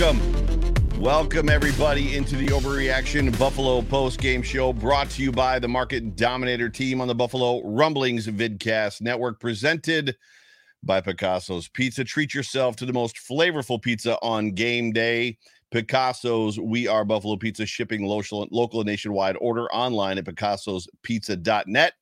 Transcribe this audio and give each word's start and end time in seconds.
Welcome. 0.00 0.98
Welcome, 0.98 1.50
everybody, 1.50 2.16
into 2.16 2.34
the 2.34 2.46
Overreaction 2.46 3.38
Buffalo 3.38 3.82
Post 3.82 4.18
Game 4.18 4.40
Show 4.40 4.72
brought 4.72 5.10
to 5.10 5.22
you 5.22 5.30
by 5.30 5.58
the 5.58 5.68
Market 5.68 6.16
Dominator 6.16 6.70
team 6.70 7.02
on 7.02 7.08
the 7.08 7.14
Buffalo 7.14 7.60
Rumblings 7.66 8.26
Vidcast 8.26 9.02
Network, 9.02 9.40
presented 9.40 10.16
by 10.82 11.02
Picasso's 11.02 11.68
Pizza. 11.68 12.02
Treat 12.02 12.32
yourself 12.32 12.76
to 12.76 12.86
the 12.86 12.94
most 12.94 13.16
flavorful 13.16 13.80
pizza 13.80 14.16
on 14.22 14.52
game 14.52 14.90
day. 14.90 15.36
Picasso's 15.70 16.58
We 16.58 16.88
Are 16.88 17.04
Buffalo 17.04 17.36
Pizza, 17.36 17.66
shipping 17.66 18.02
local, 18.06 18.48
local 18.50 18.80
and 18.80 18.86
nationwide. 18.86 19.36
Order 19.38 19.70
online 19.70 20.16
at 20.16 20.24
picassospizza.net. 20.24 21.92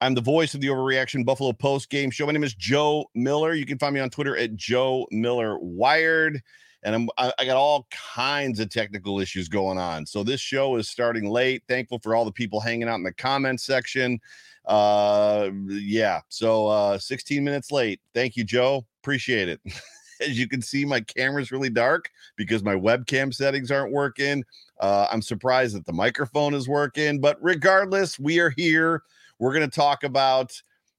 I'm 0.00 0.14
the 0.14 0.20
voice 0.20 0.54
of 0.54 0.60
the 0.60 0.68
Overreaction 0.68 1.24
Buffalo 1.24 1.52
Post 1.52 1.90
Game 1.90 2.12
Show. 2.12 2.26
My 2.26 2.32
name 2.32 2.44
is 2.44 2.54
Joe 2.54 3.06
Miller. 3.16 3.52
You 3.52 3.66
can 3.66 3.78
find 3.78 3.94
me 3.94 4.00
on 4.00 4.10
Twitter 4.10 4.36
at 4.36 4.54
Joe 4.54 5.08
Miller 5.10 5.58
Wired. 5.58 6.40
And 6.82 6.94
I'm, 6.94 7.08
I, 7.16 7.32
I 7.38 7.44
got 7.44 7.56
all 7.56 7.86
kinds 7.90 8.60
of 8.60 8.68
technical 8.68 9.20
issues 9.20 9.48
going 9.48 9.78
on. 9.78 10.04
So 10.06 10.24
this 10.24 10.40
show 10.40 10.76
is 10.76 10.88
starting 10.88 11.28
late. 11.28 11.62
Thankful 11.68 11.98
for 12.00 12.14
all 12.14 12.24
the 12.24 12.32
people 12.32 12.60
hanging 12.60 12.88
out 12.88 12.96
in 12.96 13.04
the 13.04 13.12
comments 13.12 13.64
section. 13.64 14.20
Uh, 14.66 15.50
yeah. 15.68 16.20
So 16.28 16.66
uh, 16.66 16.98
16 16.98 17.42
minutes 17.42 17.70
late. 17.70 18.00
Thank 18.14 18.36
you, 18.36 18.44
Joe. 18.44 18.86
Appreciate 19.02 19.48
it. 19.48 19.60
As 20.20 20.38
you 20.38 20.48
can 20.48 20.62
see, 20.62 20.84
my 20.84 21.00
camera's 21.00 21.50
really 21.50 21.70
dark 21.70 22.08
because 22.36 22.62
my 22.62 22.74
webcam 22.74 23.34
settings 23.34 23.72
aren't 23.72 23.92
working. 23.92 24.44
Uh, 24.78 25.08
I'm 25.10 25.22
surprised 25.22 25.74
that 25.74 25.84
the 25.84 25.92
microphone 25.92 26.54
is 26.54 26.68
working, 26.68 27.20
but 27.20 27.38
regardless, 27.40 28.20
we 28.20 28.38
are 28.38 28.50
here 28.50 29.02
we're 29.42 29.52
going 29.52 29.68
to 29.68 29.74
talk 29.74 30.04
about 30.04 30.52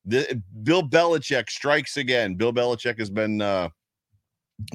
the 0.03 0.41
Bill 0.63 0.83
Belichick 0.83 1.49
strikes 1.49 1.95
again. 1.95 2.35
Bill 2.35 2.51
Belichick 2.51 2.99
has 2.99 3.09
been 3.09 3.41
uh, 3.41 3.69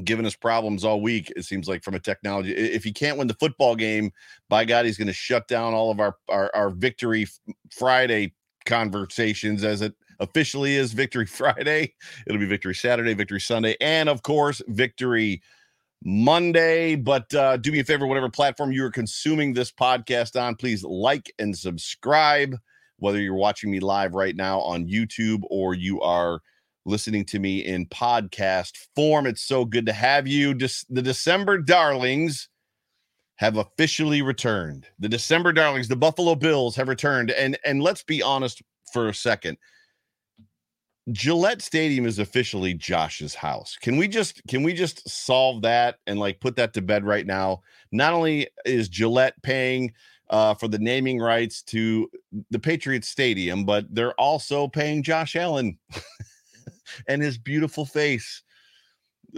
giving 0.04 0.26
us 0.26 0.34
problems 0.34 0.84
all 0.84 1.00
week. 1.00 1.32
It 1.36 1.44
seems 1.44 1.68
like 1.68 1.82
from 1.82 1.94
a 1.94 2.00
technology. 2.00 2.54
If 2.54 2.84
he 2.84 2.92
can't 2.92 3.18
win 3.18 3.28
the 3.28 3.34
football 3.34 3.76
game, 3.76 4.12
by 4.48 4.64
God, 4.64 4.86
he's 4.86 4.98
going 4.98 5.08
to 5.08 5.12
shut 5.12 5.48
down 5.48 5.74
all 5.74 5.90
of 5.90 6.00
our 6.00 6.16
our, 6.28 6.50
our 6.54 6.70
Victory 6.70 7.26
Friday 7.70 8.34
conversations 8.66 9.64
as 9.64 9.82
it 9.82 9.94
officially 10.20 10.76
is 10.76 10.92
Victory 10.92 11.26
Friday. 11.26 11.94
It'll 12.26 12.40
be 12.40 12.46
Victory 12.46 12.74
Saturday, 12.74 13.14
Victory 13.14 13.40
Sunday, 13.40 13.76
and 13.80 14.08
of 14.08 14.22
course 14.22 14.62
Victory 14.68 15.42
Monday. 16.04 16.96
But 16.96 17.32
uh, 17.34 17.56
do 17.56 17.72
me 17.72 17.80
a 17.80 17.84
favor, 17.84 18.06
whatever 18.06 18.28
platform 18.28 18.72
you 18.72 18.84
are 18.84 18.90
consuming 18.90 19.52
this 19.52 19.72
podcast 19.72 20.40
on, 20.40 20.56
please 20.56 20.84
like 20.84 21.32
and 21.38 21.56
subscribe 21.56 22.56
whether 22.98 23.20
you're 23.20 23.34
watching 23.34 23.70
me 23.70 23.80
live 23.80 24.14
right 24.14 24.36
now 24.36 24.60
on 24.60 24.88
YouTube 24.88 25.42
or 25.50 25.74
you 25.74 26.00
are 26.00 26.40
listening 26.84 27.24
to 27.26 27.38
me 27.38 27.64
in 27.64 27.86
podcast 27.86 28.72
form. 28.94 29.26
It's 29.26 29.42
so 29.42 29.64
good 29.64 29.86
to 29.86 29.92
have 29.92 30.26
you. 30.26 30.54
the 30.54 31.02
December 31.02 31.58
Darlings 31.58 32.48
have 33.36 33.56
officially 33.56 34.20
returned. 34.20 34.86
The 34.98 35.08
December 35.08 35.52
Darlings, 35.52 35.88
the 35.88 35.96
Buffalo 35.96 36.34
Bills 36.34 36.74
have 36.76 36.88
returned. 36.88 37.30
And 37.30 37.58
and 37.64 37.82
let's 37.82 38.02
be 38.02 38.22
honest 38.22 38.62
for 38.92 39.08
a 39.08 39.14
second. 39.14 39.58
Gillette 41.12 41.62
Stadium 41.62 42.04
is 42.04 42.18
officially 42.18 42.74
Josh's 42.74 43.34
house. 43.34 43.78
Can 43.80 43.96
we 43.96 44.08
just 44.08 44.42
can 44.48 44.62
we 44.62 44.74
just 44.74 45.08
solve 45.08 45.62
that 45.62 45.96
and 46.06 46.18
like 46.18 46.40
put 46.40 46.56
that 46.56 46.74
to 46.74 46.82
bed 46.82 47.04
right 47.04 47.26
now? 47.26 47.62
Not 47.92 48.12
only 48.12 48.48
is 48.66 48.88
Gillette 48.88 49.40
paying 49.42 49.92
uh, 50.30 50.54
for 50.54 50.68
the 50.68 50.78
naming 50.78 51.18
rights 51.18 51.62
to 51.62 52.10
the 52.50 52.58
Patriots 52.58 53.08
Stadium, 53.08 53.64
but 53.64 53.86
they're 53.90 54.14
also 54.14 54.68
paying 54.68 55.02
Josh 55.02 55.36
Allen 55.36 55.78
and 57.06 57.22
his 57.22 57.38
beautiful 57.38 57.84
face 57.84 58.42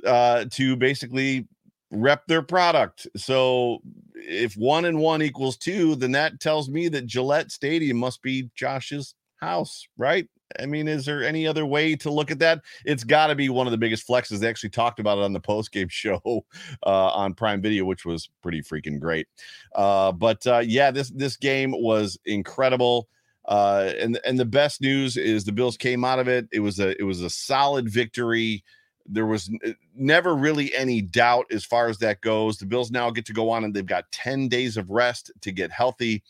uh, 0.04 0.44
to 0.50 0.76
basically 0.76 1.46
rep 1.90 2.26
their 2.26 2.42
product. 2.42 3.06
So 3.16 3.80
if 4.14 4.54
one 4.54 4.84
and 4.84 4.98
one 4.98 5.22
equals 5.22 5.56
two, 5.56 5.96
then 5.96 6.12
that 6.12 6.40
tells 6.40 6.68
me 6.68 6.88
that 6.88 7.06
Gillette 7.06 7.50
Stadium 7.50 7.96
must 7.96 8.22
be 8.22 8.50
Josh's 8.54 9.14
house, 9.40 9.86
right? 9.96 10.28
I 10.58 10.66
mean, 10.66 10.88
is 10.88 11.04
there 11.04 11.22
any 11.22 11.46
other 11.46 11.64
way 11.64 11.94
to 11.96 12.10
look 12.10 12.30
at 12.30 12.40
that? 12.40 12.62
It's 12.84 13.04
got 13.04 13.28
to 13.28 13.34
be 13.34 13.48
one 13.48 13.66
of 13.66 13.70
the 13.70 13.78
biggest 13.78 14.06
flexes. 14.06 14.40
They 14.40 14.48
actually 14.48 14.70
talked 14.70 14.98
about 14.98 15.18
it 15.18 15.24
on 15.24 15.32
the 15.32 15.40
post 15.40 15.70
game 15.72 15.88
show 15.90 16.44
uh, 16.84 17.10
on 17.10 17.34
Prime 17.34 17.60
Video, 17.60 17.84
which 17.84 18.04
was 18.04 18.30
pretty 18.42 18.62
freaking 18.62 18.98
great. 18.98 19.28
Uh, 19.74 20.12
but 20.12 20.44
uh, 20.46 20.62
yeah, 20.64 20.90
this 20.90 21.10
this 21.10 21.36
game 21.36 21.72
was 21.72 22.18
incredible. 22.24 23.08
Uh, 23.46 23.92
and 23.98 24.20
and 24.24 24.38
the 24.38 24.44
best 24.44 24.80
news 24.80 25.16
is 25.16 25.44
the 25.44 25.52
Bills 25.52 25.76
came 25.76 26.04
out 26.04 26.18
of 26.18 26.28
it. 26.28 26.48
It 26.52 26.60
was 26.60 26.78
a 26.78 26.98
it 27.00 27.04
was 27.04 27.22
a 27.22 27.30
solid 27.30 27.88
victory. 27.88 28.64
There 29.06 29.26
was 29.26 29.50
never 29.94 30.36
really 30.36 30.74
any 30.74 31.00
doubt 31.00 31.46
as 31.50 31.64
far 31.64 31.88
as 31.88 31.98
that 31.98 32.20
goes. 32.20 32.58
The 32.58 32.66
Bills 32.66 32.90
now 32.90 33.10
get 33.10 33.26
to 33.26 33.32
go 33.32 33.50
on 33.50 33.64
and 33.64 33.74
they've 33.74 33.84
got 33.84 34.10
10 34.12 34.48
days 34.48 34.76
of 34.76 34.90
rest 34.90 35.32
to 35.40 35.50
get 35.50 35.72
healthy. 35.72 36.22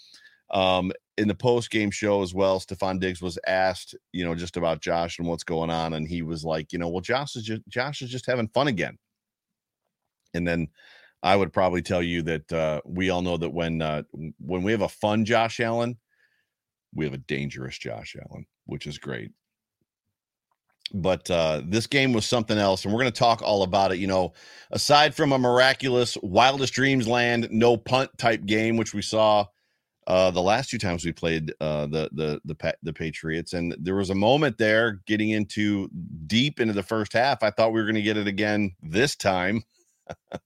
Um, 0.51 0.93
in 1.19 1.29
the 1.29 1.35
post 1.35 1.71
game 1.71 1.91
show 1.91 2.23
as 2.23 2.33
well, 2.33 2.59
Stefon 2.59 2.99
Diggs 2.99 3.21
was 3.21 3.39
asked, 3.47 3.95
you 4.13 4.25
know, 4.25 4.35
just 4.35 4.57
about 4.57 4.81
Josh 4.81 5.19
and 5.19 5.29
what's 5.29 5.45
going 5.45 5.69
on, 5.69 5.93
and 5.93 6.09
he 6.09 6.23
was 6.23 6.45
like, 6.45 6.73
you 6.73 6.79
know, 6.79 6.89
well, 6.89 7.03
Josh 7.03 7.37
is 7.37 7.45
just 7.45 7.63
Josh 7.69 8.01
is 8.01 8.11
just 8.11 8.27
having 8.27 8.49
fun 8.49 8.69
again. 8.69 8.97
And 10.33 10.49
then 10.49 10.69
I 11.23 11.37
would 11.37 11.53
probably 11.53 11.83
tell 11.83 12.03
you 12.03 12.23
that 12.23 12.53
uh, 12.53 12.81
we 12.87 13.11
all 13.11 13.21
know 13.21 13.37
that 13.37 13.51
when 13.51 13.83
uh, 13.83 14.05
when 14.39 14.63
we 14.63 14.73
have 14.73 14.81
a 14.81 14.89
fun 14.89 15.27
Josh 15.27 15.61
Allen, 15.61 15.99
we 16.95 17.05
have 17.05 17.15
a 17.15 17.19
dangerous 17.19 17.79
Josh 17.79 18.17
Allen, 18.17 18.47
which 18.67 18.87
is 18.87 18.99
great. 18.99 19.33
But 20.93 21.31
uh, 21.31 21.63
this 21.65 21.87
game 21.87 22.13
was 22.13 22.27
something 22.27 22.59
else, 22.59 22.85
and 22.85 22.93
we're 22.93 23.01
going 23.01 23.13
to 23.13 23.19
talk 23.19 23.43
all 23.43 23.63
about 23.63 23.93
it. 23.93 23.99
You 23.99 24.09
know, 24.09 24.33
aside 24.73 25.15
from 25.15 25.33
a 25.33 25.39
miraculous 25.39 26.17
wildest 26.23 26.73
dreams 26.73 27.07
land 27.07 27.49
no 27.51 27.77
punt 27.77 28.11
type 28.19 28.45
game, 28.45 28.77
which 28.77 28.93
we 28.93 29.03
saw 29.03 29.47
uh, 30.07 30.31
the 30.33 30.43
last 30.43 30.71
two 30.71 30.79
times 30.79 31.05
we 31.05 31.13
played 31.13 31.53
uh, 31.61 31.87
the 31.87 32.09
the 32.13 32.41
the 32.45 32.75
the 32.83 32.93
Patriots, 32.93 33.53
and 33.53 33.77
there 33.79 33.95
was 33.95 34.11
a 34.11 34.15
moment 34.15 34.59
there 34.59 35.01
getting 35.07 35.31
into 35.31 35.89
deep 36.27 36.59
into 36.59 36.73
the 36.73 36.83
first 36.83 37.13
half. 37.13 37.45
I 37.45 37.51
thought 37.51 37.73
we 37.73 37.81
were 37.81 37.87
going 37.87 37.95
to 37.95 38.03
get 38.03 38.17
it 38.17 38.27
again 38.27 38.73
this 38.83 39.15
time. 39.15 39.63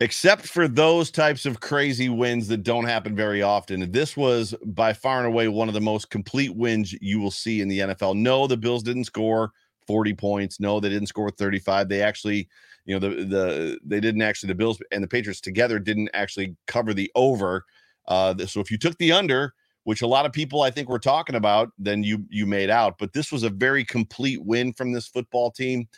Except 0.00 0.46
for 0.46 0.68
those 0.68 1.10
types 1.10 1.46
of 1.46 1.60
crazy 1.60 2.10
wins 2.10 2.48
that 2.48 2.62
don't 2.62 2.84
happen 2.84 3.16
very 3.16 3.40
often. 3.40 3.90
This 3.90 4.14
was 4.14 4.54
by 4.66 4.92
far 4.92 5.18
and 5.18 5.26
away 5.26 5.48
one 5.48 5.68
of 5.68 5.74
the 5.74 5.80
most 5.80 6.10
complete 6.10 6.54
wins 6.54 6.94
you 7.00 7.18
will 7.18 7.30
see 7.30 7.62
in 7.62 7.68
the 7.68 7.78
NFL. 7.78 8.14
No, 8.14 8.46
the 8.46 8.58
Bills 8.58 8.82
didn't 8.82 9.04
score 9.04 9.52
40 9.86 10.12
points. 10.12 10.60
No, 10.60 10.80
they 10.80 10.90
didn't 10.90 11.06
score 11.06 11.30
35. 11.30 11.88
They 11.88 12.02
actually, 12.02 12.46
you 12.84 12.98
know, 12.98 13.08
the 13.08 13.24
the 13.24 13.78
they 13.86 14.00
didn't 14.00 14.20
actually 14.20 14.48
the 14.48 14.54
Bills 14.54 14.78
and 14.92 15.02
the 15.02 15.08
Patriots 15.08 15.40
together 15.40 15.78
didn't 15.78 16.10
actually 16.12 16.54
cover 16.66 16.92
the 16.92 17.10
over 17.14 17.64
uh, 18.08 18.34
so 18.46 18.60
if 18.60 18.70
you 18.70 18.78
took 18.78 18.96
the 18.98 19.12
under, 19.12 19.54
which 19.84 20.02
a 20.02 20.06
lot 20.06 20.26
of 20.26 20.32
people 20.32 20.62
I 20.62 20.70
think 20.70 20.88
were 20.88 20.98
talking 20.98 21.36
about, 21.36 21.70
then 21.78 22.02
you 22.02 22.24
you 22.28 22.46
made 22.46 22.70
out. 22.70 22.98
But 22.98 23.12
this 23.12 23.30
was 23.30 23.42
a 23.42 23.50
very 23.50 23.84
complete 23.84 24.44
win 24.44 24.72
from 24.72 24.92
this 24.92 25.06
football 25.06 25.50
team, 25.50 25.88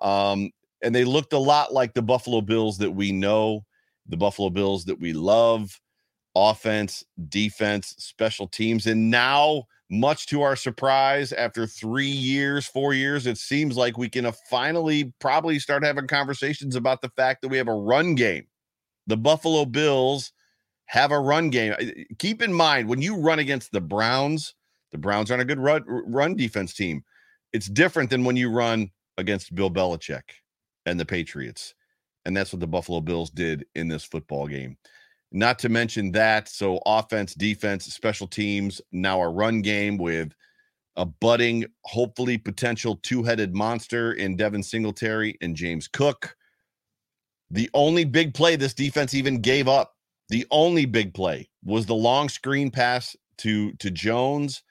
um, 0.00 0.50
and 0.84 0.94
they 0.94 1.04
looked 1.04 1.32
a 1.32 1.38
lot 1.38 1.72
like 1.72 1.94
the 1.94 2.02
Buffalo 2.02 2.42
Bills 2.42 2.78
that 2.78 2.90
we 2.90 3.10
know, 3.10 3.64
the 4.06 4.18
Buffalo 4.18 4.50
Bills 4.50 4.84
that 4.84 5.00
we 5.00 5.14
love, 5.14 5.80
offense, 6.36 7.02
defense, 7.28 7.94
special 7.98 8.46
teams, 8.46 8.86
and 8.86 9.10
now. 9.10 9.64
Much 9.90 10.26
to 10.26 10.40
our 10.40 10.56
surprise, 10.56 11.30
after 11.32 11.66
three 11.66 12.06
years, 12.06 12.66
four 12.66 12.94
years, 12.94 13.26
it 13.26 13.36
seems 13.36 13.76
like 13.76 13.98
we 13.98 14.08
can 14.08 14.24
uh, 14.24 14.32
finally 14.48 15.12
probably 15.20 15.58
start 15.58 15.84
having 15.84 16.06
conversations 16.06 16.74
about 16.74 17.02
the 17.02 17.10
fact 17.10 17.42
that 17.42 17.48
we 17.48 17.58
have 17.58 17.68
a 17.68 17.74
run 17.74 18.14
game. 18.14 18.46
The 19.06 19.18
Buffalo 19.18 19.66
Bills 19.66 20.32
have 20.86 21.12
a 21.12 21.20
run 21.20 21.50
game. 21.50 21.74
Keep 22.18 22.42
in 22.42 22.52
mind 22.52 22.88
when 22.88 23.02
you 23.02 23.14
run 23.14 23.38
against 23.38 23.72
the 23.72 23.80
Browns, 23.80 24.54
the 24.90 24.98
Browns 24.98 25.30
aren't 25.30 25.42
a 25.42 25.46
good 25.46 25.60
run, 25.60 25.84
run 25.86 26.34
defense 26.34 26.72
team. 26.72 27.04
It's 27.52 27.66
different 27.66 28.08
than 28.08 28.24
when 28.24 28.36
you 28.36 28.50
run 28.50 28.90
against 29.18 29.54
Bill 29.54 29.70
Belichick 29.70 30.22
and 30.86 30.98
the 30.98 31.06
Patriots. 31.06 31.74
And 32.24 32.36
that's 32.36 32.52
what 32.52 32.60
the 32.60 32.66
Buffalo 32.66 33.00
Bills 33.00 33.30
did 33.30 33.66
in 33.74 33.88
this 33.88 34.04
football 34.04 34.46
game. 34.46 34.76
Not 35.32 35.58
to 35.60 35.68
mention 35.68 36.12
that. 36.12 36.48
So, 36.48 36.80
offense, 36.86 37.34
defense, 37.34 37.86
special 37.86 38.26
teams, 38.26 38.80
now 38.92 39.20
a 39.20 39.28
run 39.28 39.62
game 39.62 39.98
with 39.98 40.32
a 40.96 41.04
budding, 41.04 41.64
hopefully 41.82 42.38
potential 42.38 43.00
two 43.02 43.22
headed 43.22 43.54
monster 43.54 44.12
in 44.12 44.36
Devin 44.36 44.62
Singletary 44.62 45.36
and 45.40 45.56
James 45.56 45.88
Cook. 45.88 46.36
The 47.50 47.68
only 47.74 48.04
big 48.04 48.32
play 48.32 48.56
this 48.56 48.74
defense 48.74 49.12
even 49.12 49.40
gave 49.40 49.68
up 49.68 49.94
the 50.28 50.46
only 50.50 50.86
big 50.86 51.12
play 51.14 51.48
was 51.64 51.86
the 51.86 51.94
long 51.94 52.28
screen 52.28 52.70
pass 52.70 53.16
to 53.38 53.72
to 53.74 53.90
Jones. 53.90 54.62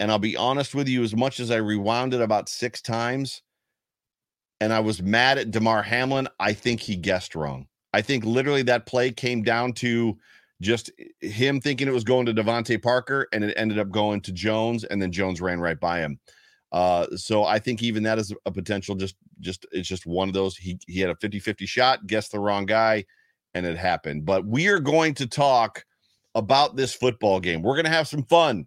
And 0.00 0.10
I'll 0.10 0.18
be 0.18 0.36
honest 0.36 0.74
with 0.74 0.88
you, 0.88 1.02
as 1.02 1.14
much 1.14 1.40
as 1.40 1.50
I 1.50 1.56
rewound 1.56 2.14
it 2.14 2.20
about 2.20 2.48
six 2.48 2.80
times, 2.80 3.42
and 4.60 4.72
I 4.72 4.80
was 4.80 5.02
mad 5.02 5.38
at 5.38 5.50
Damar 5.50 5.82
Hamlin, 5.82 6.28
I 6.40 6.52
think 6.52 6.80
he 6.80 6.96
guessed 6.96 7.34
wrong. 7.34 7.66
I 7.92 8.02
think 8.02 8.24
literally 8.24 8.62
that 8.62 8.86
play 8.86 9.10
came 9.10 9.42
down 9.42 9.72
to 9.74 10.18
just 10.60 10.90
him 11.20 11.60
thinking 11.60 11.88
it 11.88 11.94
was 11.94 12.04
going 12.04 12.26
to 12.26 12.34
DeVante 12.34 12.82
Parker, 12.82 13.28
and 13.32 13.44
it 13.44 13.54
ended 13.56 13.78
up 13.78 13.90
going 13.90 14.20
to 14.22 14.32
Jones, 14.32 14.84
and 14.84 15.00
then 15.00 15.12
Jones 15.12 15.40
ran 15.40 15.60
right 15.60 15.78
by 15.78 16.00
him. 16.00 16.18
Uh, 16.72 17.06
so 17.16 17.44
I 17.44 17.58
think 17.58 17.82
even 17.82 18.02
that 18.02 18.18
is 18.18 18.34
a 18.44 18.50
potential. 18.50 18.94
Just, 18.94 19.16
just 19.40 19.66
it's 19.72 19.88
just 19.88 20.06
one 20.06 20.28
of 20.28 20.34
those. 20.34 20.56
He 20.56 20.78
he 20.86 21.00
had 21.00 21.10
a 21.10 21.14
50-50 21.14 21.66
shot, 21.66 22.06
guessed 22.06 22.32
the 22.32 22.40
wrong 22.40 22.66
guy, 22.66 23.04
and 23.54 23.64
it 23.64 23.78
happened. 23.78 24.26
But 24.26 24.46
we 24.46 24.68
are 24.68 24.80
going 24.80 25.14
to 25.14 25.26
talk 25.26 25.84
about 26.34 26.76
this 26.76 26.94
football 26.94 27.40
game. 27.40 27.62
We're 27.62 27.74
going 27.74 27.86
to 27.86 27.90
have 27.90 28.08
some 28.08 28.24
fun 28.24 28.66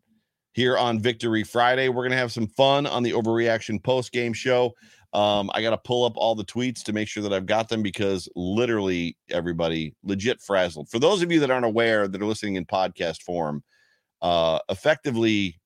here 0.53 0.77
on 0.77 0.99
Victory 0.99 1.44
Friday. 1.44 1.89
We're 1.89 2.03
going 2.03 2.11
to 2.11 2.17
have 2.17 2.31
some 2.31 2.47
fun 2.47 2.85
on 2.85 3.03
the 3.03 3.11
overreaction 3.11 3.83
post 3.83 4.11
game 4.11 4.33
show. 4.33 4.73
Um, 5.13 5.51
I 5.53 5.61
got 5.61 5.71
to 5.71 5.77
pull 5.77 6.05
up 6.05 6.13
all 6.15 6.35
the 6.35 6.45
tweets 6.45 6.83
to 6.83 6.93
make 6.93 7.07
sure 7.07 7.21
that 7.23 7.33
I've 7.33 7.45
got 7.45 7.67
them 7.67 7.83
because 7.83 8.29
literally 8.35 9.17
everybody 9.29 9.93
legit 10.03 10.41
frazzled. 10.41 10.89
For 10.89 10.99
those 10.99 11.21
of 11.21 11.31
you 11.31 11.39
that 11.41 11.51
aren't 11.51 11.65
aware 11.65 12.07
that 12.07 12.21
are 12.21 12.25
listening 12.25 12.55
in 12.55 12.65
podcast 12.65 13.21
form, 13.23 13.61
uh, 14.21 14.59
effectively 14.69 15.59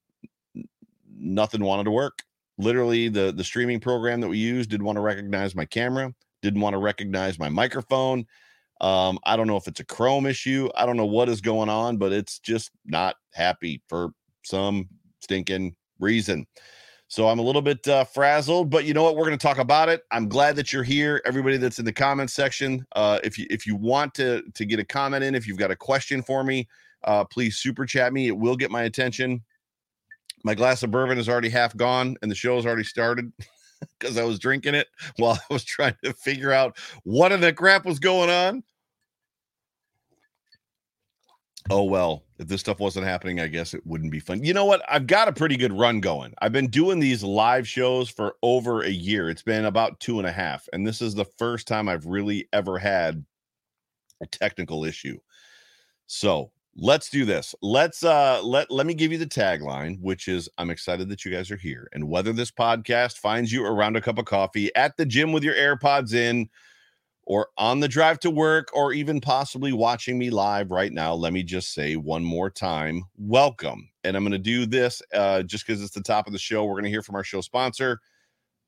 nothing 1.17 1.63
wanted 1.63 1.83
to 1.83 1.91
work. 1.91 2.23
Literally, 2.57 3.09
the 3.09 3.33
the 3.33 3.43
streaming 3.43 3.79
program 3.79 4.21
that 4.21 4.29
we 4.29 4.37
used 4.37 4.69
didn't 4.69 4.85
want 4.85 4.95
to 4.95 5.01
recognize 5.01 5.55
my 5.55 5.65
camera, 5.65 6.13
didn't 6.41 6.61
want 6.61 6.73
to 6.73 6.79
recognize 6.79 7.37
my 7.37 7.49
microphone. 7.49 8.25
Um, 8.81 9.19
I 9.25 9.35
don't 9.35 9.47
know 9.47 9.57
if 9.57 9.67
it's 9.67 9.79
a 9.79 9.85
Chrome 9.85 10.25
issue. 10.25 10.69
I 10.75 10.85
don't 10.85 10.97
know 10.97 11.05
what 11.05 11.29
is 11.29 11.41
going 11.41 11.69
on, 11.69 11.97
but 11.97 12.11
it's 12.11 12.39
just 12.39 12.71
not 12.85 13.15
happy 13.33 13.81
for 13.87 14.09
some 14.43 14.87
stinking 15.21 15.75
reason. 15.99 16.45
So 17.07 17.27
I'm 17.27 17.39
a 17.39 17.41
little 17.41 17.61
bit 17.61 17.87
uh, 17.87 18.03
frazzled, 18.03 18.69
but 18.69 18.85
you 18.85 18.93
know 18.93 19.03
what? 19.03 19.15
We're 19.15 19.25
going 19.25 19.37
to 19.37 19.47
talk 19.47 19.59
about 19.59 19.89
it. 19.89 20.03
I'm 20.11 20.27
glad 20.27 20.55
that 20.55 20.73
you're 20.73 20.83
here. 20.83 21.21
Everybody 21.25 21.57
that's 21.57 21.77
in 21.77 21.85
the 21.85 21.93
comments 21.93 22.33
section, 22.33 22.85
uh, 22.95 23.19
if 23.23 23.37
you 23.37 23.45
if 23.49 23.67
you 23.67 23.75
want 23.75 24.13
to 24.15 24.41
to 24.53 24.65
get 24.65 24.79
a 24.79 24.83
comment 24.83 25.23
in, 25.23 25.35
if 25.35 25.47
you've 25.47 25.57
got 25.57 25.71
a 25.71 25.75
question 25.75 26.23
for 26.23 26.43
me, 26.43 26.67
uh, 27.03 27.23
please 27.23 27.57
super 27.57 27.85
chat 27.85 28.11
me. 28.11 28.27
It 28.27 28.37
will 28.37 28.55
get 28.55 28.71
my 28.71 28.83
attention. 28.83 29.43
My 30.43 30.55
glass 30.55 30.83
of 30.83 30.91
bourbon 30.91 31.17
is 31.17 31.29
already 31.29 31.49
half 31.49 31.75
gone, 31.77 32.17
and 32.21 32.29
the 32.29 32.35
show 32.35 32.55
has 32.55 32.65
already 32.65 32.83
started 32.83 33.31
because 33.99 34.17
I 34.17 34.23
was 34.23 34.39
drinking 34.39 34.75
it 34.75 34.87
while 35.17 35.39
I 35.49 35.53
was 35.53 35.63
trying 35.63 35.95
to 36.03 36.13
figure 36.13 36.51
out 36.51 36.77
what 37.03 37.31
in 37.31 37.39
the 37.39 37.53
crap 37.53 37.85
was 37.85 37.99
going 37.99 38.29
on. 38.29 38.63
Oh 41.71 41.83
well, 41.83 42.23
if 42.37 42.47
this 42.47 42.61
stuff 42.61 42.79
wasn't 42.79 43.07
happening, 43.07 43.39
I 43.39 43.47
guess 43.47 43.73
it 43.73 43.85
wouldn't 43.85 44.11
be 44.11 44.19
fun. 44.19 44.43
You 44.43 44.53
know 44.53 44.65
what? 44.65 44.83
I've 44.87 45.07
got 45.07 45.27
a 45.27 45.33
pretty 45.33 45.57
good 45.57 45.73
run 45.73 45.99
going. 45.99 46.33
I've 46.39 46.51
been 46.51 46.67
doing 46.67 46.99
these 46.99 47.23
live 47.23 47.67
shows 47.67 48.07
for 48.07 48.35
over 48.43 48.81
a 48.83 48.89
year. 48.89 49.29
It's 49.29 49.41
been 49.41 49.65
about 49.65 49.99
two 49.99 50.19
and 50.19 50.27
a 50.27 50.31
half, 50.31 50.67
and 50.73 50.85
this 50.85 51.01
is 51.01 51.15
the 51.15 51.25
first 51.25 51.67
time 51.67 51.89
I've 51.89 52.05
really 52.05 52.47
ever 52.53 52.77
had 52.77 53.25
a 54.21 54.27
technical 54.27 54.85
issue. 54.85 55.17
So 56.05 56.51
let's 56.75 57.09
do 57.09 57.25
this. 57.25 57.55
Let's 57.63 58.03
uh 58.03 58.41
let 58.43 58.69
let 58.69 58.85
me 58.85 58.93
give 58.93 59.11
you 59.11 59.17
the 59.17 59.25
tagline, 59.25 59.99
which 60.01 60.27
is 60.27 60.47
I'm 60.59 60.69
excited 60.69 61.09
that 61.09 61.25
you 61.25 61.31
guys 61.31 61.49
are 61.49 61.57
here. 61.57 61.89
And 61.93 62.09
whether 62.09 62.31
this 62.31 62.51
podcast 62.51 63.17
finds 63.17 63.51
you 63.51 63.65
around 63.65 63.95
a 63.95 64.01
cup 64.01 64.19
of 64.19 64.25
coffee 64.25 64.73
at 64.75 64.97
the 64.97 65.05
gym 65.05 65.31
with 65.31 65.43
your 65.43 65.55
AirPods 65.55 66.13
in 66.13 66.47
or 67.25 67.49
on 67.57 67.79
the 67.79 67.87
drive 67.87 68.19
to 68.19 68.29
work, 68.29 68.69
or 68.73 68.93
even 68.93 69.19
possibly 69.19 69.73
watching 69.73 70.17
me 70.17 70.29
live 70.29 70.71
right 70.71 70.91
now, 70.91 71.13
let 71.13 71.33
me 71.33 71.43
just 71.43 71.73
say 71.73 71.95
one 71.95 72.23
more 72.23 72.49
time 72.49 73.03
welcome. 73.17 73.89
And 74.03 74.15
I'm 74.15 74.23
going 74.23 74.31
to 74.33 74.37
do 74.37 74.65
this 74.65 75.01
uh, 75.13 75.41
just 75.43 75.65
because 75.65 75.81
it's 75.81 75.93
the 75.93 76.01
top 76.01 76.27
of 76.27 76.33
the 76.33 76.39
show. 76.39 76.65
We're 76.65 76.73
going 76.73 76.83
to 76.83 76.89
hear 76.89 77.01
from 77.01 77.15
our 77.15 77.23
show 77.23 77.41
sponsor, 77.41 77.99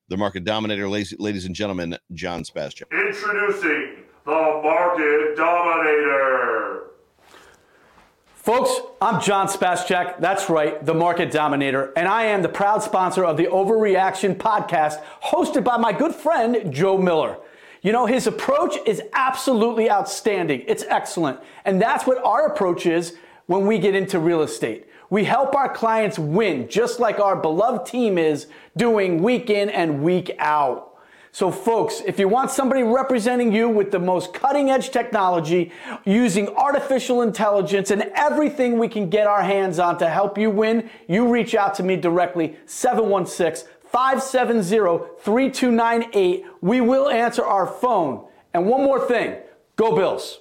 the 0.10 0.18
market 0.18 0.44
dominator, 0.44 0.90
ladies, 0.90 1.14
ladies 1.20 1.46
and 1.46 1.54
gentlemen, 1.54 1.98
John 2.14 2.44
Spaschek. 2.44 2.90
Introducing 2.92 4.04
the 4.26 4.62
market 4.64 5.36
dominator. 5.38 6.84
Folks, 8.48 8.80
I'm 9.02 9.22
John 9.22 9.48
Spaschek. 9.48 10.20
That's 10.22 10.50
right, 10.50 10.84
the 10.86 10.94
market 10.94 11.32
dominator. 11.32 11.92
And 11.98 12.08
I 12.08 12.24
am 12.28 12.42
the 12.42 12.50
proud 12.50 12.82
sponsor 12.82 13.26
of 13.26 13.36
the 13.36 13.48
Overreaction 13.48 14.38
podcast, 14.38 15.04
hosted 15.22 15.66
by 15.66 15.76
my 15.76 15.92
good 15.92 16.16
friend, 16.16 16.74
Joe 16.74 16.98
Miller. 16.98 17.38
You 17.82 17.92
know, 17.92 18.06
his 18.06 18.28
approach 18.28 18.76
is 18.86 19.02
absolutely 19.14 19.90
outstanding. 19.90 20.64
It's 20.68 20.84
excellent. 20.88 21.40
And 21.66 21.82
that's 21.82 22.06
what 22.06 22.24
our 22.24 22.48
approach 22.48 22.86
is 22.86 23.18
when 23.46 23.66
we 23.66 23.80
get 23.80 23.96
into 23.96 24.20
real 24.20 24.42
estate. 24.42 24.88
We 25.10 25.24
help 25.24 25.56
our 25.56 25.74
clients 25.74 26.20
win, 26.20 26.68
just 26.68 27.00
like 27.00 27.20
our 27.20 27.36
beloved 27.36 27.86
team 27.86 28.18
is 28.18 28.48
doing 28.76 29.24
week 29.24 29.50
in 29.50 29.70
and 29.70 30.04
week 30.04 30.36
out. 30.40 30.88
So, 31.32 31.52
folks, 31.52 32.02
if 32.06 32.18
you 32.18 32.28
want 32.28 32.50
somebody 32.50 32.82
representing 32.82 33.54
you 33.54 33.70
with 33.70 33.92
the 33.92 34.00
most 34.00 34.34
cutting 34.34 34.72
edge 34.72 34.90
technology, 34.90 35.72
using 36.04 36.50
artificial 36.56 37.22
intelligence 37.22 37.92
and 37.92 38.12
everything 38.16 38.80
we 38.80 38.88
can 38.88 39.08
get 39.10 39.28
our 39.28 39.44
hands 39.44 39.78
on 39.78 40.00
to 40.00 40.10
help 40.10 40.38
you 40.38 40.50
win, 40.50 40.90
you 41.08 41.32
reach 41.32 41.54
out 41.54 41.76
to 41.76 41.84
me 41.84 41.96
directly, 41.96 42.58
716 42.66 43.70
570 43.98 45.16
3298. 45.22 46.46
We 46.62 46.82
will 46.82 47.10
answer 47.10 47.44
our 47.44 47.66
phone. 47.66 48.28
And 48.54 48.68
one 48.68 48.84
more 48.84 49.08
thing 49.08 49.38
go 49.76 49.96
Bills. 49.96 50.40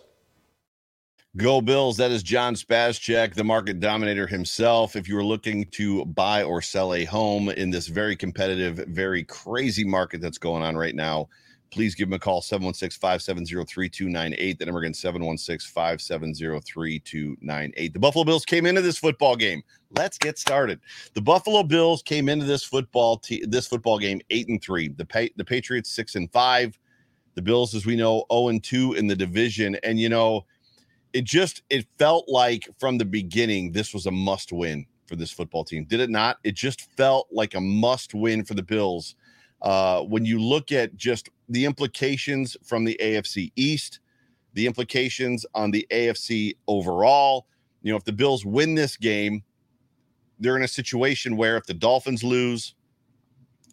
Go 1.38 1.62
Bills. 1.62 1.96
That 1.96 2.10
is 2.10 2.22
John 2.22 2.54
Spaschek, 2.54 3.32
the 3.32 3.44
market 3.44 3.80
dominator 3.80 4.26
himself. 4.26 4.94
If 4.94 5.08
you 5.08 5.16
are 5.16 5.24
looking 5.24 5.64
to 5.70 6.04
buy 6.04 6.42
or 6.42 6.60
sell 6.60 6.92
a 6.92 7.06
home 7.06 7.48
in 7.48 7.70
this 7.70 7.86
very 7.86 8.14
competitive, 8.14 8.76
very 8.88 9.24
crazy 9.24 9.84
market 9.84 10.20
that's 10.20 10.38
going 10.38 10.62
on 10.62 10.76
right 10.76 10.94
now, 10.94 11.30
please 11.76 11.94
give 11.94 12.08
him 12.08 12.14
a 12.14 12.18
call 12.18 12.40
716 12.40 12.98
570 12.98 13.64
3298. 13.66 14.58
The 14.58 14.64
number 14.64 14.80
again 14.80 14.94
716 14.94 15.70
570 15.70 16.60
3298. 16.60 17.92
The 17.92 17.98
Buffalo 17.98 18.24
Bills 18.24 18.46
came 18.46 18.64
into 18.64 18.80
this 18.80 18.96
football 18.96 19.36
game. 19.36 19.62
Let's 19.90 20.16
get 20.16 20.38
started. 20.38 20.80
The 21.12 21.20
Buffalo 21.20 21.62
Bills 21.62 22.02
came 22.02 22.30
into 22.30 22.46
this 22.46 22.64
football 22.64 23.18
te- 23.18 23.44
this 23.44 23.66
football 23.66 23.98
game 23.98 24.22
8 24.30 24.48
and 24.48 24.62
3. 24.62 24.88
The 24.88 25.04
pa- 25.04 25.34
the 25.36 25.44
Patriots 25.44 25.92
6 25.92 26.14
and 26.14 26.32
5. 26.32 26.78
The 27.34 27.42
Bills 27.42 27.74
as 27.74 27.84
we 27.84 27.94
know 27.94 28.24
0 28.32 28.48
and 28.48 28.64
2 28.64 28.94
in 28.94 29.06
the 29.06 29.14
division 29.14 29.76
and 29.82 30.00
you 30.00 30.08
know 30.08 30.46
it 31.12 31.24
just 31.24 31.62
it 31.68 31.86
felt 31.98 32.26
like 32.26 32.70
from 32.80 32.96
the 32.96 33.04
beginning 33.04 33.70
this 33.70 33.92
was 33.92 34.06
a 34.06 34.10
must 34.10 34.50
win 34.50 34.86
for 35.04 35.14
this 35.14 35.30
football 35.30 35.62
team. 35.62 35.84
Did 35.84 36.00
it 36.00 36.08
not? 36.08 36.38
It 36.42 36.54
just 36.54 36.90
felt 36.96 37.28
like 37.30 37.54
a 37.54 37.60
must 37.60 38.14
win 38.14 38.46
for 38.46 38.54
the 38.54 38.62
Bills 38.62 39.14
uh, 39.62 40.00
when 40.02 40.24
you 40.24 40.40
look 40.40 40.72
at 40.72 40.96
just 40.96 41.28
the 41.48 41.64
implications 41.64 42.56
from 42.64 42.84
the 42.84 42.98
AFC 43.00 43.52
East, 43.56 44.00
the 44.54 44.66
implications 44.66 45.46
on 45.54 45.70
the 45.70 45.86
AFC 45.90 46.56
overall, 46.66 47.46
you 47.82 47.92
know, 47.92 47.96
if 47.96 48.04
the 48.04 48.12
Bills 48.12 48.44
win 48.44 48.74
this 48.74 48.96
game, 48.96 49.42
they're 50.38 50.56
in 50.56 50.64
a 50.64 50.68
situation 50.68 51.36
where 51.36 51.56
if 51.56 51.66
the 51.66 51.74
Dolphins 51.74 52.24
lose, 52.24 52.74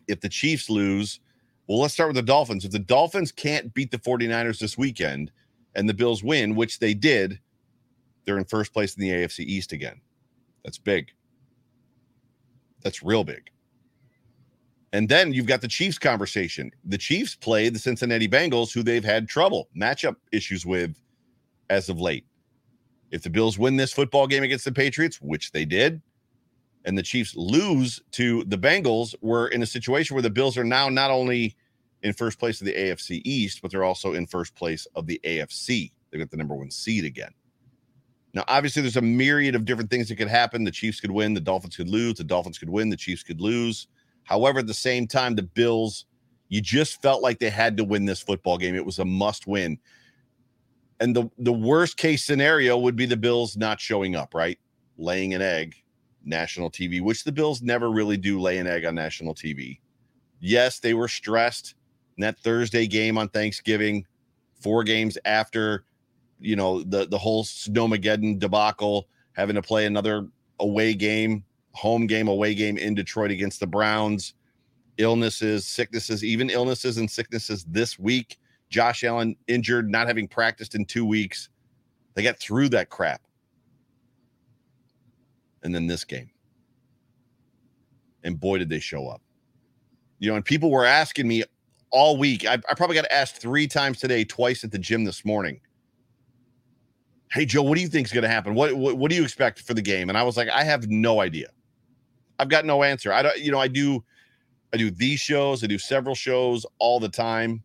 if 0.08 0.22
the 0.22 0.30
Chiefs 0.30 0.70
lose, 0.70 1.20
well, 1.68 1.80
let's 1.80 1.94
start 1.94 2.10
with 2.10 2.18
the 2.18 2.22
Dolphins. 2.22 2.65
If 2.65 2.72
the 2.72 2.80
Dolphins 2.80 3.32
can't 3.32 3.74
beat 3.74 3.92
the 3.92 3.98
49ers 3.98 4.60
this 4.60 4.77
weekend 4.77 5.32
and 5.75 5.88
the 5.88 5.94
Bills 5.94 6.24
win, 6.24 6.56
which 6.56 6.80
they 6.80 6.94
did, 6.94 7.39
they're 8.25 8.38
in 8.38 8.46
first 8.46 8.74
place 8.74 8.96
in 8.96 9.01
the 9.01 9.10
AFC 9.10 9.39
East 9.39 9.72
again. 9.72 10.01
That's 10.63 10.77
big. 10.77 11.12
That's 12.82 13.01
real 13.01 13.24
big. 13.24 13.50
And 14.94 15.10
then 15.10 15.34
you've 15.34 15.48
got 15.48 15.62
the 15.62 15.68
Chiefs 15.68 15.98
conversation. 15.98 16.72
The 16.86 17.00
Chiefs 17.00 17.36
play 17.36 17.70
the 17.70 17.80
Cincinnati 17.80 18.28
Bengals, 18.28 18.72
who 18.72 18.84
they've 18.84 19.04
had 19.04 19.28
trouble, 19.28 19.68
matchup 19.76 20.18
issues 20.32 20.68
with 20.68 20.96
as 21.72 21.90
of 21.90 22.00
late. 22.00 22.26
If 23.10 23.24
the 23.24 23.32
Bills 23.32 23.58
win 23.58 23.76
this 23.76 23.92
football 23.92 24.28
game 24.28 24.44
against 24.44 24.66
the 24.66 24.72
Patriots, 24.72 25.20
which 25.20 25.52
they 25.52 25.66
did, 25.66 26.00
and 26.86 26.96
the 26.96 27.04
Chiefs 27.04 27.36
lose 27.36 28.02
to 28.12 28.44
the 28.46 28.58
Bengals, 28.58 29.16
we're 29.22 29.48
in 29.48 29.64
a 29.64 29.66
situation 29.66 30.14
where 30.14 30.22
the 30.22 30.30
Bills 30.30 30.58
are 30.60 30.64
now 30.64 30.90
not 30.90 31.10
only 31.10 31.56
in 32.04 32.14
first 32.14 32.38
place 32.38 32.62
of 32.62 32.68
the 32.68 32.74
AFC 32.74 33.22
East, 33.26 33.62
but 33.64 33.72
they're 33.72 33.84
also 33.84 34.14
in 34.14 34.28
first 34.28 34.54
place 34.56 34.86
of 34.96 35.08
the 35.08 35.20
AFC. 35.24 35.92
They 36.12 36.20
got 36.20 36.30
the 36.30 36.38
number 36.38 36.56
one 36.56 36.70
seed 36.70 37.06
again. 37.06 37.32
Now, 38.36 38.44
obviously, 38.48 38.84
there's 38.84 38.98
a 38.98 39.02
myriad 39.02 39.56
of 39.56 39.66
different 39.66 39.90
things 39.90 40.10
that 40.10 40.18
could 40.18 40.28
happen. 40.28 40.64
The 40.64 40.72
Chiefs 40.72 41.00
could 41.00 41.12
win, 41.12 41.34
the 41.34 41.40
Dolphins 41.40 41.78
could 41.78 41.90
lose, 41.90 42.16
the 42.16 42.24
Dolphins 42.24 42.60
could 42.60 42.70
win, 42.70 42.90
the 42.90 42.98
Chiefs 42.98 43.24
could 43.24 43.42
lose. 43.42 43.88
However, 44.24 44.60
at 44.60 44.68
the 44.68 44.74
same 44.74 45.08
time, 45.08 45.36
the 45.36 45.44
Bills, 45.44 46.06
you 46.50 46.62
just 46.62 47.01
felt 47.01 47.22
like 47.22 47.39
they 47.39 47.50
had 47.50 47.77
to 47.77 47.84
win 47.84 48.06
this 48.06 48.22
football 48.22 48.58
game. 48.58 48.75
It 48.75 48.86
was 48.86 49.00
a 49.00 49.06
must 49.06 49.48
win. 49.48 49.77
And 51.00 51.15
the, 51.15 51.30
the 51.38 51.53
worst 51.53 51.98
case 51.98 52.24
scenario 52.24 52.77
would 52.77 52.96
be 52.96 53.06
the 53.06 53.18
Bills 53.18 53.58
not 53.58 53.80
showing 53.80 54.15
up, 54.15 54.34
right? 54.34 54.60
Laying 54.98 55.34
an 55.34 55.42
egg, 55.42 55.75
national 56.24 56.72
TV, 56.72 57.01
which 57.01 57.24
the 57.24 57.32
Bills 57.32 57.62
never 57.62 57.92
really 57.92 58.18
do 58.18 58.39
lay 58.39 58.58
an 58.58 58.68
egg 58.68 58.86
on 58.86 58.96
national 58.96 59.36
TV. 59.36 59.80
Yes, 60.39 60.80
they 60.80 60.94
were 60.94 61.08
stressed 61.08 61.75
in 62.18 62.22
that 62.22 62.39
Thursday 62.39 62.88
game 62.88 63.18
on 63.18 63.30
Thanksgiving, 63.30 64.06
four 64.62 64.84
games 64.84 65.18
after, 65.25 65.86
you 66.39 66.56
know, 66.56 66.84
the, 66.84 67.08
the 67.08 67.18
whole 67.18 67.44
Snowmageddon 67.44 68.39
debacle, 68.39 69.08
having 69.34 69.56
to 69.56 69.62
play 69.62 69.86
another 69.86 70.27
away 70.60 70.94
game 70.94 71.44
home 71.74 72.08
game, 72.08 72.27
away 72.27 72.53
game 72.56 72.77
in 72.77 72.96
Detroit 72.96 73.32
against 73.32 73.60
the 73.60 73.68
Browns, 73.68 74.34
illnesses, 74.98 75.65
sicknesses, 75.65 76.24
even 76.24 76.50
illnesses 76.50 76.98
and 76.98 77.10
sicknesses 77.10 77.65
this 77.68 77.98
week. 77.98 78.38
Josh 78.70 79.03
Allen 79.03 79.36
injured, 79.48 79.89
not 79.89 80.08
having 80.08 80.27
practiced 80.27 80.75
in 80.75 80.86
two 80.86 81.06
weeks. 81.06 81.50
They 82.15 82.24
got 82.24 82.38
through 82.38 82.70
that 82.70 82.89
crap. 82.89 83.22
And 85.63 85.74
then 85.74 85.88
this 85.88 86.03
game. 86.03 86.30
And 88.24 88.39
boy, 88.39 88.58
did 88.58 88.70
they 88.70 88.80
show 88.80 89.08
up. 89.08 89.22
You 90.20 90.30
know, 90.30 90.36
and 90.36 90.46
people 90.46 90.72
were 90.72 90.86
asking 90.86 91.27
me 91.27 91.44
all 91.92 92.18
week. 92.18 92.46
I, 92.46 92.53
I 92.53 92.74
probably 92.75 92.96
got 92.96 93.06
asked 93.12 93.38
three 93.38 93.68
times 93.68 94.00
today, 94.00 94.24
twice 94.24 94.63
at 94.63 94.72
the 94.72 94.80
gym 94.80 95.03
this 95.03 95.24
morning. 95.24 95.60
Hey 97.32 97.46
Joe, 97.46 97.63
what 97.63 97.75
do 97.75 97.82
you 97.82 97.88
think 97.88 98.08
is 98.08 98.13
going 98.13 98.24
to 98.24 98.30
happen? 98.30 98.53
What, 98.53 98.75
what 98.75 98.98
what 98.98 99.10
do 99.10 99.15
you 99.15 99.24
expect 99.24 99.60
for 99.60 99.74
the 99.74 99.82
game? 99.82 100.10
And 100.10 100.18
I 100.18 100.24
was 100.24 100.38
like, 100.38 100.50
I 100.50 100.63
have 100.63 100.88
no 100.89 101.20
idea. 101.20 101.50
I've 102.40 102.50
got 102.50 102.66
no 102.66 102.84
answer. 102.84 103.13
I 103.13 103.22
don't. 103.22 103.38
You 103.40 103.52
know, 103.52 103.60
I 103.60 103.68
do. 103.68 104.04
I 104.74 104.78
do 104.78 104.90
these 104.90 105.20
shows. 105.20 105.63
I 105.63 105.68
do 105.68 105.78
several 105.78 106.16
shows 106.16 106.66
all 106.80 107.00
the 107.00 107.10
time. 107.10 107.63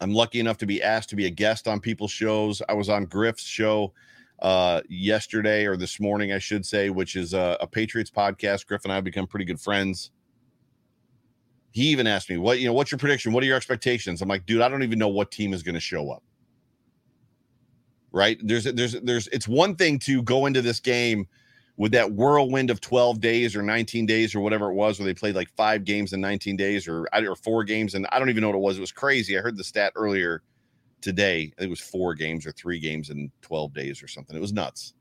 I'm 0.00 0.14
lucky 0.14 0.40
enough 0.40 0.58
to 0.58 0.66
be 0.66 0.82
asked 0.82 1.10
to 1.10 1.16
be 1.16 1.26
a 1.26 1.30
guest 1.30 1.68
on 1.68 1.80
people's 1.80 2.10
shows. 2.10 2.62
I 2.68 2.72
was 2.72 2.88
on 2.88 3.04
Griff's 3.04 3.44
show 3.44 3.92
uh, 4.40 4.80
yesterday 4.88 5.66
or 5.66 5.76
this 5.76 6.00
morning, 6.00 6.32
I 6.32 6.38
should 6.38 6.64
say, 6.64 6.90
which 6.90 7.16
is 7.16 7.34
a, 7.34 7.58
a 7.60 7.66
Patriots 7.66 8.10
podcast. 8.10 8.66
Griff 8.66 8.84
and 8.84 8.92
I 8.92 8.96
have 8.96 9.04
become 9.04 9.26
pretty 9.26 9.44
good 9.44 9.60
friends. 9.60 10.10
He 11.72 11.88
even 11.88 12.06
asked 12.06 12.28
me, 12.30 12.36
"What 12.36 12.58
you 12.58 12.66
know? 12.66 12.72
What's 12.72 12.90
your 12.90 12.98
prediction? 12.98 13.32
What 13.32 13.44
are 13.44 13.46
your 13.46 13.56
expectations?" 13.56 14.22
I'm 14.22 14.28
like, 14.28 14.46
"Dude, 14.46 14.60
I 14.60 14.68
don't 14.68 14.82
even 14.82 14.98
know 14.98 15.08
what 15.08 15.30
team 15.30 15.52
is 15.52 15.62
going 15.62 15.74
to 15.74 15.80
show 15.80 16.10
up." 16.10 16.22
Right? 18.10 18.38
There's 18.42 18.64
there's 18.64 18.92
there's 19.02 19.28
it's 19.28 19.46
one 19.46 19.76
thing 19.76 19.98
to 20.00 20.22
go 20.22 20.46
into 20.46 20.62
this 20.62 20.80
game 20.80 21.28
with 21.80 21.92
that 21.92 22.12
whirlwind 22.12 22.68
of 22.68 22.78
12 22.82 23.22
days 23.22 23.56
or 23.56 23.62
19 23.62 24.04
days 24.04 24.34
or 24.34 24.40
whatever 24.40 24.70
it 24.70 24.74
was, 24.74 24.98
where 24.98 25.06
they 25.06 25.14
played 25.14 25.34
like 25.34 25.48
five 25.56 25.82
games 25.82 26.12
in 26.12 26.20
19 26.20 26.54
days 26.54 26.86
or 26.86 27.08
or 27.14 27.34
four 27.34 27.64
games, 27.64 27.94
and 27.94 28.06
I 28.12 28.18
don't 28.18 28.28
even 28.28 28.42
know 28.42 28.48
what 28.48 28.56
it 28.56 28.60
was. 28.60 28.76
It 28.76 28.82
was 28.82 28.92
crazy. 28.92 29.38
I 29.38 29.40
heard 29.40 29.56
the 29.56 29.64
stat 29.64 29.94
earlier 29.96 30.42
today. 31.00 31.54
It 31.58 31.70
was 31.70 31.80
four 31.80 32.14
games 32.14 32.46
or 32.46 32.52
three 32.52 32.78
games 32.80 33.08
in 33.08 33.32
12 33.40 33.72
days 33.72 34.02
or 34.02 34.08
something. 34.08 34.36
It 34.36 34.40
was 34.40 34.52
nuts. 34.52 34.92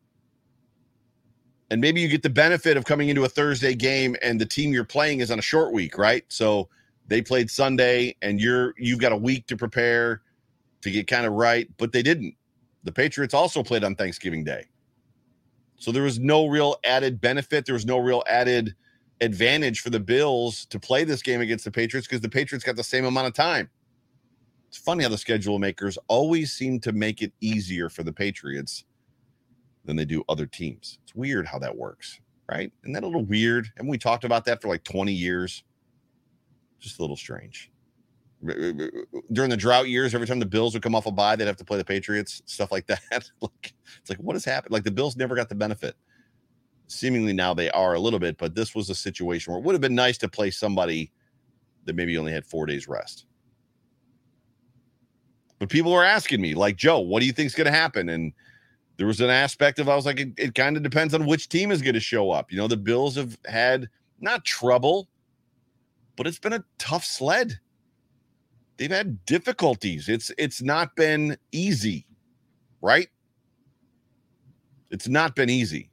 And 1.69 1.81
maybe 1.81 2.00
you 2.00 2.07
get 2.07 2.24
the 2.24 2.29
benefit 2.29 2.77
of 2.77 2.86
coming 2.86 3.09
into 3.09 3.25
a 3.25 3.29
Thursday 3.29 3.75
game 3.75 4.15
and 4.21 4.39
the 4.39 4.45
team 4.45 4.71
you're 4.71 4.86
playing 4.86 5.19
is 5.19 5.31
on 5.31 5.38
a 5.38 5.41
short 5.41 5.74
week, 5.74 5.98
right? 5.98 6.24
So 6.29 6.69
they 7.07 7.21
played 7.21 7.51
Sunday 7.51 8.15
and 8.21 8.39
you're 8.39 8.74
you've 8.77 9.00
got 9.00 9.12
a 9.12 9.17
week 9.17 9.48
to 9.48 9.57
prepare 9.57 10.21
to 10.79 10.89
get 10.91 11.07
kind 11.07 11.25
of 11.25 11.33
right, 11.33 11.67
but 11.77 11.91
they 11.91 12.03
didn't. 12.03 12.36
The 12.86 12.93
Patriots 12.93 13.33
also 13.33 13.63
played 13.63 13.83
on 13.83 13.95
Thanksgiving 13.95 14.45
Day. 14.45 14.67
So 15.79 15.91
there 15.91 16.03
was 16.03 16.19
no 16.19 16.45
real 16.45 16.75
added 16.83 17.19
benefit. 17.19 17.65
There 17.65 17.74
was 17.74 17.86
no 17.86 17.98
real 17.98 18.24
added 18.27 18.75
advantage 19.21 19.79
for 19.79 19.89
the 19.89 20.00
Bills 20.00 20.65
to 20.67 20.79
play 20.79 21.03
this 21.03 21.21
game 21.21 21.41
against 21.41 21.65
the 21.65 21.71
Patriots 21.71 22.07
because 22.07 22.21
the 22.21 22.29
Patriots 22.29 22.65
got 22.65 22.75
the 22.75 22.83
same 22.83 23.05
amount 23.05 23.27
of 23.27 23.33
time. 23.33 23.69
It's 24.67 24.77
funny 24.77 25.03
how 25.03 25.09
the 25.09 25.17
schedule 25.17 25.57
makers 25.57 25.98
always 26.07 26.53
seem 26.53 26.79
to 26.81 26.91
make 26.91 27.21
it 27.21 27.33
easier 27.41 27.89
for 27.89 28.03
the 28.03 28.13
Patriots 28.13 28.83
than 29.86 29.95
they 29.95 30.05
do 30.05 30.24
other 30.29 30.45
teams. 30.45 31.00
It's 31.03 31.15
weird 31.15 31.48
how 31.48 31.57
that 31.59 31.75
works, 31.75 32.19
right? 32.51 32.71
Isn't 32.83 32.93
that 32.93 33.03
a 33.03 33.07
little 33.07 33.25
weird? 33.25 33.69
And 33.77 33.88
we 33.88 33.98
talked 33.98 34.25
about 34.25 34.45
that 34.45 34.62
for 34.62 34.67
like 34.67 34.83
20 34.83 35.12
years. 35.12 35.63
Just 36.79 37.00
a 37.00 37.01
little 37.01 37.17
strange. 37.17 37.71
During 38.41 39.50
the 39.50 39.58
drought 39.58 39.89
years, 39.89 40.15
every 40.15 40.27
time 40.27 40.39
the 40.39 40.46
Bills 40.46 40.74
would 40.74 40.84
come 40.84 40.96
off 40.96 41.05
a 41.05 41.12
bye, 41.12 41.36
they'd 41.36 41.48
have 41.48 41.58
to 41.58 41.65
play 41.65 41.77
the 41.77 41.86
Patriots, 41.86 42.41
stuff 42.46 42.72
like 42.72 42.88
that. 42.88 43.29
like 43.41 43.74
it's 44.00 44.10
like 44.10 44.19
what 44.19 44.36
has 44.36 44.46
happened? 44.46 44.72
Like 44.72 44.84
the 44.84 44.91
Bills 44.91 45.17
never 45.17 45.36
got 45.36 45.50
the 45.50 45.55
benefit. 45.55 45.96
Seemingly 46.88 47.34
now 47.34 47.53
they 47.53 47.69
are 47.72 47.93
a 47.93 48.00
little 48.00 48.19
bit, 48.19 48.38
but 48.38 48.55
this 48.55 48.74
was 48.74 48.89
a 48.89 48.96
situation 48.96 49.51
where 49.51 49.60
it 49.60 49.65
would 49.65 49.74
have 49.74 49.81
been 49.81 49.96
nice 49.96 50.17
to 50.19 50.29
play 50.29 50.50
somebody 50.51 51.12
that 51.86 51.96
maybe 51.96 52.17
only 52.17 52.31
had 52.31 52.46
four 52.46 52.65
days 52.65 52.88
rest. 52.88 53.25
But 55.60 55.69
people 55.69 55.91
were 55.91 56.05
asking 56.05 56.39
me, 56.39 56.55
like, 56.55 56.77
Joe, 56.77 57.00
what 57.00 57.19
do 57.19 57.25
you 57.25 57.34
think 57.34 57.48
is 57.48 57.55
going 57.55 57.65
to 57.65 57.72
happen? 57.72 58.10
And 58.10 58.31
there 58.98 59.08
was 59.08 59.22
an 59.22 59.29
aspect 59.29 59.79
of 59.79 59.89
I 59.89 59.96
was 59.96 60.05
like, 60.05 60.19
it, 60.19 60.29
it 60.38 60.55
kind 60.55 60.77
of 60.77 60.84
depends 60.84 61.13
on 61.13 61.25
which 61.25 61.50
team 61.50 61.72
is 61.72 61.81
going 61.81 61.93
to 61.93 62.00
show 62.00 62.31
up. 62.31 62.51
You 62.51 62.58
know, 62.58 62.67
the 62.67 62.77
Bills 62.77 63.15
have 63.17 63.38
had 63.46 63.89
not 64.19 64.46
trouble, 64.46 65.10
but 66.15 66.27
it's 66.27 66.39
been 66.39 66.53
a 66.53 66.63
tough 66.77 67.03
sled 67.03 67.60
they've 68.79 68.89
had 68.89 69.24
difficulties. 69.25 70.09
It's 70.09 70.31
it's 70.38 70.63
not 70.63 70.95
been 70.95 71.38
easy, 71.51 72.07
right? 72.81 73.09
It's 74.89 75.07
not 75.07 75.36
been 75.36 75.50
easy. 75.50 75.91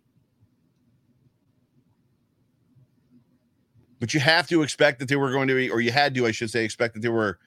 But 3.98 4.14
you 4.14 4.20
have 4.20 4.46
to 4.48 4.62
expect 4.62 5.00
that 5.00 5.08
they 5.08 5.16
were 5.16 5.32
going 5.32 5.48
to 5.48 5.54
be, 5.54 5.68
or 5.68 5.80
you 5.80 5.90
had 5.90 6.14
to, 6.14 6.26
I 6.26 6.30
should 6.30 6.50
say, 6.50 6.64
expect 6.64 6.94
that 6.94 7.00
they 7.00 7.08
were 7.08 7.38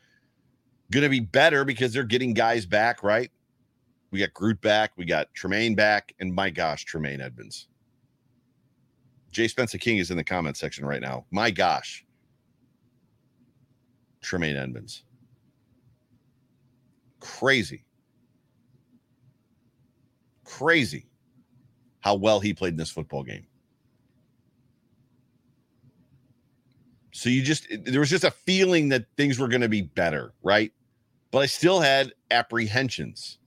going 0.92 1.04
to 1.04 1.10
be 1.10 1.20
better 1.20 1.64
because 1.64 1.94
they're 1.94 2.04
getting 2.04 2.34
guys 2.34 2.66
back, 2.66 3.02
right? 3.02 3.32
We 4.12 4.20
got 4.20 4.34
Groot 4.34 4.60
back, 4.60 4.92
we 4.98 5.06
got 5.06 5.34
Tremaine 5.34 5.76
back, 5.76 6.14
and 6.20 6.34
my 6.34 6.50
gosh, 6.50 6.86
Tremaine 6.86 7.22
Edmunds. 7.22 7.68
Jay 9.32 9.48
Spencer 9.48 9.78
King 9.78 10.00
is 10.00 10.10
in 10.10 10.18
the 10.18 10.24
comment 10.24 10.58
section 10.58 10.86
right 10.86 11.02
now. 11.02 11.26
My 11.30 11.52
gosh. 11.52 12.04
Tremaine 14.22 14.58
Edmunds. 14.58 15.04
Crazy. 17.20 17.86
Crazy 20.44 21.06
how 22.02 22.16
well 22.16 22.40
he 22.40 22.54
played 22.54 22.74
in 22.74 22.78
this 22.78 22.90
football 22.90 23.24
game. 23.24 23.46
So 27.12 27.30
you 27.30 27.42
just, 27.42 27.68
there 27.86 28.00
was 28.00 28.10
just 28.10 28.24
a 28.24 28.32
feeling 28.32 28.90
that 28.90 29.06
things 29.18 29.38
were 29.38 29.50
going 29.50 29.62
to 29.62 29.70
be 29.70 29.82
better, 29.82 30.34
right? 30.42 30.72
But 31.32 31.40
I 31.40 31.46
still 31.48 31.82
had 31.82 32.14
apprehensions. 32.32 33.40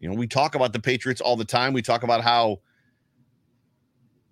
You 0.00 0.08
know, 0.08 0.14
we 0.14 0.26
talk 0.26 0.54
about 0.54 0.72
the 0.72 0.80
Patriots 0.80 1.20
all 1.20 1.36
the 1.36 1.44
time. 1.44 1.72
We 1.72 1.82
talk 1.82 2.02
about 2.02 2.22
how 2.22 2.60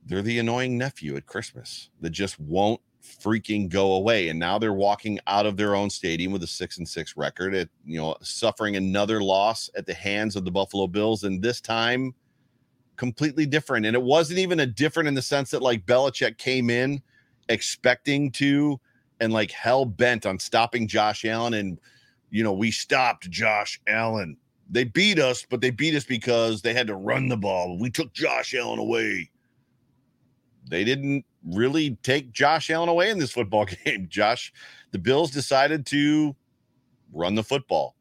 they're 0.07 0.23
the 0.23 0.39
annoying 0.39 0.79
nephew 0.79 1.17
at 1.17 1.27
Christmas 1.27 1.91
that 2.01 2.11
just 2.11 2.41
won't 2.41 2.81
freaking 3.03 3.69
go 3.69 3.95
away. 3.95 4.29
And 4.29 4.39
now 4.39 4.59
they're 4.59 4.73
walking 4.73 5.19
out 5.27 5.47
of 5.47 5.57
their 5.57 5.75
own 5.75 5.91
stadium 5.91 6.33
with 6.33 6.43
a 6.43 6.47
six 6.47 6.79
and 6.79 6.89
six 6.89 7.17
record 7.17 7.55
at 7.55 7.69
you 7.85 7.99
know 7.99 8.17
suffering 8.23 8.77
another 8.77 9.23
loss 9.23 9.71
at 9.77 9.87
the 9.87 9.95
hands 9.95 10.37
of 10.37 10.45
the 10.45 10.51
Buffalo 10.51 10.87
Bills, 10.87 11.25
and 11.25 11.43
this 11.43 11.61
time 11.61 12.15
completely 12.97 13.47
different. 13.47 13.87
And 13.87 13.97
it 13.97 14.03
wasn't 14.03 14.39
even 14.39 14.61
a 14.61 14.67
different 14.67 15.09
in 15.09 15.15
the 15.15 15.23
sense 15.23 15.51
that 15.51 15.63
like 15.63 15.87
Belichick 15.87 16.37
came 16.37 16.69
in 16.69 17.03
expecting 17.49 18.31
to 18.33 18.79
and 19.21 19.33
like 19.33 19.51
hell 19.51 19.85
bent 19.85 20.27
on 20.27 20.39
stopping 20.39 20.87
Josh 20.87 21.25
Allen. 21.25 21.55
And 21.55 21.81
you 22.31 22.45
know, 22.45 22.53
we 22.53 22.71
stopped 22.71 23.31
Josh 23.31 23.81
Allen. 23.87 24.37
They 24.69 24.85
beat 24.85 25.19
us, 25.19 25.47
but 25.49 25.61
they 25.61 25.71
beat 25.71 25.95
us 25.95 26.05
because 26.05 26.63
they 26.63 26.75
had 26.75 26.87
to 26.87 26.95
run 26.95 27.29
the 27.29 27.37
ball. 27.37 27.79
We 27.79 27.91
took 27.91 28.13
Josh 28.13 28.55
Allen 28.55 28.79
away. 28.79 29.31
They 30.69 30.85
didn't 30.85 31.25
really 31.47 31.97
take 32.03 32.33
Josh 32.33 32.71
Allen 32.71 32.89
away 32.89 33.11
in 33.11 33.19
this 33.19 33.33
football 33.33 33.67
game. 33.85 34.07
Josh, 34.09 34.53
the 34.91 34.99
Bills 34.99 35.31
decided 35.31 35.87
to 35.87 36.35
run 37.13 37.35
the 37.35 37.45
football. 37.45 37.97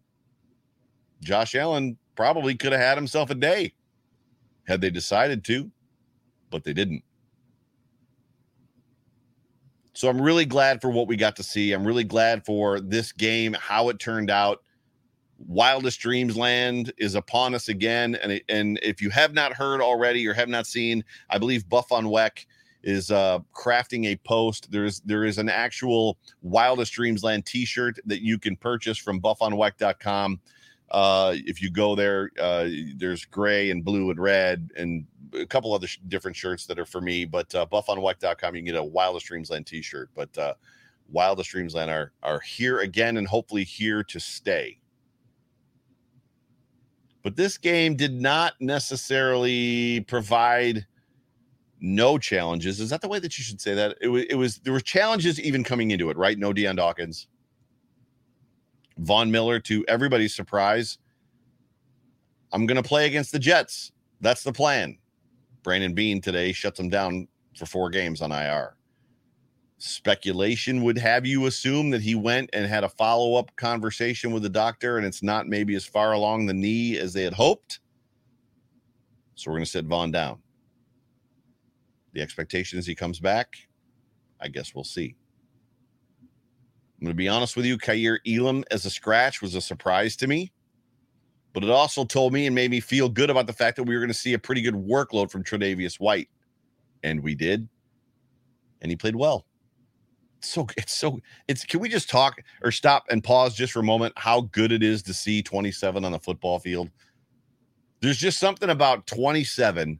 Josh 1.21 1.55
Allen 1.55 1.97
probably 2.15 2.55
could 2.55 2.71
have 2.71 2.81
had 2.81 2.97
himself 2.97 3.29
a 3.29 3.35
day 3.35 3.73
had 4.67 4.81
they 4.81 4.89
decided 4.89 5.43
to, 5.45 5.69
but 6.49 6.63
they 6.63 6.73
didn't. 6.73 7.03
So 9.93 10.07
I'm 10.07 10.21
really 10.21 10.45
glad 10.45 10.79
for 10.79 10.89
what 10.89 11.07
we 11.07 11.17
got 11.17 11.35
to 11.37 11.43
see. 11.43 11.73
I'm 11.73 11.85
really 11.85 12.05
glad 12.05 12.45
for 12.45 12.79
this 12.79 13.11
game, 13.11 13.53
how 13.59 13.89
it 13.89 13.99
turned 13.99 14.29
out. 14.29 14.63
Wildest 15.39 15.99
Dreams 15.99 16.37
Land 16.37 16.93
is 16.97 17.15
upon 17.15 17.55
us 17.55 17.67
again. 17.67 18.15
And, 18.15 18.39
and 18.47 18.79
if 18.81 19.01
you 19.01 19.09
have 19.09 19.33
not 19.33 19.53
heard 19.53 19.81
already 19.81 20.25
or 20.27 20.33
have 20.33 20.49
not 20.49 20.67
seen, 20.67 21.03
I 21.29 21.37
believe 21.37 21.67
Buff 21.67 21.91
on 21.91 22.05
Weck 22.05 22.45
is 22.83 23.11
uh, 23.11 23.39
crafting 23.53 24.07
a 24.07 24.15
post. 24.17 24.71
There's 24.71 25.01
there 25.01 25.25
is 25.25 25.37
an 25.37 25.49
actual 25.49 26.17
Wildest 26.41 26.93
Dreams 26.93 27.23
Land 27.23 27.45
T-shirt 27.45 27.99
that 28.05 28.21
you 28.21 28.37
can 28.39 28.55
purchase 28.55 28.97
from 28.97 29.21
BuffOnWeck.com. 29.21 30.39
Uh, 30.91 31.35
if 31.35 31.61
you 31.61 31.69
go 31.69 31.95
there, 31.95 32.31
uh, 32.39 32.67
there's 32.95 33.25
gray 33.25 33.69
and 33.69 33.83
blue 33.83 34.09
and 34.09 34.19
red 34.19 34.71
and 34.75 35.05
a 35.33 35.45
couple 35.45 35.73
other 35.73 35.85
sh- 35.85 35.99
different 36.07 36.35
shirts 36.35 36.65
that 36.65 36.79
are 36.79 36.85
for 36.85 37.01
me. 37.01 37.25
But 37.25 37.53
uh, 37.53 37.65
BuffOnWeck.com, 37.71 38.55
you 38.55 38.61
can 38.61 38.65
get 38.65 38.75
a 38.75 38.83
Wildest 38.83 39.27
Dreams 39.27 39.49
Land 39.49 39.67
T-shirt. 39.67 40.09
But 40.15 40.35
uh, 40.37 40.53
Wildest 41.11 41.49
Dreams 41.49 41.75
Land 41.75 41.91
are 41.91 42.11
are 42.23 42.39
here 42.39 42.79
again 42.79 43.17
and 43.17 43.27
hopefully 43.27 43.63
here 43.63 44.03
to 44.03 44.19
stay. 44.19 44.79
But 47.21 47.35
this 47.35 47.57
game 47.57 47.95
did 47.95 48.13
not 48.13 48.53
necessarily 48.59 50.01
provide 50.01 50.87
no 51.79 52.17
challenges. 52.17 52.79
Is 52.79 52.89
that 52.89 53.01
the 53.01 53.07
way 53.07 53.19
that 53.19 53.37
you 53.37 53.43
should 53.43 53.61
say 53.61 53.73
that? 53.75 53.97
It 54.01 54.07
was, 54.07 54.23
it 54.29 54.35
was, 54.35 54.57
there 54.57 54.73
were 54.73 54.79
challenges 54.79 55.39
even 55.39 55.63
coming 55.63 55.91
into 55.91 56.09
it, 56.09 56.17
right? 56.17 56.37
No 56.37 56.53
Dion 56.53 56.75
Dawkins. 56.75 57.27
Von 58.97 59.31
Miller, 59.31 59.59
to 59.61 59.85
everybody's 59.87 60.35
surprise, 60.35 60.97
I'm 62.51 62.65
going 62.65 62.81
to 62.81 62.87
play 62.87 63.05
against 63.05 63.31
the 63.31 63.39
Jets. 63.39 63.91
That's 64.21 64.43
the 64.43 64.51
plan. 64.51 64.97
Brandon 65.63 65.93
Beane 65.93 66.21
today 66.21 66.51
shuts 66.51 66.77
them 66.77 66.89
down 66.89 67.27
for 67.57 67.65
four 67.65 67.89
games 67.89 68.21
on 68.21 68.31
IR. 68.31 68.75
Speculation 69.77 70.83
would 70.83 70.97
have 70.97 71.25
you 71.25 71.45
assume 71.45 71.89
that 71.91 72.01
he 72.01 72.13
went 72.15 72.49
and 72.51 72.65
had 72.65 72.83
a 72.83 72.89
follow 72.89 73.35
up 73.35 73.55
conversation 73.55 74.31
with 74.31 74.43
the 74.43 74.49
doctor, 74.49 74.97
and 74.97 75.05
it's 75.05 75.23
not 75.23 75.47
maybe 75.47 75.75
as 75.75 75.85
far 75.85 76.11
along 76.11 76.45
the 76.45 76.53
knee 76.53 76.97
as 76.97 77.13
they 77.13 77.23
had 77.23 77.33
hoped. 77.33 77.79
So 79.35 79.49
we're 79.49 79.57
going 79.57 79.65
to 79.65 79.71
sit 79.71 79.85
Von 79.85 80.11
down. 80.11 80.39
The 82.13 82.21
expectation 82.21 82.79
is 82.79 82.85
he 82.85 82.95
comes 82.95 83.19
back. 83.19 83.55
I 84.41 84.47
guess 84.47 84.73
we'll 84.75 84.83
see. 84.83 85.15
I'm 86.99 87.05
going 87.05 87.13
to 87.13 87.17
be 87.17 87.29
honest 87.29 87.55
with 87.55 87.65
you. 87.65 87.77
Kaiir 87.77 88.19
Elam 88.27 88.63
as 88.71 88.85
a 88.85 88.89
scratch 88.89 89.41
was 89.41 89.55
a 89.55 89.61
surprise 89.61 90.15
to 90.17 90.27
me, 90.27 90.51
but 91.53 91.63
it 91.63 91.69
also 91.69 92.05
told 92.05 92.33
me 92.33 92.45
and 92.47 92.55
made 92.55 92.71
me 92.71 92.79
feel 92.81 93.09
good 93.09 93.29
about 93.29 93.47
the 93.47 93.53
fact 93.53 93.77
that 93.77 93.83
we 93.83 93.95
were 93.95 94.01
going 94.01 94.09
to 94.09 94.13
see 94.13 94.33
a 94.33 94.39
pretty 94.39 94.61
good 94.61 94.75
workload 94.75 95.31
from 95.31 95.43
Tre'Davious 95.43 95.99
White, 95.99 96.29
and 97.03 97.23
we 97.23 97.35
did, 97.35 97.69
and 98.81 98.91
he 98.91 98.95
played 98.97 99.15
well. 99.15 99.45
so 100.41 100.67
it's 100.77 100.93
so 100.93 101.19
it's. 101.47 101.65
Can 101.65 101.79
we 101.79 101.89
just 101.89 102.09
talk 102.09 102.41
or 102.63 102.71
stop 102.71 103.05
and 103.09 103.23
pause 103.23 103.55
just 103.55 103.73
for 103.73 103.79
a 103.79 103.83
moment? 103.83 104.13
How 104.17 104.41
good 104.41 104.71
it 104.71 104.83
is 104.83 105.03
to 105.03 105.13
see 105.13 105.41
27 105.41 106.05
on 106.05 106.11
the 106.11 106.19
football 106.19 106.59
field. 106.59 106.89
There's 108.01 108.17
just 108.17 108.39
something 108.39 108.69
about 108.69 109.07
27 109.07 109.99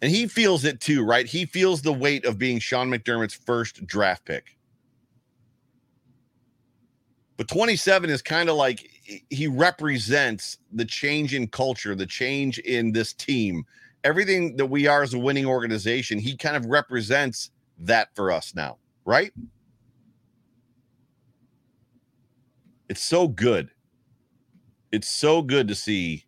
and 0.00 0.10
he 0.10 0.26
feels 0.26 0.64
it 0.64 0.80
too, 0.80 1.04
right? 1.04 1.26
He 1.26 1.44
feels 1.44 1.82
the 1.82 1.92
weight 1.92 2.24
of 2.24 2.38
being 2.38 2.58
Sean 2.58 2.90
McDermott's 2.90 3.34
first 3.34 3.86
draft 3.86 4.24
pick. 4.24 4.56
But 7.36 7.48
27 7.48 8.10
is 8.10 8.20
kind 8.20 8.48
of 8.48 8.56
like 8.56 8.90
he 9.30 9.46
represents 9.46 10.58
the 10.72 10.84
change 10.84 11.34
in 11.34 11.46
culture, 11.46 11.94
the 11.94 12.06
change 12.06 12.58
in 12.58 12.92
this 12.92 13.12
team, 13.12 13.64
everything 14.04 14.56
that 14.56 14.66
we 14.66 14.86
are 14.86 15.02
as 15.02 15.14
a 15.14 15.18
winning 15.18 15.46
organization. 15.46 16.18
He 16.18 16.36
kind 16.36 16.56
of 16.56 16.66
represents 16.66 17.50
that 17.78 18.08
for 18.14 18.32
us 18.32 18.54
now, 18.54 18.78
right? 19.04 19.32
It's 22.88 23.02
so 23.02 23.28
good. 23.28 23.70
It's 24.90 25.08
so 25.08 25.42
good 25.42 25.68
to 25.68 25.74
see 25.74 26.24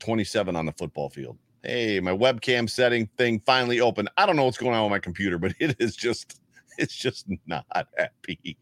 27 0.00 0.54
on 0.54 0.66
the 0.66 0.72
football 0.72 1.08
field. 1.08 1.38
Hey, 1.66 1.98
my 1.98 2.12
webcam 2.12 2.70
setting 2.70 3.08
thing 3.18 3.42
finally 3.44 3.80
opened. 3.80 4.08
I 4.16 4.24
don't 4.24 4.36
know 4.36 4.44
what's 4.44 4.56
going 4.56 4.76
on 4.76 4.84
with 4.84 4.92
my 4.92 5.00
computer, 5.00 5.36
but 5.36 5.52
it 5.60 5.74
is 5.80 5.96
just, 5.96 6.40
it's 6.78 6.94
just 6.94 7.26
not 7.46 7.66
happy. 7.72 8.56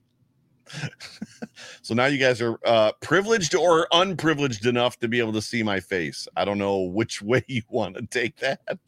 so 1.83 1.93
now 1.93 2.07
you 2.07 2.17
guys 2.17 2.41
are 2.41 2.59
uh, 2.65 2.93
privileged 3.03 3.55
or 3.55 3.87
unprivileged 3.93 4.65
enough 4.65 4.99
to 5.01 5.09
be 5.09 5.19
able 5.19 5.35
to 5.35 5.43
see 5.43 5.63
my 5.63 5.81
face. 5.81 6.27
I 6.35 6.47
don't 6.47 6.57
know 6.57 6.81
which 6.81 7.21
way 7.23 7.45
you 7.47 7.61
want 7.69 7.97
to 7.97 8.07
take 8.07 8.37
that, 8.37 8.79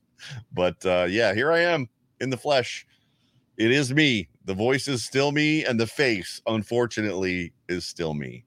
but 0.51 0.85
uh, 0.87 1.07
yeah, 1.11 1.35
here 1.35 1.53
I 1.53 1.61
am 1.61 1.87
in 2.21 2.31
the 2.31 2.39
flesh. 2.39 2.87
It 3.59 3.71
is 3.71 3.93
me. 3.93 4.29
The 4.47 4.55
voice 4.55 4.89
is 4.89 5.05
still 5.05 5.31
me, 5.31 5.65
and 5.65 5.79
the 5.79 5.87
face, 5.87 6.41
unfortunately, 6.47 7.53
is 7.69 7.85
still 7.85 8.15
me. 8.15 8.45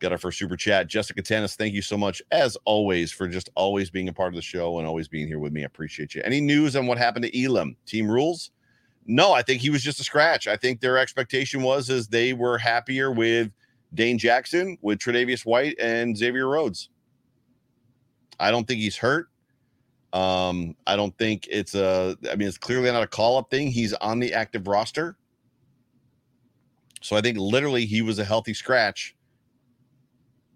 Got 0.00 0.12
our 0.12 0.18
first 0.18 0.38
super 0.38 0.56
chat. 0.56 0.86
Jessica 0.86 1.22
Tennis, 1.22 1.56
thank 1.56 1.74
you 1.74 1.82
so 1.82 1.98
much, 1.98 2.22
as 2.30 2.56
always, 2.64 3.10
for 3.10 3.26
just 3.26 3.50
always 3.56 3.90
being 3.90 4.08
a 4.08 4.12
part 4.12 4.28
of 4.28 4.36
the 4.36 4.42
show 4.42 4.78
and 4.78 4.86
always 4.86 5.08
being 5.08 5.26
here 5.26 5.40
with 5.40 5.52
me. 5.52 5.62
I 5.62 5.66
appreciate 5.66 6.14
you. 6.14 6.22
Any 6.24 6.40
news 6.40 6.76
on 6.76 6.86
what 6.86 6.98
happened 6.98 7.24
to 7.24 7.44
Elam? 7.44 7.76
Team 7.84 8.08
rules? 8.08 8.52
No, 9.06 9.32
I 9.32 9.42
think 9.42 9.60
he 9.60 9.70
was 9.70 9.82
just 9.82 9.98
a 9.98 10.04
scratch. 10.04 10.46
I 10.46 10.56
think 10.56 10.80
their 10.80 10.98
expectation 10.98 11.62
was 11.62 11.90
as 11.90 12.06
they 12.06 12.32
were 12.32 12.58
happier 12.58 13.10
with 13.10 13.50
Dane 13.94 14.18
Jackson, 14.18 14.78
with 14.82 14.98
Tre'Davious 14.98 15.44
White, 15.44 15.76
and 15.80 16.16
Xavier 16.16 16.46
Rhodes. 16.46 16.90
I 18.38 18.50
don't 18.52 18.68
think 18.68 18.80
he's 18.80 18.96
hurt. 18.96 19.28
Um, 20.12 20.76
I 20.86 20.94
don't 20.94 21.16
think 21.18 21.48
it's 21.50 21.74
a. 21.74 22.16
I 22.30 22.36
mean, 22.36 22.46
it's 22.46 22.58
clearly 22.58 22.90
not 22.90 23.02
a 23.02 23.06
call 23.06 23.36
up 23.36 23.50
thing. 23.50 23.68
He's 23.68 23.94
on 23.94 24.20
the 24.20 24.32
active 24.32 24.66
roster, 24.66 25.16
so 27.02 27.16
I 27.16 27.20
think 27.20 27.36
literally 27.38 27.84
he 27.84 28.00
was 28.00 28.18
a 28.18 28.24
healthy 28.24 28.54
scratch 28.54 29.16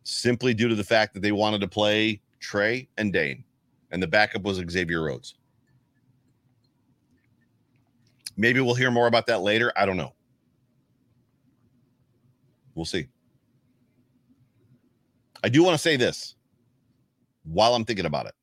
simply 0.05 0.55
due 0.55 0.69
to 0.69 0.75
the 0.75 0.85
fact 0.85 1.15
that 1.15 1.21
they 1.21 1.33
wanted 1.33 1.61
to 1.61 1.69
play 1.69 2.21
Trey 2.41 2.89
and 2.99 3.13
Dane, 3.13 3.45
and 3.91 4.03
the 4.03 4.07
backup 4.07 4.43
was 4.43 4.63
Xavier 4.71 5.03
Rhodes. 5.03 5.35
Maybe 8.37 8.61
we'll 8.61 8.75
hear 8.75 8.91
more 8.91 9.07
about 9.07 9.27
that 9.27 9.43
later. 9.43 9.73
I 9.77 9.87
don't 9.87 9.97
know. 9.97 10.15
We'll 12.75 12.87
see. 12.87 13.07
I 15.45 15.49
do 15.49 15.63
want 15.63 15.75
to 15.75 15.83
say 15.83 15.97
this 15.97 16.37
while 17.45 17.75
I'm 17.75 17.85
thinking 17.85 18.07
about 18.07 18.27
it. 18.27 18.35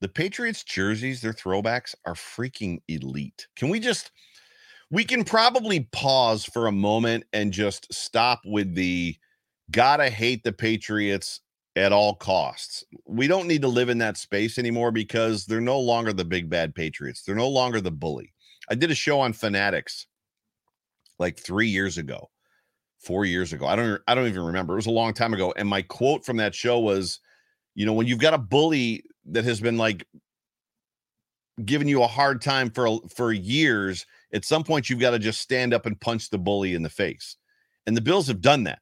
The 0.00 0.08
Patriots 0.08 0.64
jerseys, 0.64 1.20
their 1.20 1.32
throwbacks 1.32 1.94
are 2.06 2.14
freaking 2.14 2.80
elite. 2.88 3.46
Can 3.56 3.68
we 3.68 3.80
just 3.80 4.12
we 4.90 5.04
can 5.04 5.24
probably 5.24 5.88
pause 5.92 6.44
for 6.44 6.66
a 6.66 6.72
moment 6.72 7.24
and 7.32 7.52
just 7.52 7.92
stop 7.92 8.40
with 8.44 8.74
the 8.74 9.16
gotta 9.70 10.10
hate 10.10 10.42
the 10.44 10.52
Patriots 10.52 11.40
at 11.76 11.92
all 11.92 12.14
costs. 12.14 12.84
We 13.06 13.26
don't 13.26 13.46
need 13.46 13.62
to 13.62 13.68
live 13.68 13.88
in 13.88 13.98
that 13.98 14.16
space 14.16 14.58
anymore 14.58 14.90
because 14.90 15.46
they're 15.46 15.60
no 15.60 15.78
longer 15.78 16.12
the 16.12 16.24
big 16.24 16.50
bad 16.50 16.74
Patriots. 16.74 17.22
They're 17.22 17.34
no 17.34 17.48
longer 17.48 17.80
the 17.80 17.90
bully. 17.90 18.32
I 18.68 18.74
did 18.74 18.90
a 18.90 18.94
show 18.94 19.20
on 19.20 19.32
Fanatics 19.32 20.06
like 21.18 21.38
3 21.38 21.68
years 21.68 21.98
ago. 21.98 22.30
4 23.00 23.24
years 23.24 23.52
ago. 23.52 23.66
I 23.66 23.76
don't 23.76 24.00
I 24.06 24.14
don't 24.14 24.28
even 24.28 24.42
remember. 24.42 24.74
It 24.74 24.76
was 24.76 24.86
a 24.86 24.90
long 24.90 25.14
time 25.14 25.32
ago 25.32 25.54
and 25.56 25.68
my 25.68 25.82
quote 25.82 26.24
from 26.24 26.36
that 26.38 26.54
show 26.54 26.78
was 26.78 27.20
you 27.74 27.86
know 27.86 27.92
when 27.92 28.06
you've 28.06 28.18
got 28.18 28.34
a 28.34 28.38
bully 28.38 29.04
that 29.26 29.44
has 29.44 29.60
been 29.60 29.78
like 29.78 30.06
giving 31.64 31.88
you 31.88 32.02
a 32.02 32.06
hard 32.06 32.40
time 32.40 32.70
for 32.70 32.98
for 33.14 33.32
years, 33.32 34.06
at 34.32 34.44
some 34.44 34.64
point 34.64 34.88
you've 34.88 35.00
got 35.00 35.10
to 35.10 35.18
just 35.18 35.40
stand 35.40 35.74
up 35.74 35.86
and 35.86 36.00
punch 36.00 36.30
the 36.30 36.38
bully 36.38 36.74
in 36.74 36.82
the 36.82 36.90
face. 36.90 37.36
And 37.86 37.96
the 37.96 38.00
Bills 38.00 38.26
have 38.28 38.40
done 38.40 38.64
that. 38.64 38.80